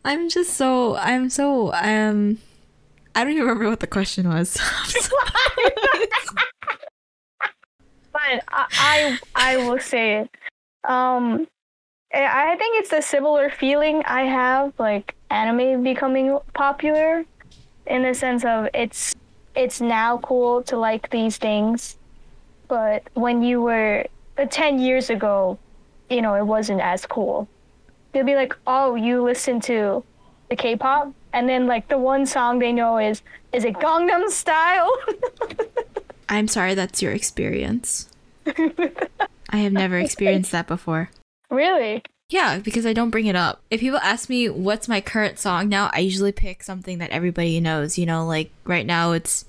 I'm 0.04 0.30
just 0.30 0.54
so. 0.54 0.96
I'm 0.98 1.30
so. 1.30 1.74
Um. 1.74 2.40
I 3.16 3.24
don't 3.24 3.32
even 3.32 3.44
remember 3.44 3.70
what 3.70 3.80
the 3.80 3.88
question 3.88 4.28
was. 4.28 4.56
but 8.12 8.22
I, 8.22 8.40
I 8.50 9.20
I 9.36 9.58
will 9.58 9.80
say 9.80 10.20
it. 10.20 10.30
Um, 10.84 11.48
I 12.14 12.52
I 12.52 12.56
think 12.58 12.80
it's 12.80 12.92
a 12.92 13.02
similar 13.02 13.50
feeling 13.50 14.04
I 14.06 14.24
have 14.24 14.74
like 14.78 15.16
anime 15.30 15.82
becoming 15.84 16.38
popular, 16.54 17.24
in 17.88 18.04
the 18.04 18.14
sense 18.14 18.44
of 18.44 18.68
it's 18.74 19.16
it's 19.56 19.80
now 19.80 20.18
cool 20.18 20.62
to 20.64 20.76
like 20.76 21.10
these 21.10 21.38
things, 21.38 21.98
but 22.68 23.04
when 23.14 23.42
you 23.42 23.62
were 23.62 24.06
uh, 24.38 24.46
ten 24.50 24.80
years 24.80 25.10
ago, 25.10 25.58
you 26.10 26.22
know 26.22 26.36
it 26.36 26.46
wasn't 26.46 26.82
as 26.82 27.06
cool. 27.06 27.48
They'll 28.12 28.26
be 28.26 28.36
like, 28.36 28.56
"Oh, 28.66 28.96
you 28.96 29.24
listen 29.24 29.60
to 29.62 30.04
the 30.50 30.56
K-pop," 30.56 31.14
and 31.34 31.50
then 31.50 31.68
like 31.68 31.88
the 31.88 31.98
one 31.98 32.26
song 32.26 32.60
they 32.60 32.72
know 32.72 32.98
is 32.98 33.22
is 33.54 33.64
it 33.64 33.76
Gangnam 33.76 34.30
Style? 34.30 34.92
I'm 36.30 36.48
sorry 36.48 36.74
that's 36.74 37.02
your 37.02 37.14
experience. 37.14 38.10
I 39.50 39.58
have 39.58 39.74
never 39.74 39.98
experienced 39.98 40.52
that 40.52 40.68
before. 40.68 41.10
really? 41.50 42.04
Yeah, 42.30 42.58
because 42.58 42.88
I 42.88 42.94
don't 42.94 43.12
bring 43.12 43.28
it 43.28 43.36
up. 43.36 43.62
If 43.70 43.82
people 43.82 44.00
ask 44.00 44.30
me 44.30 44.50
what's 44.50 44.88
my 44.88 45.00
current 45.00 45.38
song 45.38 45.70
now, 45.70 45.92
I 45.94 46.00
usually 46.00 46.32
pick 46.32 46.64
something 46.64 46.98
that 46.98 47.12
everybody 47.12 47.60
knows. 47.60 48.00
You 48.00 48.08
know, 48.08 48.26
like 48.26 48.52
right 48.66 48.86
now 48.86 49.12
it's 49.12 49.46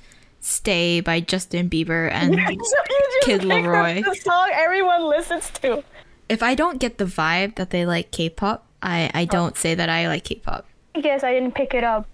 Stay 0.47 1.01
by 1.01 1.19
Justin 1.19 1.69
Bieber 1.69 2.09
and 2.13 2.35
so 2.37 2.41
you 2.41 2.57
just 2.57 3.27
Kid 3.27 3.41
LAROI. 3.43 4.05
the 4.05 4.15
song 4.15 4.49
everyone 4.55 5.09
listens 5.09 5.51
to. 5.51 5.83
if 6.29 6.41
I 6.41 6.55
don't 6.55 6.79
get 6.79 6.99
the 6.99 7.05
vibe 7.05 7.57
that 7.57 7.71
they 7.71 7.85
like 7.85 8.13
K-pop, 8.13 8.65
I 8.81 9.11
I 9.13 9.25
don't 9.25 9.57
say 9.57 9.75
that 9.75 9.89
I 9.89 10.07
like 10.07 10.23
K-pop. 10.23 10.65
I 10.95 11.01
guess 11.01 11.25
I 11.25 11.33
didn't 11.35 11.57
pick 11.57 11.75
it 11.75 11.83
up. 11.83 12.07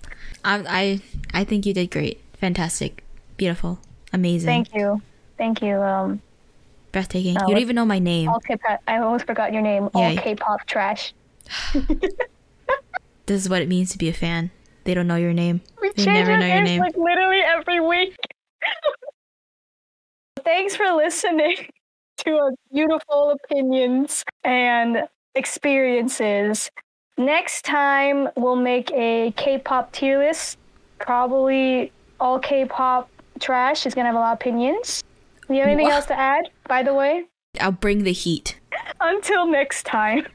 I 0.45 0.65
I 0.67 1.41
I 1.41 1.45
think 1.45 1.67
you 1.67 1.75
did 1.75 1.91
great. 1.91 2.21
Fantastic. 2.41 3.05
Beautiful. 3.37 3.79
Amazing. 4.15 4.47
Thank 4.47 4.75
you. 4.75 5.03
Thank 5.37 5.61
you. 5.61 5.77
Um, 5.77 6.23
Breathtaking. 6.91 7.37
Oh, 7.39 7.49
you 7.49 7.55
don't 7.55 7.63
even 7.63 7.77
know 7.77 7.85
my 7.85 7.99
name. 7.99 8.29
all 8.31 8.41
K-pop. 8.41 8.81
I 8.89 8.97
almost 8.99 9.27
forgot 9.27 9.53
your 9.53 9.63
name. 9.63 9.91
All 9.93 10.17
K-pop 10.17 10.67
trash. 10.67 11.13
This 13.27 13.41
is 13.45 13.49
what 13.49 13.63
it 13.63 13.69
means 13.69 13.93
to 13.93 13.99
be 13.99 14.09
a 14.09 14.13
fan. 14.13 14.51
They 14.85 14.95
don't 14.95 15.07
know 15.07 15.17
your 15.17 15.33
name. 15.33 15.61
We 15.81 15.91
They 15.91 16.05
change 16.05 16.19
never 16.19 16.33
our 16.33 16.39
know 16.39 16.47
your 16.47 16.57
names 16.57 16.69
name. 16.69 16.81
like 16.81 16.97
literally 16.97 17.41
every 17.41 17.81
week. 17.81 18.17
Thanks 20.45 20.75
for 20.77 20.91
listening 20.93 21.57
to 22.19 22.31
our 22.33 22.51
beautiful 22.73 23.31
opinions 23.45 24.25
and 24.45 25.05
experiences. 25.35 26.71
Next 27.17 27.65
time 27.65 28.29
we'll 28.37 28.57
make 28.57 28.91
a 28.93 29.33
K-pop 29.37 29.93
tier 29.93 30.19
list. 30.19 30.59
Probably 30.99 31.93
all 32.19 32.39
K-pop 32.39 33.09
trash 33.41 33.87
is 33.87 33.95
gonna 33.95 34.07
have 34.09 34.17
a 34.17 34.19
lot 34.21 34.33
of 34.33 34.39
opinions. 34.39 35.03
Do 35.49 35.55
you 35.55 35.61
have 35.61 35.69
anything 35.69 35.87
Wha- 35.89 35.95
else 35.95 36.07
to 36.07 36.19
add? 36.19 36.49
By 36.69 36.83
the 36.83 36.95
way, 36.95 37.25
I'll 37.61 37.73
bring 37.73 38.03
the 38.05 38.13
heat. 38.13 38.59
until 39.01 39.47
next 39.47 39.85
time. 39.85 40.27